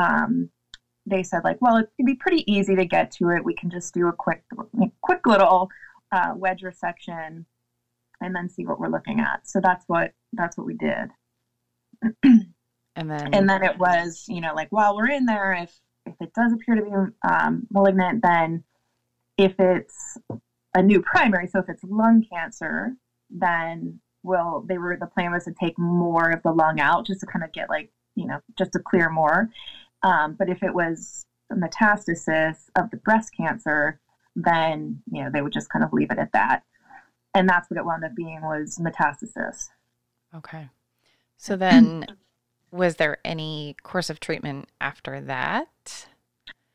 um, 0.00 0.48
they 1.04 1.22
said 1.22 1.44
like, 1.44 1.58
well, 1.60 1.76
it'd 1.76 2.06
be 2.06 2.14
pretty 2.14 2.50
easy 2.50 2.74
to 2.76 2.86
get 2.86 3.10
to 3.12 3.28
it. 3.28 3.44
We 3.44 3.54
can 3.54 3.68
just 3.68 3.92
do 3.92 4.08
a 4.08 4.12
quick, 4.12 4.42
quick 5.02 5.26
little 5.26 5.68
uh, 6.10 6.32
wedge 6.34 6.62
resection, 6.62 7.44
and 8.22 8.34
then 8.34 8.48
see 8.48 8.64
what 8.64 8.80
we're 8.80 8.88
looking 8.88 9.20
at. 9.20 9.46
So 9.46 9.60
that's 9.62 9.84
what 9.86 10.12
that's 10.32 10.56
what 10.56 10.66
we 10.66 10.74
did. 10.74 11.10
and 12.24 13.10
then 13.10 13.34
and 13.34 13.48
then 13.50 13.62
it 13.62 13.78
was, 13.78 14.24
you 14.28 14.40
know, 14.40 14.54
like 14.54 14.68
while 14.70 14.96
we're 14.96 15.10
in 15.10 15.26
there, 15.26 15.52
if 15.52 15.78
if 16.06 16.14
it 16.20 16.32
does 16.34 16.52
appear 16.52 16.74
to 16.74 16.82
be 16.82 17.28
um, 17.30 17.66
malignant, 17.70 18.22
then 18.22 18.64
if 19.38 19.54
it's 19.58 20.18
a 20.74 20.82
new 20.82 21.00
primary, 21.00 21.46
so 21.46 21.60
if 21.60 21.68
it's 21.68 21.82
lung 21.84 22.24
cancer, 22.30 22.92
then 23.30 24.00
will 24.22 24.64
they 24.68 24.76
were 24.76 24.96
the 24.98 25.06
plan 25.06 25.32
was 25.32 25.44
to 25.44 25.54
take 25.58 25.78
more 25.78 26.30
of 26.30 26.42
the 26.42 26.52
lung 26.52 26.80
out 26.80 27.06
just 27.06 27.20
to 27.20 27.26
kind 27.26 27.44
of 27.44 27.52
get 27.52 27.70
like 27.70 27.90
you 28.18 28.26
know, 28.26 28.40
just 28.56 28.72
to 28.72 28.80
clear 28.80 29.08
more. 29.08 29.48
Um, 30.02 30.34
but 30.38 30.50
if 30.50 30.62
it 30.62 30.74
was 30.74 31.24
a 31.50 31.54
metastasis 31.54 32.56
of 32.76 32.90
the 32.90 32.96
breast 32.98 33.30
cancer, 33.34 34.00
then, 34.34 35.00
you 35.10 35.22
know, 35.22 35.30
they 35.32 35.40
would 35.40 35.52
just 35.52 35.70
kind 35.70 35.84
of 35.84 35.92
leave 35.92 36.10
it 36.10 36.18
at 36.18 36.32
that. 36.32 36.62
And 37.34 37.48
that's 37.48 37.70
what 37.70 37.78
it 37.78 37.84
wound 37.84 38.04
up 38.04 38.14
being 38.14 38.40
was 38.42 38.78
metastasis. 38.78 39.68
Okay. 40.34 40.68
So 41.36 41.56
then 41.56 42.06
was 42.70 42.96
there 42.96 43.18
any 43.24 43.76
course 43.82 44.10
of 44.10 44.18
treatment 44.18 44.68
after 44.80 45.20
that? 45.20 46.08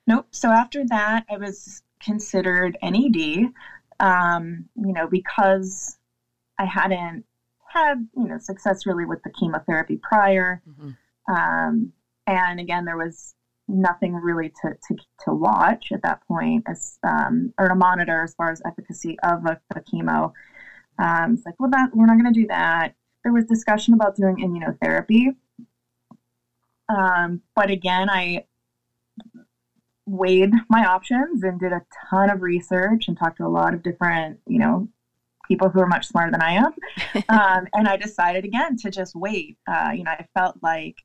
Nope. 0.07 0.27
So 0.31 0.49
after 0.49 0.85
that, 0.87 1.25
I 1.29 1.37
was 1.37 1.83
considered 2.03 2.77
NED, 2.81 3.51
um, 3.99 4.65
you 4.75 4.93
know, 4.93 5.07
because 5.07 5.97
I 6.59 6.65
hadn't 6.65 7.25
had, 7.67 8.07
you 8.15 8.27
know, 8.27 8.37
success 8.37 8.85
really 8.85 9.05
with 9.05 9.23
the 9.23 9.31
chemotherapy 9.31 9.99
prior. 10.01 10.61
Mm-hmm. 10.69 11.33
Um, 11.33 11.93
and 12.27 12.59
again, 12.59 12.85
there 12.85 12.97
was 12.97 13.33
nothing 13.67 14.13
really 14.13 14.49
to, 14.61 14.73
to, 14.87 14.95
to 15.25 15.33
watch 15.33 15.91
at 15.91 16.01
that 16.03 16.25
point 16.27 16.63
as, 16.67 16.99
um, 17.03 17.53
or 17.57 17.69
to 17.69 17.75
monitor 17.75 18.23
as 18.23 18.33
far 18.35 18.51
as 18.51 18.61
efficacy 18.65 19.17
of 19.23 19.45
a, 19.45 19.59
a 19.75 19.81
chemo. 19.81 20.33
Um, 20.99 21.33
it's 21.33 21.45
like, 21.45 21.55
well, 21.59 21.71
that 21.71 21.89
we're 21.95 22.05
not 22.05 22.19
going 22.19 22.31
to 22.31 22.39
do 22.39 22.47
that. 22.47 22.95
There 23.23 23.33
was 23.33 23.45
discussion 23.45 23.93
about 23.93 24.15
doing 24.15 24.37
immunotherapy. 24.37 25.35
Um, 26.89 27.41
but 27.55 27.71
again, 27.71 28.09
I 28.09 28.45
weighed 30.05 30.51
my 30.69 30.85
options 30.85 31.43
and 31.43 31.59
did 31.59 31.71
a 31.71 31.81
ton 32.09 32.29
of 32.29 32.41
research 32.41 33.07
and 33.07 33.17
talked 33.17 33.37
to 33.37 33.45
a 33.45 33.47
lot 33.47 33.73
of 33.73 33.83
different, 33.83 34.39
you 34.47 34.59
know, 34.59 34.87
people 35.47 35.69
who 35.69 35.79
are 35.79 35.87
much 35.87 36.07
smarter 36.07 36.31
than 36.31 36.41
I 36.41 36.51
am. 36.51 36.73
um, 37.29 37.67
and 37.73 37.87
I 37.87 37.97
decided 37.97 38.45
again 38.45 38.77
to 38.77 38.89
just 38.89 39.15
wait. 39.15 39.57
Uh, 39.67 39.91
you 39.95 40.03
know, 40.03 40.11
I 40.11 40.25
felt 40.33 40.57
like 40.61 40.97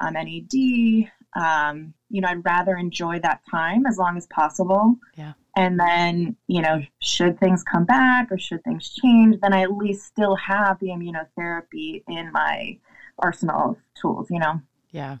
um, 0.00 0.14
NED, 0.14 1.10
um, 1.36 1.94
you 2.10 2.20
know, 2.20 2.28
I'd 2.28 2.44
rather 2.44 2.76
enjoy 2.76 3.20
that 3.20 3.40
time 3.50 3.86
as 3.86 3.98
long 3.98 4.16
as 4.16 4.26
possible. 4.26 4.96
Yeah. 5.16 5.32
And 5.56 5.80
then, 5.80 6.36
you 6.48 6.60
know, 6.60 6.82
should 7.00 7.40
things 7.40 7.62
come 7.62 7.84
back 7.84 8.30
or 8.30 8.38
should 8.38 8.62
things 8.64 8.90
change, 8.90 9.36
then 9.40 9.54
I 9.54 9.62
at 9.62 9.72
least 9.72 10.06
still 10.06 10.36
have 10.36 10.78
the 10.80 10.88
immunotherapy 10.88 12.02
in 12.08 12.30
my 12.32 12.78
arsenal 13.18 13.70
of 13.70 13.76
tools, 14.00 14.28
you 14.30 14.38
know? 14.38 14.60
Yeah. 14.90 15.16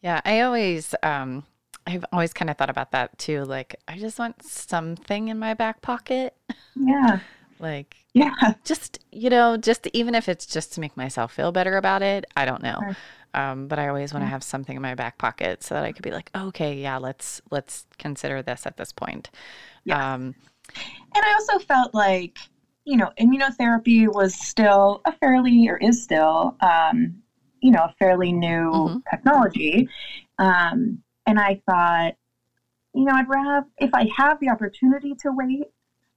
Yeah. 0.00 0.22
I 0.24 0.40
always, 0.40 0.94
um, 1.02 1.44
I've 1.86 2.04
always 2.12 2.32
kind 2.32 2.50
of 2.50 2.56
thought 2.56 2.70
about 2.70 2.92
that 2.92 3.18
too. 3.18 3.44
Like, 3.44 3.76
I 3.86 3.98
just 3.98 4.18
want 4.18 4.42
something 4.42 5.28
in 5.28 5.38
my 5.38 5.54
back 5.54 5.82
pocket. 5.82 6.34
Yeah. 6.74 7.18
like, 7.58 7.96
yeah. 8.14 8.54
Just, 8.64 9.00
you 9.12 9.30
know, 9.30 9.56
just 9.56 9.86
even 9.92 10.14
if 10.14 10.28
it's 10.28 10.46
just 10.46 10.72
to 10.74 10.80
make 10.80 10.96
myself 10.96 11.32
feel 11.32 11.52
better 11.52 11.76
about 11.76 12.02
it, 12.02 12.24
I 12.36 12.44
don't 12.44 12.62
know. 12.62 12.78
Sure. 12.80 12.96
Um, 13.34 13.66
but 13.66 13.78
I 13.78 13.88
always 13.88 14.14
want 14.14 14.22
to 14.22 14.28
have 14.28 14.44
something 14.44 14.76
in 14.76 14.82
my 14.82 14.94
back 14.94 15.18
pocket 15.18 15.62
so 15.62 15.74
that 15.74 15.84
I 15.84 15.92
could 15.92 16.04
be 16.04 16.12
like, 16.12 16.30
okay, 16.36 16.76
yeah, 16.76 16.98
let's 16.98 17.42
let's 17.50 17.84
consider 17.98 18.42
this 18.42 18.64
at 18.64 18.76
this 18.76 18.92
point. 18.92 19.30
Yeah. 19.84 20.14
Um, 20.14 20.34
and 21.14 21.24
I 21.24 21.32
also 21.34 21.58
felt 21.58 21.92
like, 21.94 22.38
you 22.84 22.96
know, 22.96 23.10
immunotherapy 23.20 24.06
was 24.12 24.34
still 24.34 25.02
a 25.04 25.12
fairly 25.12 25.68
or 25.68 25.76
is 25.78 26.02
still, 26.02 26.56
um, 26.60 27.16
you 27.60 27.72
know, 27.72 27.80
a 27.80 27.94
fairly 27.98 28.32
new 28.32 28.70
mm-hmm. 28.70 28.98
technology. 29.10 29.88
Um, 30.38 31.02
and 31.26 31.38
I 31.38 31.60
thought, 31.68 32.14
you 32.94 33.04
know, 33.04 33.12
I'd 33.12 33.28
rather, 33.28 33.66
if 33.78 33.90
I 33.92 34.08
have 34.16 34.38
the 34.40 34.50
opportunity 34.50 35.14
to 35.20 35.30
wait, 35.32 35.68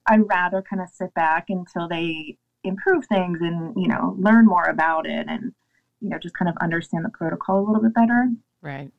I'd 0.07 0.27
rather 0.27 0.61
kind 0.61 0.81
of 0.81 0.89
sit 0.89 1.13
back 1.13 1.47
until 1.49 1.87
they 1.87 2.37
improve 2.63 3.05
things 3.07 3.39
and, 3.41 3.73
you 3.75 3.87
know, 3.87 4.15
learn 4.19 4.45
more 4.45 4.65
about 4.65 5.05
it 5.07 5.25
and, 5.27 5.53
you 6.01 6.09
know, 6.09 6.17
just 6.19 6.37
kind 6.37 6.49
of 6.49 6.55
understand 6.61 7.03
the 7.03 7.09
protocol 7.09 7.59
a 7.59 7.65
little 7.65 7.81
bit 7.81 7.93
better. 7.93 8.29
Right. 8.61 8.91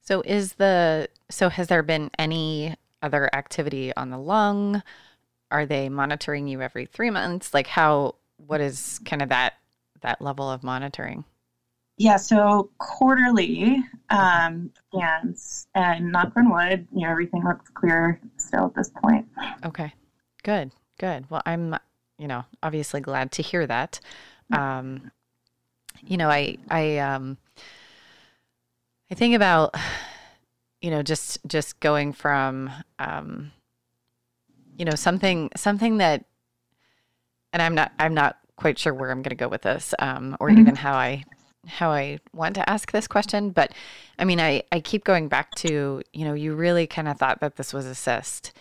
So 0.00 0.22
is 0.22 0.54
the, 0.54 1.08
so 1.30 1.48
has 1.48 1.68
there 1.68 1.82
been 1.82 2.10
any 2.18 2.76
other 3.02 3.30
activity 3.34 3.94
on 3.96 4.10
the 4.10 4.18
lung? 4.18 4.82
Are 5.50 5.66
they 5.66 5.88
monitoring 5.88 6.48
you 6.48 6.62
every 6.62 6.86
three 6.86 7.10
months? 7.10 7.52
Like 7.52 7.66
how, 7.66 8.16
what 8.46 8.60
is 8.60 9.00
kind 9.04 9.22
of 9.22 9.28
that, 9.28 9.54
that 10.00 10.20
level 10.20 10.50
of 10.50 10.62
monitoring? 10.62 11.24
Yeah, 12.02 12.16
so 12.16 12.68
quarterly 12.78 13.80
um, 14.10 14.72
scans, 14.88 15.68
and 15.76 16.10
knock 16.10 16.32
on 16.36 16.50
wood, 16.50 16.88
you 16.92 17.02
know, 17.02 17.08
everything 17.08 17.44
looks 17.44 17.70
clear 17.70 18.20
still 18.38 18.66
at 18.66 18.74
this 18.74 18.90
point. 18.90 19.24
Okay, 19.64 19.94
good, 20.42 20.72
good. 20.98 21.30
Well, 21.30 21.42
I'm, 21.46 21.76
you 22.18 22.26
know, 22.26 22.44
obviously 22.60 23.00
glad 23.00 23.30
to 23.32 23.42
hear 23.42 23.68
that. 23.68 24.00
Um, 24.50 25.12
you 26.00 26.16
know, 26.16 26.28
I, 26.28 26.56
I, 26.68 26.98
um, 26.98 27.38
I 29.08 29.14
think 29.14 29.36
about, 29.36 29.72
you 30.80 30.90
know, 30.90 31.04
just 31.04 31.38
just 31.46 31.78
going 31.78 32.14
from, 32.14 32.68
um, 32.98 33.52
you 34.76 34.84
know, 34.84 34.96
something 34.96 35.50
something 35.54 35.98
that, 35.98 36.24
and 37.52 37.62
I'm 37.62 37.76
not 37.76 37.92
I'm 38.00 38.14
not 38.14 38.38
quite 38.56 38.76
sure 38.76 38.92
where 38.92 39.12
I'm 39.12 39.22
going 39.22 39.30
to 39.30 39.36
go 39.36 39.46
with 39.46 39.62
this, 39.62 39.94
um, 40.00 40.36
or 40.40 40.48
mm-hmm. 40.48 40.58
even 40.58 40.74
how 40.74 40.94
I 40.94 41.22
how 41.66 41.90
I 41.90 42.18
want 42.32 42.54
to 42.56 42.68
ask 42.68 42.90
this 42.92 43.06
question, 43.06 43.50
but 43.50 43.72
I 44.18 44.24
mean, 44.24 44.40
I, 44.40 44.62
I 44.72 44.80
keep 44.80 45.04
going 45.04 45.28
back 45.28 45.54
to, 45.56 46.02
you 46.12 46.24
know, 46.24 46.34
you 46.34 46.54
really 46.54 46.86
kind 46.86 47.08
of 47.08 47.18
thought 47.18 47.40
that 47.40 47.56
this 47.56 47.72
was 47.72 47.86
a 47.86 47.94
cyst. 47.94 48.52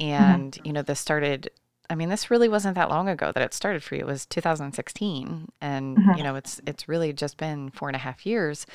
Mm-hmm. 0.00 0.12
And, 0.12 0.52
mm-hmm. 0.52 0.66
you 0.66 0.72
know, 0.72 0.82
this 0.82 1.00
started, 1.00 1.50
I 1.90 1.94
mean, 1.94 2.08
this 2.08 2.30
really 2.30 2.48
wasn't 2.48 2.74
that 2.74 2.90
long 2.90 3.08
ago 3.08 3.32
that 3.32 3.42
it 3.42 3.54
started 3.54 3.82
for 3.82 3.94
you. 3.94 4.02
It 4.02 4.06
was 4.06 4.26
2016. 4.26 5.48
And, 5.60 5.96
mm-hmm. 5.96 6.18
you 6.18 6.22
know, 6.22 6.34
it's, 6.34 6.60
it's 6.66 6.88
really 6.88 7.12
just 7.12 7.36
been 7.36 7.70
four 7.70 7.88
and 7.88 7.96
a 7.96 8.00
half 8.00 8.26
years. 8.26 8.66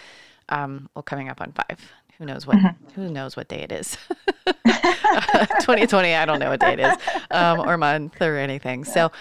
Um, 0.49 0.89
well, 0.95 1.03
coming 1.03 1.29
up 1.29 1.41
on 1.41 1.53
five. 1.53 1.79
Who 2.19 2.25
knows 2.25 2.45
what, 2.45 2.57
mm-hmm. 2.57 3.01
who 3.01 3.09
knows 3.09 3.35
what 3.35 3.47
day 3.47 3.61
it 3.61 3.71
is? 3.71 3.97
2020, 4.45 6.13
I 6.13 6.25
don't 6.25 6.39
know 6.39 6.49
what 6.49 6.59
day 6.59 6.73
it 6.73 6.79
is, 6.79 6.95
um, 7.31 7.59
or 7.59 7.75
month 7.75 8.21
or 8.21 8.37
anything. 8.37 8.83
So, 8.83 9.11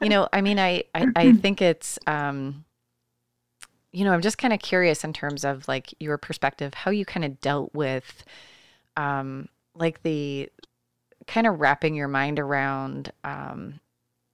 you 0.00 0.08
know, 0.08 0.28
I 0.32 0.42
mean, 0.42 0.58
I, 0.58 0.84
I, 0.94 1.08
I 1.16 1.32
think 1.32 1.60
it's, 1.60 1.98
um, 2.06 2.64
you 3.96 4.04
know, 4.04 4.12
I'm 4.12 4.20
just 4.20 4.36
kind 4.36 4.52
of 4.52 4.60
curious 4.60 5.04
in 5.04 5.14
terms 5.14 5.42
of 5.42 5.66
like 5.68 5.94
your 5.98 6.18
perspective, 6.18 6.74
how 6.74 6.90
you 6.90 7.06
kind 7.06 7.24
of 7.24 7.40
dealt 7.40 7.74
with, 7.74 8.24
um, 8.94 9.48
like 9.74 10.02
the 10.02 10.50
kind 11.26 11.46
of 11.46 11.60
wrapping 11.60 11.94
your 11.94 12.06
mind 12.06 12.38
around, 12.38 13.10
um, 13.24 13.80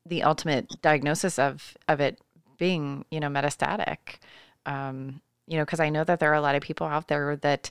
the 0.05 0.25
ultimate 0.25 0.69
diagnosis 0.83 1.39
of 1.39 1.77
of 1.87 2.01
it 2.01 2.21
being, 2.59 3.05
you 3.13 3.21
know, 3.21 3.29
metastatic. 3.29 4.19
Um, 4.67 5.21
you 5.47 5.57
know, 5.57 5.65
because 5.65 5.79
I 5.79 5.91
know 5.91 6.03
that 6.03 6.19
there 6.19 6.33
are 6.33 6.35
a 6.35 6.41
lot 6.41 6.57
of 6.57 6.63
people 6.63 6.89
out 6.89 7.07
there 7.07 7.37
that, 7.37 7.71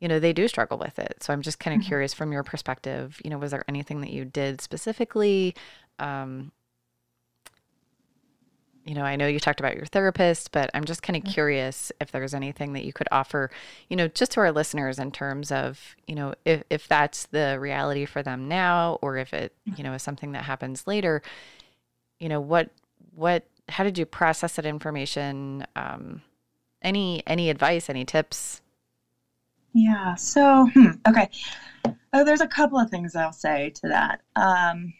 you 0.00 0.08
know, 0.08 0.20
they 0.20 0.34
do 0.34 0.46
struggle 0.46 0.76
with 0.76 0.98
it. 0.98 1.22
So 1.22 1.32
I'm 1.32 1.40
just 1.40 1.58
kind 1.58 1.74
of 1.74 1.80
mm-hmm. 1.80 1.88
curious 1.88 2.12
from 2.12 2.32
your 2.32 2.42
perspective, 2.42 3.18
you 3.24 3.30
know, 3.30 3.38
was 3.38 3.52
there 3.52 3.64
anything 3.66 4.02
that 4.02 4.10
you 4.10 4.26
did 4.26 4.60
specifically? 4.60 5.54
Um, 5.98 6.52
you 8.84 8.94
know, 8.94 9.02
I 9.02 9.16
know 9.16 9.26
you 9.26 9.40
talked 9.40 9.60
about 9.60 9.76
your 9.76 9.86
therapist, 9.86 10.52
but 10.52 10.70
I'm 10.74 10.84
just 10.84 11.02
kind 11.02 11.16
of 11.16 11.22
mm-hmm. 11.22 11.32
curious 11.32 11.90
if 12.00 12.12
there's 12.12 12.34
anything 12.34 12.74
that 12.74 12.84
you 12.84 12.92
could 12.92 13.08
offer, 13.10 13.50
you 13.88 13.96
know, 13.96 14.08
just 14.08 14.32
to 14.32 14.40
our 14.40 14.52
listeners 14.52 14.98
in 14.98 15.10
terms 15.10 15.50
of, 15.50 15.96
you 16.06 16.14
know, 16.14 16.34
if, 16.44 16.62
if 16.68 16.86
that's 16.86 17.26
the 17.26 17.58
reality 17.58 18.04
for 18.04 18.22
them 18.22 18.46
now 18.46 18.98
or 19.00 19.16
if 19.16 19.32
it, 19.32 19.54
you 19.76 19.82
know, 19.82 19.94
is 19.94 20.02
something 20.02 20.32
that 20.32 20.44
happens 20.44 20.86
later, 20.86 21.22
you 22.18 22.28
know, 22.28 22.40
what, 22.40 22.70
what, 23.14 23.44
how 23.70 23.84
did 23.84 23.96
you 23.96 24.04
process 24.04 24.56
that 24.56 24.66
information? 24.66 25.66
Um, 25.74 26.20
any, 26.82 27.22
any 27.26 27.48
advice, 27.48 27.88
any 27.88 28.04
tips? 28.04 28.60
Yeah. 29.72 30.14
So, 30.14 30.68
hmm, 30.74 30.90
okay. 31.08 31.30
Oh, 32.12 32.22
there's 32.22 32.42
a 32.42 32.46
couple 32.46 32.78
of 32.78 32.90
things 32.90 33.16
I'll 33.16 33.32
say 33.32 33.70
to 33.76 33.88
that. 33.88 34.20
Um, 34.36 34.92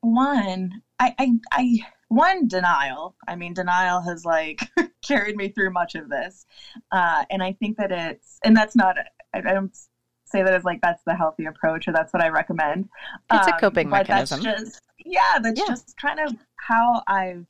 one, 0.00 0.82
I, 0.98 1.14
I, 1.18 1.32
I, 1.52 1.78
one 2.08 2.48
denial. 2.48 3.14
I 3.26 3.36
mean 3.36 3.54
denial 3.54 4.00
has 4.02 4.24
like 4.24 4.60
carried 5.06 5.36
me 5.36 5.48
through 5.48 5.70
much 5.72 5.94
of 5.94 6.08
this. 6.08 6.46
Uh, 6.92 7.24
and 7.30 7.42
i 7.42 7.52
think 7.52 7.76
that 7.76 7.92
it's 7.92 8.38
and 8.44 8.56
that's 8.56 8.76
not 8.76 8.96
I, 9.34 9.38
I 9.38 9.52
don't 9.52 9.76
say 10.24 10.42
that 10.42 10.52
as 10.52 10.64
like 10.64 10.80
that's 10.82 11.02
the 11.04 11.14
healthy 11.14 11.46
approach 11.46 11.86
or 11.88 11.92
that's 11.92 12.12
what 12.12 12.22
i 12.22 12.28
recommend. 12.28 12.88
It's 13.32 13.46
um, 13.46 13.54
a 13.54 13.60
coping 13.60 13.88
mechanism 13.88 14.42
that's 14.42 14.62
just 14.62 14.82
yeah 15.04 15.38
that's 15.40 15.58
yeah. 15.58 15.66
just 15.68 15.96
kind 15.96 16.20
of 16.20 16.34
how 16.56 17.02
i've 17.06 17.46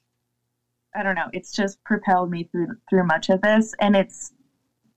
i 0.94 1.02
don't 1.02 1.14
know 1.14 1.28
it's 1.32 1.52
just 1.52 1.82
propelled 1.84 2.30
me 2.30 2.48
through 2.50 2.68
through 2.88 3.04
much 3.06 3.28
of 3.28 3.40
this. 3.42 3.74
And 3.80 3.96
it's 3.96 4.32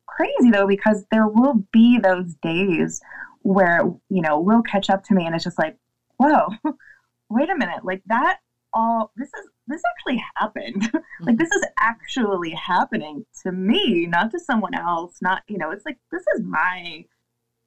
crazy 0.07 0.51
though 0.51 0.67
because 0.67 1.05
there 1.11 1.27
will 1.27 1.65
be 1.71 1.99
those 1.99 2.35
days 2.41 3.01
where 3.41 3.81
you 4.09 4.21
know 4.21 4.39
will 4.39 4.61
catch 4.61 4.89
up 4.89 5.03
to 5.05 5.13
me 5.13 5.25
and 5.25 5.33
it's 5.33 5.43
just 5.43 5.59
like 5.59 5.77
whoa 6.17 6.49
wait 7.29 7.49
a 7.49 7.55
minute. 7.55 7.85
Like 7.85 8.01
that 8.07 8.39
all 8.73 9.11
this 9.15 9.27
is 9.27 9.49
this 9.67 9.81
actually 9.91 10.23
happened. 10.35 10.91
Like 11.21 11.37
this 11.37 11.51
is 11.51 11.63
actually 11.77 12.51
happening 12.51 13.25
to 13.43 13.51
me 13.51 14.05
not 14.07 14.31
to 14.31 14.39
someone 14.39 14.73
else 14.73 15.17
not 15.21 15.43
you 15.47 15.57
know 15.57 15.71
it's 15.71 15.85
like 15.85 15.97
this 16.11 16.23
is 16.35 16.41
my 16.43 17.03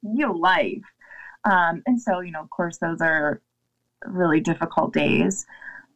real 0.03 0.39
life. 0.39 0.83
Um 1.43 1.83
and 1.85 2.01
so 2.01 2.19
you 2.21 2.31
know 2.31 2.41
of 2.41 2.49
course 2.49 2.77
those 2.77 2.99
are 3.01 3.41
really 4.05 4.39
difficult 4.39 4.93
days. 4.93 5.45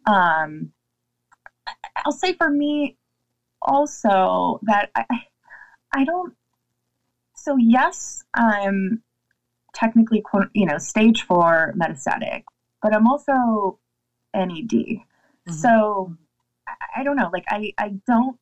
Um 0.05 0.71
i'll 2.05 2.11
say 2.11 2.33
for 2.33 2.49
me 2.49 2.95
also 3.61 4.59
that 4.63 4.89
i 4.95 5.03
I 5.93 6.03
don't. 6.03 6.33
So 7.35 7.57
yes, 7.57 8.23
I'm 8.33 9.03
technically, 9.73 10.23
you 10.53 10.65
know, 10.65 10.77
stage 10.77 11.23
four 11.23 11.73
metastatic, 11.77 12.43
but 12.81 12.93
I'm 12.95 13.07
also 13.07 13.79
NED. 14.37 14.69
Mm-hmm. 14.69 15.53
So 15.53 16.15
I, 16.67 17.01
I 17.01 17.03
don't 17.03 17.15
know. 17.15 17.29
Like 17.31 17.45
I, 17.49 17.73
I 17.77 17.93
don't, 18.05 18.37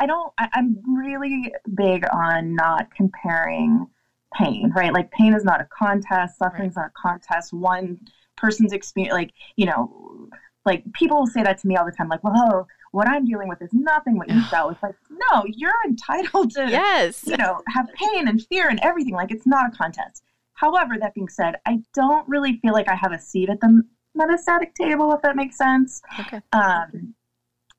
I 0.00 0.06
don't. 0.06 0.32
I, 0.38 0.48
I'm 0.52 0.78
really 0.86 1.52
big 1.74 2.04
on 2.12 2.54
not 2.54 2.94
comparing 2.94 3.86
pain, 4.34 4.72
right? 4.76 4.92
Like 4.92 5.10
pain 5.10 5.34
is 5.34 5.44
not 5.44 5.60
a 5.60 5.68
contest, 5.76 6.38
suffering's 6.38 6.76
right. 6.76 6.82
not 6.82 6.90
a 6.90 7.00
contest. 7.00 7.52
One 7.52 7.98
person's 8.36 8.72
experience, 8.72 9.12
like 9.12 9.32
you 9.56 9.66
know, 9.66 10.28
like 10.64 10.84
people 10.92 11.26
say 11.26 11.42
that 11.42 11.58
to 11.60 11.66
me 11.66 11.76
all 11.76 11.84
the 11.84 11.92
time, 11.92 12.08
like, 12.08 12.22
"Well, 12.22 12.68
what 12.92 13.08
I'm 13.08 13.24
dealing 13.24 13.48
with 13.48 13.60
is 13.62 13.70
nothing 13.72 14.16
what 14.16 14.28
you 14.28 14.42
felt." 14.44 14.72
It's 14.72 14.82
like, 14.82 14.94
no, 15.10 15.44
you're 15.46 15.72
entitled 15.86 16.52
to, 16.52 16.68
yes, 16.70 17.24
you 17.26 17.36
know, 17.36 17.62
have 17.68 17.88
pain 17.94 18.28
and 18.28 18.44
fear 18.46 18.68
and 18.68 18.78
everything. 18.82 19.14
Like 19.14 19.32
it's 19.32 19.46
not 19.46 19.72
a 19.72 19.76
contest. 19.76 20.22
However, 20.54 20.96
that 20.98 21.14
being 21.14 21.28
said, 21.28 21.56
I 21.66 21.80
don't 21.94 22.28
really 22.28 22.58
feel 22.58 22.72
like 22.72 22.88
I 22.88 22.96
have 22.96 23.12
a 23.12 23.20
seat 23.20 23.48
at 23.48 23.60
the 23.60 23.82
metastatic 24.16 24.74
table, 24.74 25.12
if 25.12 25.22
that 25.22 25.36
makes 25.36 25.56
sense. 25.56 26.00
Okay. 26.20 26.40
Um, 26.52 27.14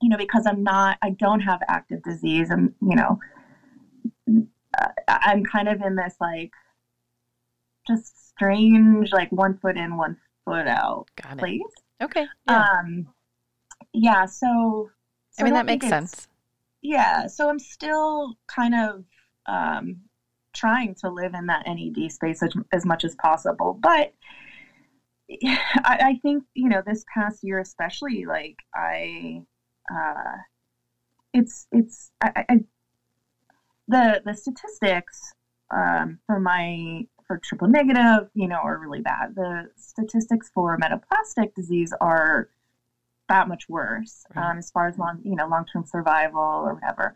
you 0.01 0.09
know, 0.09 0.17
because 0.17 0.45
I'm 0.45 0.63
not, 0.63 0.97
I 1.01 1.11
don't 1.11 1.41
have 1.41 1.61
active 1.67 2.01
disease, 2.03 2.49
and 2.49 2.73
you 2.81 2.95
know, 2.95 3.19
I'm 5.07 5.43
kind 5.43 5.67
of 5.67 5.81
in 5.81 5.95
this 5.95 6.15
like 6.21 6.51
just 7.87 8.29
strange, 8.29 9.11
like 9.11 9.31
one 9.31 9.57
foot 9.57 9.77
in, 9.77 9.97
one 9.97 10.17
foot 10.45 10.67
out 10.67 11.07
Got 11.21 11.37
place. 11.37 11.61
Okay. 12.01 12.25
Yeah. 12.47 12.65
Um, 12.65 13.07
yeah. 13.93 14.25
So, 14.25 14.89
so 15.31 15.41
I 15.41 15.43
mean, 15.43 15.53
that 15.53 15.65
makes 15.65 15.87
sense. 15.87 16.27
Yeah. 16.81 17.27
So 17.27 17.49
I'm 17.49 17.59
still 17.59 18.37
kind 18.47 18.75
of 18.75 19.03
um, 19.47 19.97
trying 20.53 20.95
to 21.01 21.09
live 21.09 21.33
in 21.33 21.47
that 21.47 21.65
NED 21.67 22.09
space 22.11 22.41
as, 22.41 22.53
as 22.71 22.85
much 22.85 23.03
as 23.03 23.15
possible, 23.15 23.77
but. 23.81 24.13
I, 25.43 25.97
I 26.01 26.19
think 26.21 26.43
you 26.53 26.69
know 26.69 26.81
this 26.85 27.05
past 27.13 27.43
year 27.43 27.59
especially 27.59 28.25
like 28.25 28.55
I 28.75 29.43
uh, 29.93 30.37
it's 31.33 31.67
it's 31.71 32.11
I, 32.21 32.45
I, 32.49 32.59
the 33.87 34.21
the 34.25 34.33
statistics 34.33 35.33
um, 35.71 36.19
for 36.25 36.39
my 36.39 37.03
for 37.29 37.39
triple 37.43 37.67
negative, 37.67 38.27
you 38.33 38.47
know, 38.47 38.57
are 38.57 38.79
really 38.79 39.01
bad. 39.01 39.35
The 39.35 39.69
statistics 39.77 40.49
for 40.53 40.77
metaplastic 40.79 41.53
disease 41.55 41.93
are 42.01 42.49
that 43.29 43.47
much 43.47 43.69
worse 43.69 44.25
um, 44.35 44.57
as 44.57 44.71
far 44.71 44.87
as 44.87 44.97
long, 44.97 45.21
you 45.23 45.35
know, 45.35 45.47
long 45.47 45.65
term 45.71 45.85
survival 45.85 46.41
or 46.41 46.73
whatever. 46.73 47.15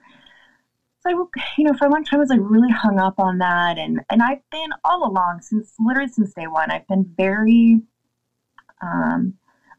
So 1.02 1.10
I, 1.10 1.14
you 1.58 1.66
know, 1.66 1.74
for 1.74 1.88
a 1.88 1.92
long 1.92 2.04
time 2.06 2.20
I 2.20 2.22
was 2.22 2.30
like 2.30 2.40
really 2.42 2.72
hung 2.72 3.00
up 3.00 3.16
on 3.18 3.40
that, 3.40 3.78
and 3.78 4.02
and 4.10 4.22
I've 4.22 4.48
been 4.52 4.70
all 4.84 5.10
along 5.10 5.42
since 5.42 5.74
literally 5.80 6.10
since 6.10 6.34
day 6.34 6.48
one. 6.48 6.72
I've 6.72 6.88
been 6.88 7.12
very 7.18 7.82
um, 8.84 9.34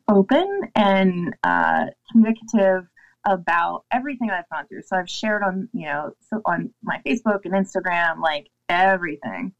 open 0.08 0.60
and 0.74 1.34
uh, 1.42 1.86
communicative 2.10 2.86
about 3.26 3.84
everything 3.90 4.30
I've 4.30 4.48
gone 4.50 4.66
through. 4.66 4.82
So 4.82 4.96
I've 4.96 5.08
shared 5.08 5.42
on, 5.42 5.68
you 5.72 5.86
know, 5.86 6.14
so 6.30 6.42
on 6.44 6.70
my 6.82 7.00
Facebook 7.06 7.40
and 7.44 7.54
Instagram, 7.54 8.20
like 8.20 8.48
everything. 8.68 9.52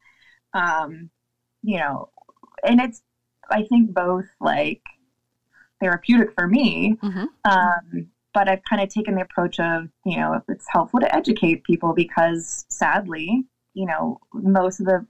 Um, 0.53 1.09
you 1.63 1.79
know, 1.79 2.09
and 2.63 2.79
it's 2.79 3.01
I 3.49 3.63
think 3.63 3.93
both 3.93 4.25
like 4.39 4.81
therapeutic 5.79 6.33
for 6.33 6.47
me. 6.47 6.97
Mm-hmm. 7.03 7.25
Um, 7.43 8.07
but 8.33 8.49
I've 8.49 8.63
kind 8.69 8.81
of 8.81 8.89
taken 8.89 9.15
the 9.15 9.21
approach 9.21 9.59
of, 9.59 9.87
you 10.05 10.17
know, 10.17 10.33
if 10.33 10.43
it's 10.49 10.65
helpful 10.69 10.99
to 10.99 11.15
educate 11.15 11.63
people 11.63 11.93
because 11.93 12.65
sadly, 12.69 13.45
you 13.73 13.85
know, 13.85 14.19
most 14.33 14.79
of 14.79 14.85
the 14.85 15.05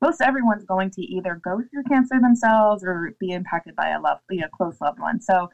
most 0.00 0.20
everyone's 0.20 0.64
going 0.64 0.90
to 0.90 1.02
either 1.02 1.40
go 1.42 1.60
through 1.70 1.82
cancer 1.84 2.20
themselves 2.20 2.84
or 2.84 3.14
be 3.18 3.32
impacted 3.32 3.74
by 3.74 3.90
a 3.90 4.00
love, 4.00 4.18
you 4.30 4.40
know, 4.40 4.48
close 4.48 4.80
loved 4.80 5.00
one. 5.00 5.20
So 5.20 5.50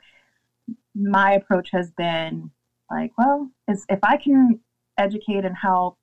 my 0.94 1.32
approach 1.32 1.70
has 1.72 1.90
been 1.92 2.50
like, 2.90 3.12
well, 3.16 3.50
is 3.68 3.84
if 3.88 4.00
I 4.02 4.16
can 4.16 4.60
educate 4.98 5.44
and 5.44 5.56
help, 5.56 5.98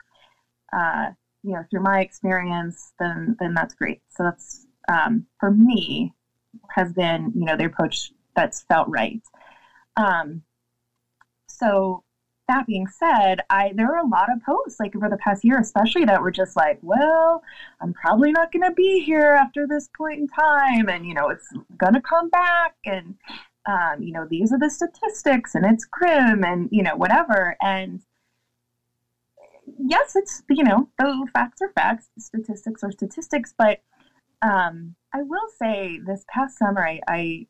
uh, 0.73 1.11
you 1.43 1.53
know, 1.53 1.63
through 1.69 1.81
my 1.81 2.01
experience, 2.01 2.93
then 2.99 3.35
then 3.39 3.53
that's 3.53 3.73
great. 3.75 4.01
So 4.09 4.23
that's 4.23 4.65
um, 4.87 5.25
for 5.39 5.51
me 5.51 6.13
has 6.69 6.93
been, 6.93 7.31
you 7.35 7.45
know, 7.45 7.55
the 7.55 7.65
approach 7.65 8.11
that's 8.35 8.63
felt 8.63 8.87
right. 8.89 9.21
Um, 9.97 10.41
so 11.47 12.03
that 12.51 12.67
being 12.67 12.87
said, 12.87 13.41
I 13.49 13.73
there 13.75 13.87
were 13.87 13.97
a 13.97 14.07
lot 14.07 14.31
of 14.31 14.43
posts 14.43 14.79
like 14.79 14.95
over 14.95 15.09
the 15.09 15.17
past 15.17 15.43
year, 15.43 15.59
especially 15.59 16.05
that 16.05 16.21
were 16.21 16.31
just 16.31 16.55
like, 16.55 16.79
well, 16.81 17.43
I'm 17.81 17.93
probably 17.93 18.31
not 18.31 18.51
going 18.51 18.63
to 18.63 18.71
be 18.71 18.99
here 18.99 19.37
after 19.43 19.65
this 19.67 19.89
point 19.97 20.19
in 20.19 20.27
time, 20.27 20.89
and 20.89 21.05
you 21.05 21.13
know, 21.13 21.29
it's 21.29 21.47
going 21.77 21.93
to 21.93 22.01
come 22.01 22.29
back, 22.29 22.75
and 22.85 23.15
um, 23.65 24.01
you 24.01 24.11
know, 24.11 24.25
these 24.29 24.51
are 24.51 24.59
the 24.59 24.69
statistics 24.69 25.55
and 25.55 25.65
it's 25.65 25.85
grim 25.85 26.43
and, 26.43 26.69
you 26.71 26.83
know, 26.83 26.95
whatever. 26.95 27.55
And 27.61 28.01
yes, 29.77 30.15
it's, 30.15 30.41
you 30.49 30.63
know, 30.63 30.89
the 30.97 31.27
facts 31.33 31.61
are 31.61 31.71
facts, 31.73 32.09
statistics 32.17 32.83
are 32.83 32.91
statistics. 32.91 33.53
But 33.57 33.81
um, 34.41 34.95
I 35.13 35.21
will 35.21 35.47
say 35.59 35.99
this 36.05 36.25
past 36.33 36.57
summer, 36.57 36.87
I, 36.87 37.01
I, 37.07 37.47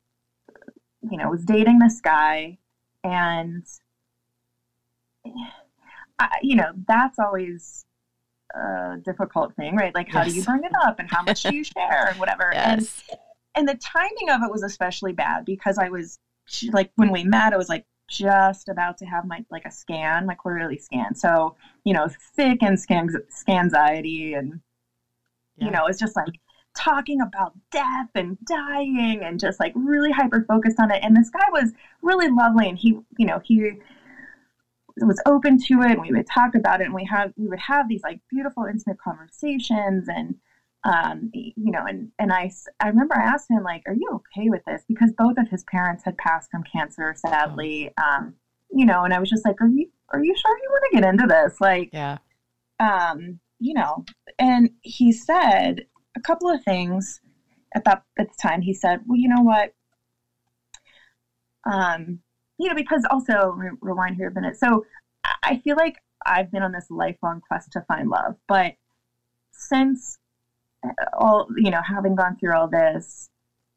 you 1.10 1.18
know, 1.18 1.30
was 1.30 1.46
dating 1.46 1.80
this 1.80 2.02
guy 2.02 2.58
and, 3.04 3.66
I, 6.20 6.30
you 6.42 6.56
know, 6.56 6.72
that's 6.88 7.20
always 7.20 7.86
a 8.54 8.98
difficult 9.04 9.56
thing, 9.56 9.76
right? 9.76 9.94
Like, 9.96 10.10
how 10.10 10.24
yes. 10.24 10.32
do 10.32 10.40
you 10.40 10.44
bring 10.44 10.64
it 10.64 10.72
up 10.84 11.00
and 11.00 11.10
how 11.10 11.24
much 11.24 11.44
do 11.44 11.56
you 11.56 11.64
share 11.64 12.08
and 12.10 12.20
whatever. 12.20 12.52
Yes. 12.54 13.04
And, 13.10 13.20
and 13.54 13.68
the 13.68 13.76
timing 13.76 14.30
of 14.30 14.44
it 14.44 14.52
was 14.52 14.64
especially 14.64 15.14
bad 15.14 15.46
because 15.46 15.78
I 15.78 15.90
was 15.90 16.20
like 16.72 16.92
when 16.96 17.12
we 17.12 17.24
met, 17.24 17.54
I 17.54 17.58
was 17.58 17.70
like 17.70 17.86
just 18.08 18.70
about 18.70 18.98
to 18.98 19.06
have 19.06 19.26
my 19.26 19.44
like 19.50 19.66
a 19.66 19.72
scan, 19.72 20.26
my 20.26 20.36
quarterly 20.36 20.78
scan. 20.78 21.16
So 21.16 21.56
you 21.84 21.94
know, 21.94 22.08
thick 22.36 22.62
and 22.62 22.80
scan 22.80 23.10
anxiety, 23.48 24.34
and 24.34 24.60
yeah. 25.58 25.66
you 25.66 25.72
know, 25.72 25.88
it's 25.88 26.00
just 26.00 26.16
like 26.16 26.34
talking 26.76 27.22
about 27.22 27.54
death 27.72 28.10
and 28.16 28.38
dying, 28.46 29.22
and 29.24 29.40
just 29.40 29.60
like 29.60 29.74
really 29.76 30.12
hyper 30.12 30.46
focused 30.48 30.80
on 30.80 30.92
it. 30.92 31.04
And 31.04 31.16
this 31.16 31.30
guy 31.30 31.46
was 31.52 31.72
really 32.02 32.30
lovely, 32.30 32.70
and 32.70 32.78
he, 32.78 33.00
you 33.18 33.26
know, 33.26 33.42
he 33.44 33.74
was 34.98 35.22
open 35.26 35.58
to 35.58 35.82
it 35.82 35.92
and 35.92 36.02
we 36.02 36.12
would 36.12 36.28
talk 36.28 36.56
about 36.56 36.82
it 36.82 36.86
and 36.86 36.94
we 36.94 37.06
have 37.06 37.32
we 37.38 37.48
would 37.48 37.60
have 37.60 37.88
these 37.88 38.04
like 38.04 38.20
beautiful 38.30 38.66
intimate 38.66 38.98
conversations 39.00 40.08
and 40.08 40.36
um, 40.84 41.30
you 41.34 41.72
know, 41.72 41.86
and, 41.86 42.12
and 42.18 42.34
I, 42.34 42.52
I 42.80 42.88
remember 42.88 43.16
I 43.16 43.24
asked 43.24 43.52
him, 43.52 43.64
like, 43.64 43.84
are 43.86 43.94
you 43.94 44.10
okay 44.14 44.50
with 44.50 44.64
this? 44.66 44.82
Because 44.88 45.12
both 45.16 45.38
of 45.38 45.48
his 45.50 45.64
parents 45.66 46.04
had 46.04 46.18
passed 46.18 46.50
from 46.50 46.64
cancer, 46.64 47.14
sadly. 47.16 47.92
Um, 48.04 48.34
you 48.72 48.86
know, 48.86 49.04
and 49.04 49.14
I 49.14 49.20
was 49.20 49.30
just 49.30 49.46
like, 49.46 49.62
are 49.62 49.68
you, 49.68 49.88
are 50.10 50.24
you 50.24 50.36
sure 50.36 50.58
you 50.58 50.70
want 50.72 50.84
to 50.92 51.00
get 51.00 51.08
into 51.08 51.28
this? 51.28 51.62
Like, 51.62 51.90
yeah. 51.94 52.18
Um, 52.80 53.40
you 53.60 53.76
know, 53.76 54.06
and 54.40 54.72
he 54.82 55.12
said 55.12 55.86
a 56.18 56.20
couple 56.20 56.50
of 56.50 56.64
things 56.64 57.22
at 57.76 57.84
that, 57.86 58.04
at 58.18 58.28
the 58.30 58.36
time. 58.42 58.62
He 58.62 58.74
said, 58.74 59.02
well, 59.06 59.20
you 59.20 59.30
know 59.30 59.44
what? 59.44 59.74
Um, 61.72 62.22
you 62.62 62.70
know, 62.70 62.76
because 62.76 63.06
also 63.10 63.50
re- 63.50 63.72
rewind 63.82 64.16
here 64.16 64.28
a 64.28 64.34
minute. 64.34 64.58
So 64.58 64.86
I 65.44 65.58
feel 65.64 65.76
like 65.76 65.96
I've 66.26 66.52
been 66.52 66.64
on 66.64 66.72
this 66.72 66.88
lifelong 66.90 67.42
quest 67.42 67.72
to 67.74 67.82
find 67.82 68.10
love, 68.10 68.36
but 68.48 68.76
since 69.52 70.20
all 71.14 71.48
you 71.58 71.70
know 71.70 71.82
having 71.82 72.16
gone 72.16 72.36
through 72.38 72.56
all 72.56 72.68
this 72.68 73.30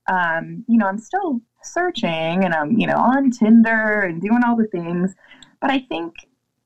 um, 0.08 0.64
you 0.68 0.78
know 0.78 0.86
i'm 0.86 0.98
still 0.98 1.40
searching 1.62 2.44
and 2.44 2.54
i'm 2.54 2.78
you 2.78 2.86
know 2.86 2.96
on 2.96 3.30
tinder 3.30 4.02
and 4.02 4.20
doing 4.20 4.42
all 4.44 4.56
the 4.56 4.66
things 4.66 5.14
but 5.60 5.70
i 5.70 5.78
think 5.78 6.14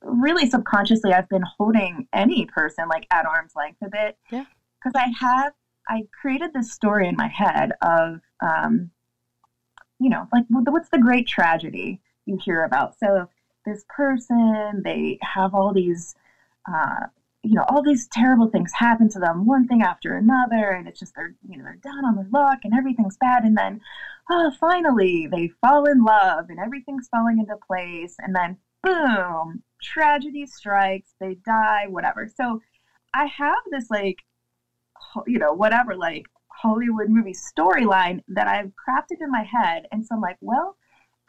really 0.02 0.48
subconsciously 0.48 1.12
i've 1.12 1.28
been 1.28 1.44
holding 1.56 2.06
any 2.12 2.46
person 2.46 2.88
like 2.88 3.06
at 3.10 3.26
arm's 3.26 3.52
length 3.56 3.78
a 3.82 3.88
bit 3.88 4.16
yeah 4.30 4.44
because 4.78 4.92
i 4.96 5.12
have 5.20 5.52
i 5.88 6.02
created 6.20 6.52
this 6.52 6.72
story 6.72 7.08
in 7.08 7.16
my 7.16 7.28
head 7.28 7.72
of 7.82 8.20
um, 8.40 8.90
you 10.00 10.08
know 10.08 10.26
like 10.32 10.44
what's 10.48 10.88
the 10.90 10.98
great 10.98 11.26
tragedy 11.26 12.00
you 12.28 12.38
hear 12.44 12.64
about 12.64 12.98
so 12.98 13.28
this 13.64 13.84
person 13.88 14.82
they 14.84 15.18
have 15.22 15.54
all 15.54 15.72
these 15.72 16.14
uh, 16.72 17.06
you 17.42 17.54
know, 17.54 17.64
all 17.68 17.82
these 17.82 18.08
terrible 18.08 18.48
things 18.48 18.72
happen 18.74 19.08
to 19.08 19.18
them, 19.18 19.46
one 19.46 19.66
thing 19.66 19.82
after 19.82 20.16
another, 20.16 20.70
and 20.70 20.88
it's 20.88 20.98
just 20.98 21.14
they're, 21.14 21.34
you 21.48 21.56
know, 21.56 21.64
they're 21.64 21.76
down 21.76 22.04
on 22.04 22.16
their 22.16 22.28
luck 22.32 22.58
and 22.64 22.74
everything's 22.74 23.16
bad. 23.16 23.44
And 23.44 23.56
then, 23.56 23.80
oh, 24.30 24.52
finally 24.58 25.28
they 25.30 25.48
fall 25.60 25.86
in 25.86 26.04
love 26.04 26.50
and 26.50 26.58
everything's 26.58 27.08
falling 27.08 27.38
into 27.38 27.56
place. 27.66 28.16
And 28.18 28.34
then, 28.34 28.58
boom, 28.82 29.62
tragedy 29.80 30.46
strikes, 30.46 31.14
they 31.20 31.34
die, 31.46 31.86
whatever. 31.88 32.28
So 32.36 32.60
I 33.14 33.26
have 33.26 33.58
this, 33.70 33.88
like, 33.88 34.18
you 35.26 35.38
know, 35.38 35.52
whatever, 35.52 35.94
like 35.94 36.26
Hollywood 36.48 37.08
movie 37.08 37.34
storyline 37.34 38.22
that 38.28 38.48
I've 38.48 38.72
crafted 38.72 39.20
in 39.20 39.30
my 39.30 39.44
head. 39.44 39.86
And 39.92 40.04
so 40.04 40.16
I'm 40.16 40.20
like, 40.20 40.38
well, 40.40 40.76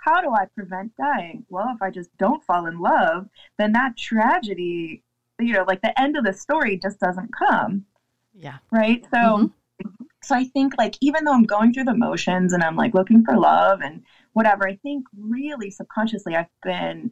how 0.04 0.22
do 0.22 0.34
I 0.34 0.46
prevent 0.56 0.96
dying? 0.96 1.46
Well, 1.50 1.72
if 1.76 1.82
I 1.82 1.92
just 1.92 2.10
don't 2.18 2.44
fall 2.44 2.66
in 2.66 2.80
love, 2.80 3.28
then 3.58 3.74
that 3.74 3.98
tragedy 3.98 5.04
you 5.40 5.54
know, 5.54 5.64
like 5.68 5.82
the 5.82 6.00
end 6.00 6.18
of 6.18 6.26
the 6.26 6.34
story 6.34 6.78
just 6.78 7.00
doesn't 7.00 7.32
come. 7.34 7.86
Yeah. 8.34 8.58
Right. 8.72 9.04
So, 9.12 9.18
mm-hmm. 9.18 9.86
so 10.22 10.36
I 10.36 10.44
think 10.46 10.74
like 10.78 10.96
even 11.02 11.24
though 11.24 11.34
I'm 11.34 11.44
going 11.44 11.74
through 11.74 11.86
the 11.86 11.96
motions 11.96 12.54
and 12.54 12.64
I'm 12.64 12.76
like 12.76 12.94
looking 12.94 13.24
for 13.24 13.38
love 13.38 13.82
and 13.82 14.04
whatever, 14.34 14.68
I 14.68 14.76
think 14.78 15.06
really 15.18 15.72
subconsciously 15.72 16.36
I've 16.36 16.48
been 16.64 17.12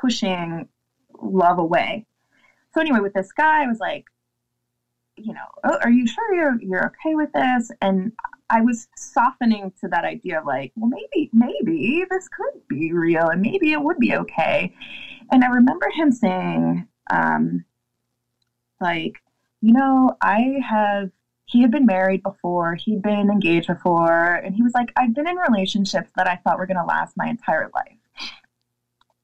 pushing 0.00 0.68
love 1.20 1.58
away. 1.58 2.06
So 2.74 2.80
anyway, 2.80 3.00
with 3.00 3.14
this 3.14 3.32
guy, 3.32 3.64
I 3.64 3.66
was 3.66 3.78
like, 3.78 4.06
you 5.16 5.34
know, 5.34 5.44
oh, 5.64 5.78
are 5.82 5.90
you 5.90 6.06
sure 6.06 6.34
you're 6.34 6.60
you're 6.60 6.86
okay 6.86 7.14
with 7.14 7.32
this? 7.32 7.70
And 7.80 8.12
I 8.52 8.60
was 8.60 8.86
softening 8.96 9.72
to 9.80 9.88
that 9.88 10.04
idea 10.04 10.38
of 10.38 10.46
like, 10.46 10.72
well, 10.76 10.90
maybe 10.90 11.30
maybe 11.32 12.04
this 12.10 12.28
could 12.28 12.60
be 12.68 12.92
real, 12.92 13.28
and 13.28 13.40
maybe 13.40 13.72
it 13.72 13.82
would 13.82 13.98
be 13.98 14.14
okay. 14.14 14.72
And 15.32 15.42
I 15.42 15.48
remember 15.48 15.88
him 15.88 16.12
saying, 16.12 16.86
um, 17.10 17.64
like, 18.80 19.22
you 19.62 19.72
know, 19.72 20.16
I 20.20 20.60
have. 20.68 21.10
He 21.46 21.60
had 21.62 21.70
been 21.70 21.86
married 21.86 22.22
before. 22.22 22.76
He'd 22.76 23.02
been 23.02 23.30
engaged 23.30 23.66
before, 23.66 24.34
and 24.34 24.54
he 24.54 24.62
was 24.62 24.74
like, 24.74 24.92
I've 24.96 25.14
been 25.14 25.28
in 25.28 25.36
relationships 25.36 26.10
that 26.16 26.28
I 26.28 26.36
thought 26.36 26.58
were 26.58 26.66
going 26.66 26.78
to 26.78 26.84
last 26.84 27.16
my 27.16 27.28
entire 27.28 27.70
life, 27.74 27.98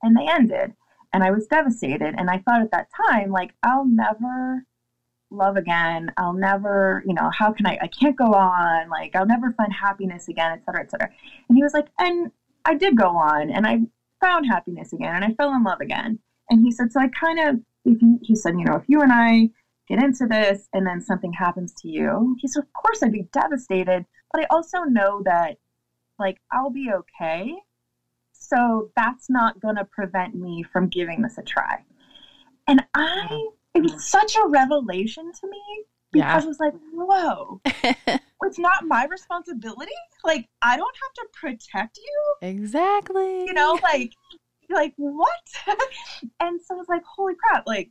and 0.03 0.17
they 0.17 0.27
ended. 0.27 0.75
And 1.13 1.25
I 1.25 1.31
was 1.31 1.47
devastated. 1.47 2.15
And 2.19 2.29
I 2.29 2.39
thought 2.39 2.61
at 2.61 2.71
that 2.73 2.89
time, 3.09 3.31
like, 3.31 3.55
I'll 3.63 3.87
never 3.87 4.65
love 5.31 5.57
again. 5.57 6.13
I'll 6.17 6.33
never, 6.33 7.03
you 7.07 7.15
know, 7.15 7.31
how 7.37 7.53
can 7.53 7.67
I, 7.67 7.79
I 7.83 7.89
can't 7.89 8.17
go 8.17 8.33
on. 8.35 8.89
Like, 8.89 9.15
I'll 9.15 9.27
never 9.27 9.53
find 9.53 9.73
happiness 9.73 10.29
again, 10.29 10.53
et 10.53 10.63
cetera, 10.65 10.83
et 10.83 10.91
cetera. 10.91 11.11
And 11.49 11.57
he 11.57 11.63
was 11.63 11.75
like, 11.75 11.89
and 11.99 12.31
I 12.65 12.75
did 12.75 12.97
go 12.97 13.09
on 13.09 13.51
and 13.51 13.67
I 13.67 13.81
found 14.21 14.47
happiness 14.47 14.93
again 14.93 15.15
and 15.15 15.25
I 15.25 15.35
fell 15.35 15.55
in 15.55 15.63
love 15.63 15.81
again. 15.81 16.19
And 16.51 16.65
he 16.65 16.71
said, 16.71 16.93
so 16.93 17.01
I 17.01 17.09
kind 17.09 17.41
of, 17.41 17.61
if 17.85 18.01
you, 18.01 18.19
he 18.23 18.35
said, 18.35 18.59
you 18.59 18.65
know, 18.65 18.77
if 18.77 18.85
you 18.89 19.03
and 19.03 19.13
I 19.13 19.51
get 19.89 20.03
into 20.03 20.27
this 20.27 20.69
and 20.73 20.87
then 20.87 21.01
something 21.01 21.33
happens 21.33 21.73
to 21.75 21.89
you, 21.89 22.37
he 22.39 22.49
said, 22.49 22.63
of 22.63 22.73
course 22.73 23.03
I'd 23.03 23.13
be 23.13 23.29
devastated, 23.33 24.05
but 24.33 24.43
I 24.43 24.47
also 24.51 24.83
know 24.83 25.23
that 25.25 25.59
like 26.19 26.41
I'll 26.53 26.71
be 26.71 26.91
okay. 26.93 27.55
So 28.33 28.91
that's 28.97 29.29
not 29.29 29.61
going 29.61 29.77
to 29.77 29.85
prevent 29.85 30.35
me 30.35 30.63
from 30.63 30.89
giving 30.89 31.23
this 31.23 31.39
a 31.39 31.43
try. 31.43 31.85
And 32.67 32.85
I 32.95 33.27
it 33.31 33.58
was 33.81 34.09
such 34.09 34.37
a 34.37 34.47
revelation 34.47 35.33
to 35.33 35.47
me 35.49 35.63
because 36.13 36.27
yeah. 36.27 36.43
I 36.43 36.47
was 36.47 36.61
like, 36.61 36.75
whoa, 36.93 37.61
it's 38.45 38.59
not 38.59 38.87
my 38.87 39.05
responsibility. 39.07 39.93
Like, 40.25 40.49
I 40.63 40.77
don't 40.77 40.97
have 41.03 41.13
to 41.15 41.27
protect 41.35 41.99
you. 41.99 42.35
Exactly. 42.49 43.45
You 43.45 43.53
know, 43.53 43.79
like, 43.83 44.13
like 44.71 44.95
what? 44.97 45.29
and 46.41 46.61
so 46.63 46.75
I 46.75 46.79
was 46.79 46.89
like, 46.89 47.03
holy 47.05 47.35
crap. 47.35 47.67
Like, 47.67 47.91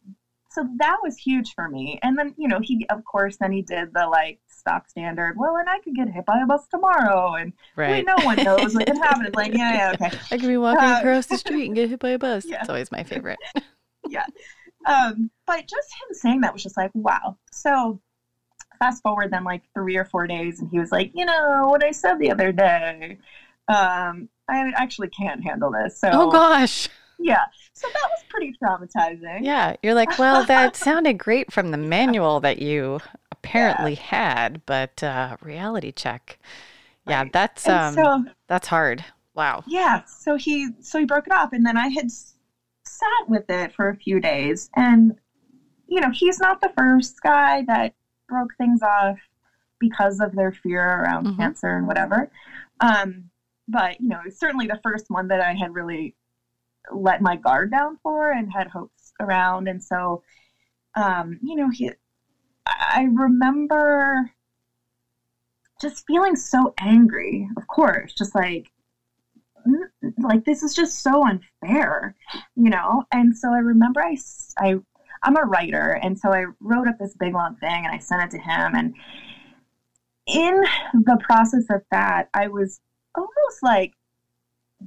so 0.50 0.68
that 0.78 0.98
was 1.04 1.18
huge 1.18 1.54
for 1.54 1.70
me. 1.70 2.00
And 2.02 2.18
then, 2.18 2.34
you 2.38 2.48
know, 2.48 2.60
he, 2.62 2.88
of 2.90 3.04
course, 3.06 3.38
then 3.40 3.52
he 3.52 3.62
did 3.62 3.94
the 3.94 4.08
like 4.08 4.40
stock 4.48 4.90
standard. 4.90 5.36
Well, 5.38 5.58
and 5.58 5.70
I 5.70 5.80
could 5.80 5.94
get 5.96 6.10
hit 6.10 6.26
by 6.26 6.40
a 6.42 6.48
bus 6.48 6.68
tomorrow, 6.68 7.36
and 7.36 7.54
right. 7.76 8.04
no 8.04 8.16
one 8.26 8.38
knows 8.44 8.74
what 8.74 8.88
can 8.88 8.98
happen. 8.98 9.28
It's 9.28 9.36
like, 9.36 9.54
yeah, 9.54 9.74
yeah, 9.74 10.08
okay. 10.08 10.18
I 10.32 10.38
could 10.38 10.48
be 10.48 10.58
walking 10.58 10.84
uh, 10.84 11.00
across 11.00 11.28
the 11.28 11.38
street 11.38 11.68
and 11.68 11.76
get 11.76 11.90
hit 11.90 12.00
by 12.00 12.10
a 12.10 12.20
bus. 12.20 12.46
Yeah. 12.46 12.62
It's 12.62 12.70
always 12.70 12.92
my 12.92 13.04
favorite. 13.04 13.38
yeah. 14.10 14.26
Um, 14.88 15.30
but 15.46 15.68
just 15.68 15.90
him 15.92 16.14
saying 16.14 16.42
that 16.42 16.54
was 16.54 16.64
just 16.64 16.78
like, 16.78 16.92
wow. 16.94 17.38
So 17.52 18.00
fast 18.80 19.04
forward 19.04 19.32
then 19.32 19.44
like 19.44 19.64
three 19.74 19.98
or 19.98 20.06
four 20.06 20.28
days, 20.28 20.60
and 20.60 20.70
he 20.72 20.80
was 20.80 20.92
like, 20.92 21.12
you 21.14 21.26
know, 21.26 21.68
what 21.70 21.84
I 21.84 21.92
said 21.92 22.20
the 22.20 22.32
other 22.32 22.52
day, 22.52 23.18
um, 23.68 24.30
I 24.48 24.72
actually 24.76 25.10
can't 25.10 25.44
handle 25.44 25.72
this. 25.72 26.00
So, 26.00 26.10
oh 26.12 26.32
gosh. 26.32 26.88
Yeah. 27.20 27.44
So 27.74 27.88
that 27.88 28.10
was 28.10 28.24
pretty 28.30 28.56
traumatizing. 28.62 29.40
Yeah. 29.44 29.76
You're 29.84 29.94
like, 29.94 30.18
well, 30.18 30.46
that 30.48 30.76
sounded 30.76 31.18
great 31.18 31.52
from 31.52 31.72
the 31.72 31.78
manual 31.78 32.40
that 32.40 32.60
you 32.60 33.00
apparently 33.32 33.94
yeah. 33.94 34.02
had, 34.02 34.66
but 34.66 35.04
uh, 35.04 35.38
reality 35.42 35.92
check. 35.92 36.40
Yeah, 37.08 37.24
right. 37.24 37.34
that's 37.34 37.68
um 37.68 37.94
so, 37.94 38.26
that's 38.48 38.68
hard. 38.68 39.04
Wow. 39.34 39.64
Yeah. 39.68 40.04
So 40.06 40.36
he 40.36 40.70
so 40.82 41.00
he 41.00 41.06
broke 41.06 41.28
it 41.28 41.34
off 41.34 41.54
and 41.54 41.66
then 41.66 41.78
I 41.78 41.88
had 41.88 42.12
sat 42.98 43.30
with 43.30 43.50
it 43.50 43.74
for 43.74 43.90
a 43.90 43.96
few 43.96 44.20
days. 44.20 44.70
And, 44.76 45.16
you 45.88 46.02
know, 46.02 46.12
he's 46.12 46.40
not 46.40 46.62
the 46.62 46.72
first 46.78 47.22
guy 47.22 47.64
that 47.68 47.94
broke 48.28 48.56
things 48.58 48.82
off 48.82 49.18
because 49.80 50.20
of 50.20 50.36
their 50.36 50.52
fear 50.52 50.84
around 50.84 51.28
mm-hmm. 51.28 51.40
cancer 51.42 51.78
and 51.78 51.88
whatever. 51.88 52.32
Um, 52.80 53.30
but, 53.68 54.00
you 54.02 54.10
know, 54.10 54.22
certainly 54.34 54.68
the 54.68 54.80
first 54.84 55.06
one 55.10 55.28
that 55.28 55.42
I 55.42 55.54
had 55.54 55.74
really 55.74 56.16
let 56.92 57.22
my 57.22 57.36
guard 57.36 57.72
down 57.72 57.98
for 58.02 58.32
and 58.32 58.52
had 58.52 58.68
hopes 58.68 59.14
around. 59.20 59.68
And 59.68 59.84
so, 59.84 60.24
um, 60.96 61.40
you 61.44 61.56
know, 61.56 61.70
he, 61.70 61.92
I 62.66 63.08
remember 63.12 64.32
just 65.82 66.06
feeling 66.08 66.36
so 66.36 66.74
angry, 66.80 67.48
of 67.58 67.68
course, 67.68 68.14
just 68.14 68.34
like, 68.34 68.72
like 70.18 70.46
this 70.46 70.64
is 70.64 70.76
just 70.76 71.02
so 71.02 71.26
unfair, 71.26 72.16
you 72.56 72.70
know? 72.70 73.04
And 73.12 73.36
so 73.36 73.54
I 73.54 73.60
remember 73.60 74.02
I, 74.04 74.18
I, 74.58 74.76
I'm 75.24 75.38
a 75.38 75.42
writer. 75.42 76.00
And 76.02 76.18
so 76.18 76.32
I 76.32 76.46
wrote 76.60 76.88
up 76.88 76.98
this 77.00 77.16
big 77.16 77.34
long 77.34 77.56
thing 77.58 77.86
and 77.86 77.94
I 77.94 77.98
sent 77.98 78.24
it 78.24 78.38
to 78.38 78.44
him. 78.44 78.76
And 78.76 78.96
in 80.28 80.64
the 80.94 81.18
process 81.22 81.66
of 81.70 81.82
that, 81.92 82.30
I 82.34 82.48
was 82.48 82.80
almost 83.16 83.64
like 83.64 83.94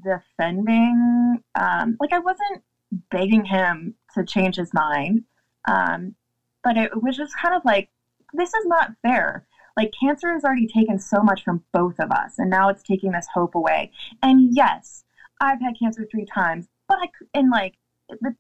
defending, 0.05 1.43
um, 1.55 1.97
like 2.01 2.12
I 2.12 2.18
wasn't 2.18 2.62
begging 3.11 3.45
him 3.45 3.95
to 4.14 4.24
change 4.24 4.57
his 4.57 4.72
mind. 4.74 5.24
Um, 5.66 6.14
but 6.62 6.76
it 6.76 7.03
was 7.03 7.16
just 7.16 7.37
kind 7.37 7.55
of 7.55 7.64
like, 7.64 7.89
this 8.33 8.53
is 8.55 8.66
not 8.66 8.93
fair 9.03 9.47
like 9.81 9.93
cancer 9.99 10.33
has 10.33 10.45
already 10.45 10.66
taken 10.66 10.99
so 10.99 11.22
much 11.22 11.43
from 11.43 11.62
both 11.72 11.99
of 11.99 12.11
us 12.11 12.39
and 12.39 12.51
now 12.51 12.68
it's 12.68 12.83
taking 12.83 13.12
this 13.12 13.26
hope 13.33 13.55
away. 13.55 13.91
And 14.22 14.55
yes 14.55 15.05
i've 15.43 15.61
had 15.61 15.72
cancer 15.78 16.07
three 16.11 16.26
times 16.26 16.66
but 16.87 16.99
i 17.01 17.07
could 17.07 17.26
and 17.33 17.51
like 17.51 17.74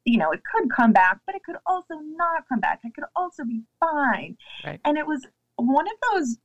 you 0.04 0.18
know 0.18 0.30
it 0.32 0.42
could 0.52 0.68
come 0.70 0.92
back 0.92 1.18
but 1.24 1.34
it 1.34 1.42
could 1.44 1.56
also 1.66 1.94
not 2.16 2.46
come 2.48 2.60
back. 2.60 2.80
I 2.84 2.90
could 2.90 3.04
also 3.16 3.44
be 3.44 3.62
fine. 3.78 4.36
Right. 4.64 4.80
and 4.84 4.98
it 4.98 5.06
was 5.06 5.26
one 5.56 5.86
of 5.86 5.94
those 6.12 6.36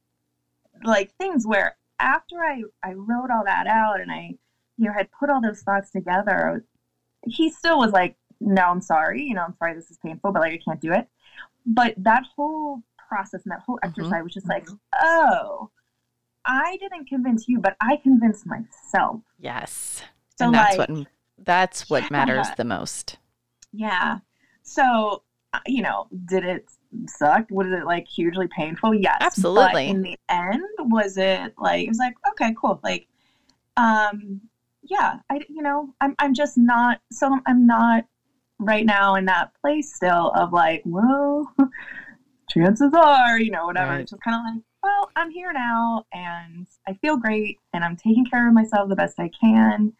like 0.83 1.11
things 1.17 1.45
where 1.45 1.75
after 1.99 2.37
i 2.43 2.63
i 2.83 2.93
wrote 2.93 3.29
all 3.31 3.43
that 3.45 3.67
out 3.67 3.99
and 4.01 4.11
i 4.11 4.35
you 4.77 4.85
know 4.85 4.93
had 4.93 5.07
put 5.17 5.29
all 5.29 5.41
those 5.41 5.61
thoughts 5.61 5.89
together 5.89 6.63
he 7.25 7.49
still 7.49 7.77
was 7.79 7.91
like 7.91 8.15
no 8.39 8.63
i'm 8.63 8.81
sorry. 8.81 9.23
You 9.23 9.33
know 9.33 9.43
i'm 9.43 9.55
sorry 9.57 9.73
this 9.73 9.89
is 9.89 9.97
painful 10.05 10.31
but 10.31 10.41
like 10.41 10.53
i 10.53 10.59
can't 10.63 10.81
do 10.81 10.93
it. 10.93 11.07
But 11.65 11.95
that 11.97 12.23
whole 12.35 12.83
process 13.15 13.43
and 13.43 13.51
that 13.51 13.61
whole 13.65 13.77
mm-hmm. 13.77 13.89
exercise 13.89 14.11
mm-hmm. 14.11 14.23
was 14.23 14.33
just 14.33 14.49
like, 14.49 14.67
oh, 15.01 15.69
I 16.43 16.77
didn't 16.77 17.07
convince 17.07 17.47
you, 17.47 17.59
but 17.59 17.75
I 17.81 17.97
convinced 18.03 18.45
myself. 18.45 19.21
Yes. 19.39 20.03
So 20.37 20.45
and 20.45 20.55
that's 20.55 20.77
like, 20.77 20.89
what 20.89 21.07
that's 21.37 21.89
what 21.89 22.03
yeah. 22.03 22.09
matters 22.11 22.47
the 22.57 22.65
most. 22.65 23.17
Yeah. 23.71 24.19
So, 24.63 25.23
uh, 25.53 25.59
you 25.65 25.81
know, 25.81 26.07
did 26.25 26.43
it 26.43 26.69
suck? 27.07 27.45
Was 27.49 27.67
it 27.67 27.85
like 27.85 28.07
hugely 28.07 28.47
painful? 28.47 28.93
Yes. 28.93 29.17
Absolutely. 29.21 29.87
But 29.87 29.95
in 29.95 30.01
the 30.01 30.17
end, 30.29 30.63
was 30.79 31.17
it 31.17 31.53
like 31.57 31.85
it 31.85 31.89
was 31.89 31.99
like, 31.99 32.15
okay, 32.31 32.53
cool. 32.59 32.79
Like 32.83 33.07
um 33.77 34.41
yeah, 34.83 35.19
I 35.29 35.39
you 35.49 35.61
know, 35.61 35.93
I'm 36.01 36.15
I'm 36.19 36.33
just 36.33 36.57
not 36.57 36.99
so 37.11 37.37
I'm 37.45 37.65
not 37.65 38.05
right 38.59 38.85
now 38.85 39.15
in 39.15 39.25
that 39.25 39.51
place 39.61 39.95
still 39.95 40.31
of 40.35 40.53
like, 40.53 40.81
well, 40.85 41.51
chances 42.49 42.91
are, 42.93 43.39
you 43.39 43.51
know, 43.51 43.65
whatever. 43.65 43.91
Right. 43.91 44.01
It's 44.01 44.11
just 44.11 44.23
kind 44.23 44.35
of 44.35 44.53
like, 44.53 44.63
well, 44.83 45.09
I'm 45.15 45.31
here 45.31 45.51
now 45.51 46.05
and 46.13 46.67
I 46.87 46.93
feel 46.93 47.17
great 47.17 47.59
and 47.73 47.83
I'm 47.83 47.95
taking 47.95 48.25
care 48.25 48.47
of 48.47 48.53
myself 48.53 48.89
the 48.89 48.95
best 48.95 49.19
I 49.19 49.29
can. 49.29 49.93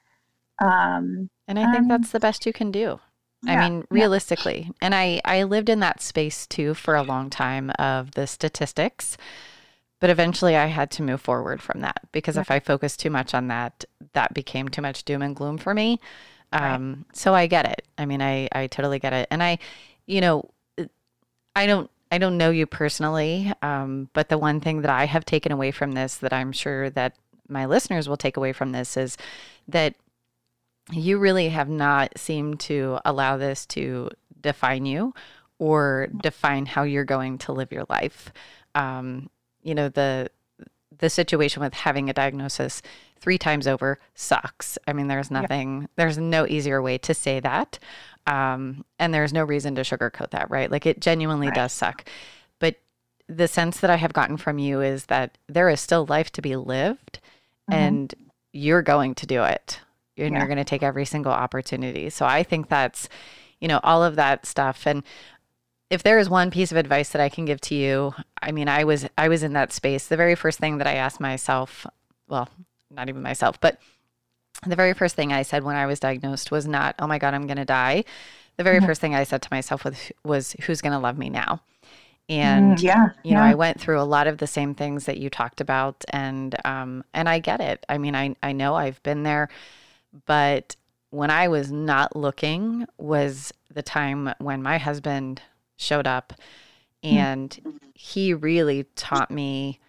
Um, 0.60 1.30
and 1.48 1.60
I 1.60 1.72
think 1.72 1.88
that's 1.88 2.12
the 2.12 2.20
best 2.20 2.46
you 2.46 2.54
can 2.54 2.72
do. 2.72 3.00
Yeah, 3.44 3.62
I 3.62 3.70
mean, 3.70 3.86
realistically. 3.90 4.64
Yeah. 4.66 4.74
And 4.82 4.96
I, 4.96 5.22
I 5.26 5.44
lived 5.44 5.70
in 5.70 5.80
that 5.82 6.02
space 6.02 6.48
too 6.48 6.74
for 6.74 6.96
a 6.96 7.04
long 7.04 7.30
time 7.30 7.72
of 7.78 8.12
the 8.12 8.28
statistics. 8.28 9.18
But 10.00 10.10
eventually 10.10 10.56
I 10.56 10.68
had 10.68 10.92
to 10.92 11.04
move 11.04 11.22
forward 11.22 11.62
from 11.62 11.82
that 11.82 12.02
because 12.12 12.36
yeah. 12.36 12.42
if 12.42 12.52
I 12.52 12.60
focused 12.60 13.00
too 13.00 13.10
much 13.10 13.34
on 13.34 13.48
that, 13.48 13.86
that 14.14 14.34
became 14.34 14.68
too 14.68 14.82
much 14.82 15.04
doom 15.04 15.22
and 15.22 15.36
gloom 15.36 15.58
for 15.58 15.74
me. 15.74 16.00
Um, 16.52 17.06
right. 17.08 17.18
So 17.18 17.34
I 17.34 17.48
get 17.48 17.66
it. 17.66 17.88
I 17.98 18.06
mean, 18.06 18.22
I, 18.22 18.48
I 18.52 18.68
totally 18.68 19.00
get 19.00 19.14
it. 19.14 19.28
And 19.32 19.42
I, 19.42 19.58
you 20.06 20.22
know, 20.22 20.50
I 21.56 21.66
don't 21.66 21.90
I 22.16 22.18
don't 22.18 22.38
know 22.38 22.50
you 22.50 22.66
personally, 22.66 23.52
um, 23.62 24.08
but 24.14 24.30
the 24.30 24.38
one 24.38 24.62
thing 24.62 24.84
that 24.84 24.90
I 24.90 25.06
have 25.06 25.26
taken 25.26 25.52
away 25.52 25.72
from 25.72 25.92
this 25.92 26.16
that 26.16 26.32
I'm 26.32 26.54
sure 26.54 26.90
that 26.92 27.18
my 27.50 27.66
listeners 27.66 28.08
will 28.08 28.16
take 28.16 28.38
away 28.38 28.54
from 28.54 28.72
this 28.72 28.96
is 28.96 29.18
that 29.68 29.96
you 30.94 31.18
really 31.18 31.50
have 31.50 31.68
not 31.68 32.18
seemed 32.18 32.62
to 32.62 33.00
allow 33.04 33.36
this 33.36 33.66
to 33.66 34.12
define 34.40 34.86
you 34.86 35.14
or 35.60 36.08
define 36.22 36.66
how 36.66 36.84
you're 36.84 37.04
going 37.04 37.38
to 37.40 37.52
live 37.52 37.74
your 37.74 37.84
life. 37.90 38.32
Um, 38.76 39.30
you 39.62 39.76
know, 39.76 39.90
the 39.90 40.30
the 40.98 41.10
situation 41.10 41.62
with 41.62 41.74
having 41.74 42.10
a 42.10 42.14
diagnosis 42.14 42.82
three 43.26 43.40
times 43.40 43.66
over 43.66 43.98
sucks. 44.14 44.78
I 44.88 44.94
mean, 44.94 45.08
there's 45.08 45.32
nothing, 45.32 45.82
yeah. 45.82 45.88
there's 45.96 46.20
no 46.20 46.46
easier 46.46 46.80
way 46.80 47.00
to 47.00 47.14
say 47.16 47.40
that. 47.40 47.80
Um, 48.28 48.86
and 49.00 49.12
there's 49.12 49.34
no 49.34 49.44
reason 49.44 49.74
to 49.74 49.82
sugarcoat 49.82 50.30
that, 50.30 50.52
right? 50.52 50.70
Like 50.70 50.86
it 50.86 51.02
genuinely 51.02 51.48
right. 51.48 51.56
does 51.56 51.74
suck. 51.74 52.08
But 52.60 52.76
the 53.28 53.48
sense 53.48 53.80
that 53.80 53.90
I 53.90 53.96
have 53.96 54.14
gotten 54.14 54.38
from 54.38 54.60
you 54.60 54.82
is 54.82 55.08
that 55.08 55.40
there 55.48 55.70
is 55.70 55.82
still 55.82 56.06
life 56.06 56.32
to 56.34 56.42
be 56.44 56.56
lived 56.56 57.20
mm-hmm. 57.68 57.74
and 57.74 58.16
you're 58.54 58.84
going 58.84 59.16
to 59.16 59.26
do 59.26 59.44
it. 59.44 59.80
And 60.18 60.32
yeah. 60.32 60.38
you're 60.38 60.48
going 60.48 60.60
to 60.60 60.64
take 60.64 60.84
every 60.84 61.06
single 61.06 61.32
opportunity. 61.32 62.12
So 62.12 62.28
I 62.28 62.44
think 62.44 62.70
that's, 62.70 63.10
you 63.60 63.68
know, 63.68 63.80
all 63.82 64.04
of 64.04 64.18
that 64.18 64.46
stuff. 64.46 64.86
And 64.86 65.02
if 65.90 66.04
there 66.04 66.20
is 66.20 66.30
one 66.30 66.52
piece 66.52 66.72
of 66.72 66.78
advice 66.78 67.10
that 67.10 67.24
I 67.24 67.30
can 67.30 67.46
give 67.46 67.60
to 67.62 67.74
you, 67.74 68.14
I 68.40 68.52
mean, 68.52 68.68
I 68.70 68.84
was 68.84 69.08
I 69.18 69.30
was 69.30 69.42
in 69.42 69.54
that 69.54 69.74
space. 69.74 70.06
The 70.06 70.16
very 70.16 70.36
first 70.36 70.60
thing 70.60 70.78
that 70.78 70.86
I 70.86 70.94
asked 70.94 71.20
myself, 71.20 71.88
well, 72.28 72.50
not 72.92 73.10
even 73.10 73.22
myself, 73.22 73.60
but 73.60 73.80
the 74.66 74.76
very 74.76 74.94
first 74.94 75.16
thing 75.16 75.34
I 75.34 75.42
said 75.42 75.64
when 75.64 75.76
I 75.76 75.86
was 75.86 76.00
diagnosed 76.00 76.52
was 76.52 76.68
not, 76.68 76.96
"Oh 77.00 77.08
my 77.08 77.18
god, 77.18 77.34
I'm 77.34 77.48
going 77.48 77.58
to 77.58 77.66
die." 77.66 78.04
The 78.58 78.64
very 78.64 78.78
mm-hmm. 78.78 78.86
first 78.86 79.02
thing 79.02 79.16
I 79.16 79.24
said 79.24 79.42
to 79.42 79.50
myself 79.52 79.84
was, 79.84 80.12
was 80.24 80.56
"Who's 80.62 80.82
going 80.82 80.94
to 80.94 81.00
love 81.00 81.18
me 81.18 81.30
now?" 81.30 81.62
And 82.28 82.78
mm, 82.78 82.82
yeah, 82.82 83.10
you 83.24 83.34
know, 83.34 83.42
I 83.42 83.54
went 83.54 83.80
through 83.80 84.00
a 84.00 84.04
lot 84.04 84.28
of 84.28 84.40
the 84.40 84.48
same 84.48 84.74
things 84.74 85.06
that 85.06 85.18
you 85.18 85.30
talked 85.30 85.62
about, 85.62 86.04
and 86.10 86.56
um, 86.66 87.04
and 87.14 87.30
I 87.30 87.40
get 87.40 87.62
it. 87.62 87.86
I 87.90 87.98
mean, 87.98 88.16
I 88.16 88.36
I 88.42 88.52
know 88.54 88.76
I've 88.76 89.02
been 89.04 89.24
there, 89.24 89.50
but 90.26 90.76
when 91.12 91.30
I 91.30 91.48
was 91.48 91.72
not 91.72 92.16
looking 92.16 92.88
was 92.98 93.54
the 93.74 93.84
time 93.84 94.34
when 94.40 94.62
my 94.62 94.78
husband 94.78 95.42
showed 95.78 96.08
up 96.08 96.34
mm-hmm. 97.04 97.18
and 97.18 97.50
mm-hmm. 97.50 97.78
he 97.94 98.34
really 98.34 98.86
taught 98.96 99.32
me 99.32 99.80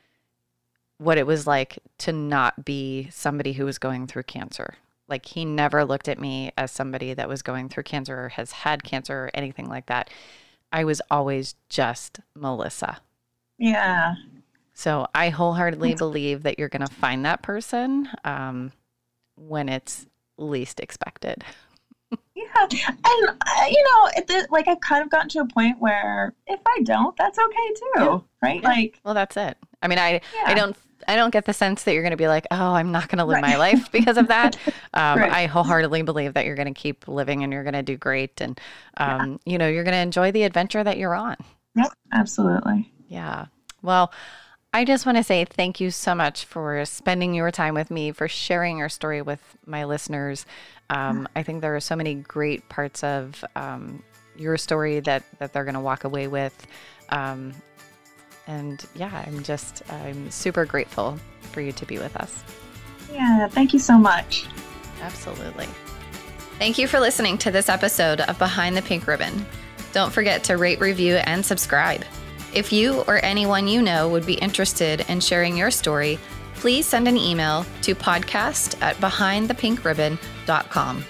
what 0.98 1.18
it 1.18 1.26
was 1.26 1.46
like 1.46 1.78
to 1.98 2.12
not 2.12 2.64
be 2.64 3.08
somebody 3.10 3.52
who 3.52 3.64
was 3.64 3.78
going 3.78 4.06
through 4.06 4.22
cancer. 4.24 4.74
Like 5.08 5.26
he 5.26 5.44
never 5.44 5.84
looked 5.84 6.08
at 6.08 6.18
me 6.18 6.52
as 6.56 6.70
somebody 6.70 7.14
that 7.14 7.28
was 7.28 7.42
going 7.42 7.68
through 7.68 7.84
cancer 7.84 8.24
or 8.24 8.28
has 8.30 8.52
had 8.52 8.82
cancer 8.82 9.24
or 9.24 9.30
anything 9.34 9.68
like 9.68 9.86
that. 9.86 10.10
I 10.72 10.84
was 10.84 11.00
always 11.10 11.54
just 11.68 12.20
Melissa. 12.34 12.98
Yeah. 13.58 14.14
So 14.74 15.06
I 15.14 15.30
wholeheartedly 15.30 15.94
believe 15.94 16.42
that 16.42 16.58
you're 16.58 16.68
going 16.68 16.86
to 16.86 16.92
find 16.92 17.24
that 17.24 17.42
person 17.42 18.08
um, 18.24 18.72
when 19.36 19.68
it's 19.68 20.06
least 20.36 20.80
expected. 20.80 21.44
Yeah, 22.34 22.62
and 22.62 23.28
uh, 23.28 23.66
you 23.68 23.82
know, 23.82 24.10
it, 24.16 24.50
like 24.50 24.68
I've 24.68 24.80
kind 24.80 25.02
of 25.02 25.10
gotten 25.10 25.28
to 25.30 25.40
a 25.40 25.46
point 25.46 25.80
where 25.80 26.34
if 26.46 26.60
I 26.66 26.82
don't, 26.82 27.16
that's 27.16 27.38
okay 27.38 27.74
too, 27.74 27.90
yeah. 27.96 28.18
right? 28.42 28.62
Yeah. 28.62 28.68
Like, 28.68 29.00
well, 29.04 29.14
that's 29.14 29.36
it. 29.36 29.56
I 29.82 29.88
mean, 29.88 29.98
I 29.98 30.20
yeah. 30.34 30.42
I 30.44 30.54
don't 30.54 30.76
I 31.06 31.16
don't 31.16 31.30
get 31.30 31.44
the 31.44 31.52
sense 31.52 31.84
that 31.84 31.94
you're 31.94 32.02
going 32.02 32.12
to 32.12 32.16
be 32.16 32.28
like, 32.28 32.46
oh, 32.50 32.74
I'm 32.74 32.92
not 32.92 33.08
going 33.08 33.18
to 33.18 33.24
live 33.24 33.42
right. 33.42 33.52
my 33.52 33.56
life 33.56 33.90
because 33.92 34.16
of 34.16 34.28
that. 34.28 34.56
Um, 34.94 35.18
right. 35.18 35.30
I 35.30 35.46
wholeheartedly 35.46 36.02
believe 36.02 36.34
that 36.34 36.46
you're 36.46 36.54
going 36.54 36.72
to 36.72 36.80
keep 36.80 37.06
living 37.06 37.44
and 37.44 37.52
you're 37.52 37.64
going 37.64 37.74
to 37.74 37.82
do 37.82 37.98
great, 37.98 38.40
and 38.40 38.58
um, 38.96 39.38
you 39.44 39.58
know, 39.58 39.68
you're 39.68 39.84
going 39.84 39.92
to 39.92 40.00
enjoy 40.00 40.32
the 40.32 40.44
adventure 40.44 40.82
that 40.82 40.96
you're 40.96 41.14
on. 41.14 41.36
Yep, 41.74 41.92
absolutely. 42.12 42.90
Yeah. 43.08 43.46
Well. 43.82 44.12
I 44.72 44.84
just 44.84 45.06
want 45.06 45.16
to 45.16 45.24
say 45.24 45.46
thank 45.46 45.80
you 45.80 45.90
so 45.90 46.14
much 46.14 46.44
for 46.44 46.84
spending 46.84 47.32
your 47.32 47.50
time 47.50 47.72
with 47.72 47.90
me, 47.90 48.12
for 48.12 48.28
sharing 48.28 48.76
your 48.76 48.90
story 48.90 49.22
with 49.22 49.40
my 49.64 49.84
listeners. 49.84 50.44
Um, 50.90 51.26
I 51.34 51.42
think 51.42 51.62
there 51.62 51.74
are 51.76 51.80
so 51.80 51.96
many 51.96 52.14
great 52.14 52.68
parts 52.68 53.02
of 53.02 53.42
um, 53.54 54.02
your 54.36 54.56
story 54.58 55.00
that 55.00 55.22
that 55.38 55.52
they're 55.52 55.64
going 55.64 55.74
to 55.74 55.80
walk 55.80 56.04
away 56.04 56.28
with. 56.28 56.66
Um, 57.08 57.54
and 58.46 58.84
yeah, 58.94 59.24
I'm 59.26 59.42
just 59.42 59.82
I'm 59.90 60.30
super 60.30 60.64
grateful 60.64 61.18
for 61.52 61.60
you 61.60 61.72
to 61.72 61.86
be 61.86 61.98
with 61.98 62.16
us. 62.16 62.42
Yeah, 63.12 63.48
thank 63.48 63.72
you 63.72 63.78
so 63.78 63.98
much. 63.98 64.46
Absolutely. 65.00 65.66
Thank 66.58 66.78
you 66.78 66.88
for 66.88 67.00
listening 67.00 67.36
to 67.38 67.50
this 67.50 67.68
episode 67.68 68.20
of 68.22 68.38
Behind 68.38 68.76
the 68.76 68.82
Pink 68.82 69.06
Ribbon. 69.06 69.44
Don't 69.92 70.12
forget 70.12 70.42
to 70.44 70.56
rate, 70.56 70.80
review, 70.80 71.16
and 71.16 71.44
subscribe. 71.44 72.04
If 72.54 72.72
you 72.72 73.02
or 73.06 73.22
anyone 73.24 73.68
you 73.68 73.82
know 73.82 74.08
would 74.08 74.26
be 74.26 74.34
interested 74.34 75.04
in 75.08 75.20
sharing 75.20 75.56
your 75.56 75.70
story, 75.70 76.18
please 76.54 76.86
send 76.86 77.06
an 77.08 77.18
email 77.18 77.66
to 77.82 77.94
podcast 77.94 78.80
at 78.80 78.96
behindthepink.ribbon.com. 78.96 81.04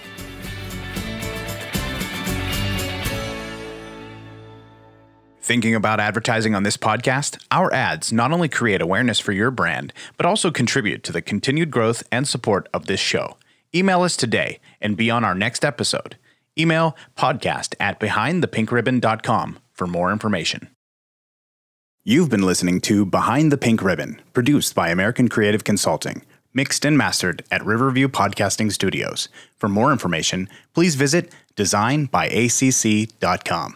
Thinking 5.47 5.75
about 5.75 5.99
advertising 6.01 6.55
on 6.55 6.63
this 6.63 6.75
podcast? 6.75 7.41
Our 7.51 7.73
ads 7.73 8.11
not 8.11 8.33
only 8.33 8.49
create 8.49 8.81
awareness 8.81 9.21
for 9.21 9.31
your 9.31 9.49
brand, 9.49 9.93
but 10.17 10.25
also 10.25 10.51
contribute 10.51 11.03
to 11.03 11.13
the 11.13 11.21
continued 11.21 11.71
growth 11.71 12.03
and 12.11 12.27
support 12.27 12.67
of 12.73 12.87
this 12.87 12.99
show. 12.99 13.37
Email 13.73 14.01
us 14.01 14.17
today 14.17 14.59
and 14.81 14.97
be 14.97 15.09
on 15.09 15.23
our 15.23 15.33
next 15.33 15.63
episode. 15.63 16.17
Email 16.59 16.97
podcast 17.15 17.75
at 17.79 17.97
behindthepink.ribbon.com 17.97 19.59
for 19.71 19.87
more 19.87 20.11
information. 20.11 20.67
You've 22.03 22.29
been 22.29 22.41
listening 22.41 22.81
to 22.81 23.05
Behind 23.05 23.49
the 23.49 23.57
Pink 23.57 23.81
Ribbon, 23.81 24.21
produced 24.33 24.75
by 24.75 24.89
American 24.89 25.29
Creative 25.29 25.63
Consulting, 25.63 26.23
mixed 26.53 26.83
and 26.83 26.97
mastered 26.97 27.45
at 27.49 27.65
Riverview 27.65 28.09
Podcasting 28.09 28.69
Studios. 28.69 29.29
For 29.55 29.69
more 29.69 29.93
information, 29.93 30.49
please 30.73 30.95
visit 30.95 31.33
designbyacc.com. 31.55 33.75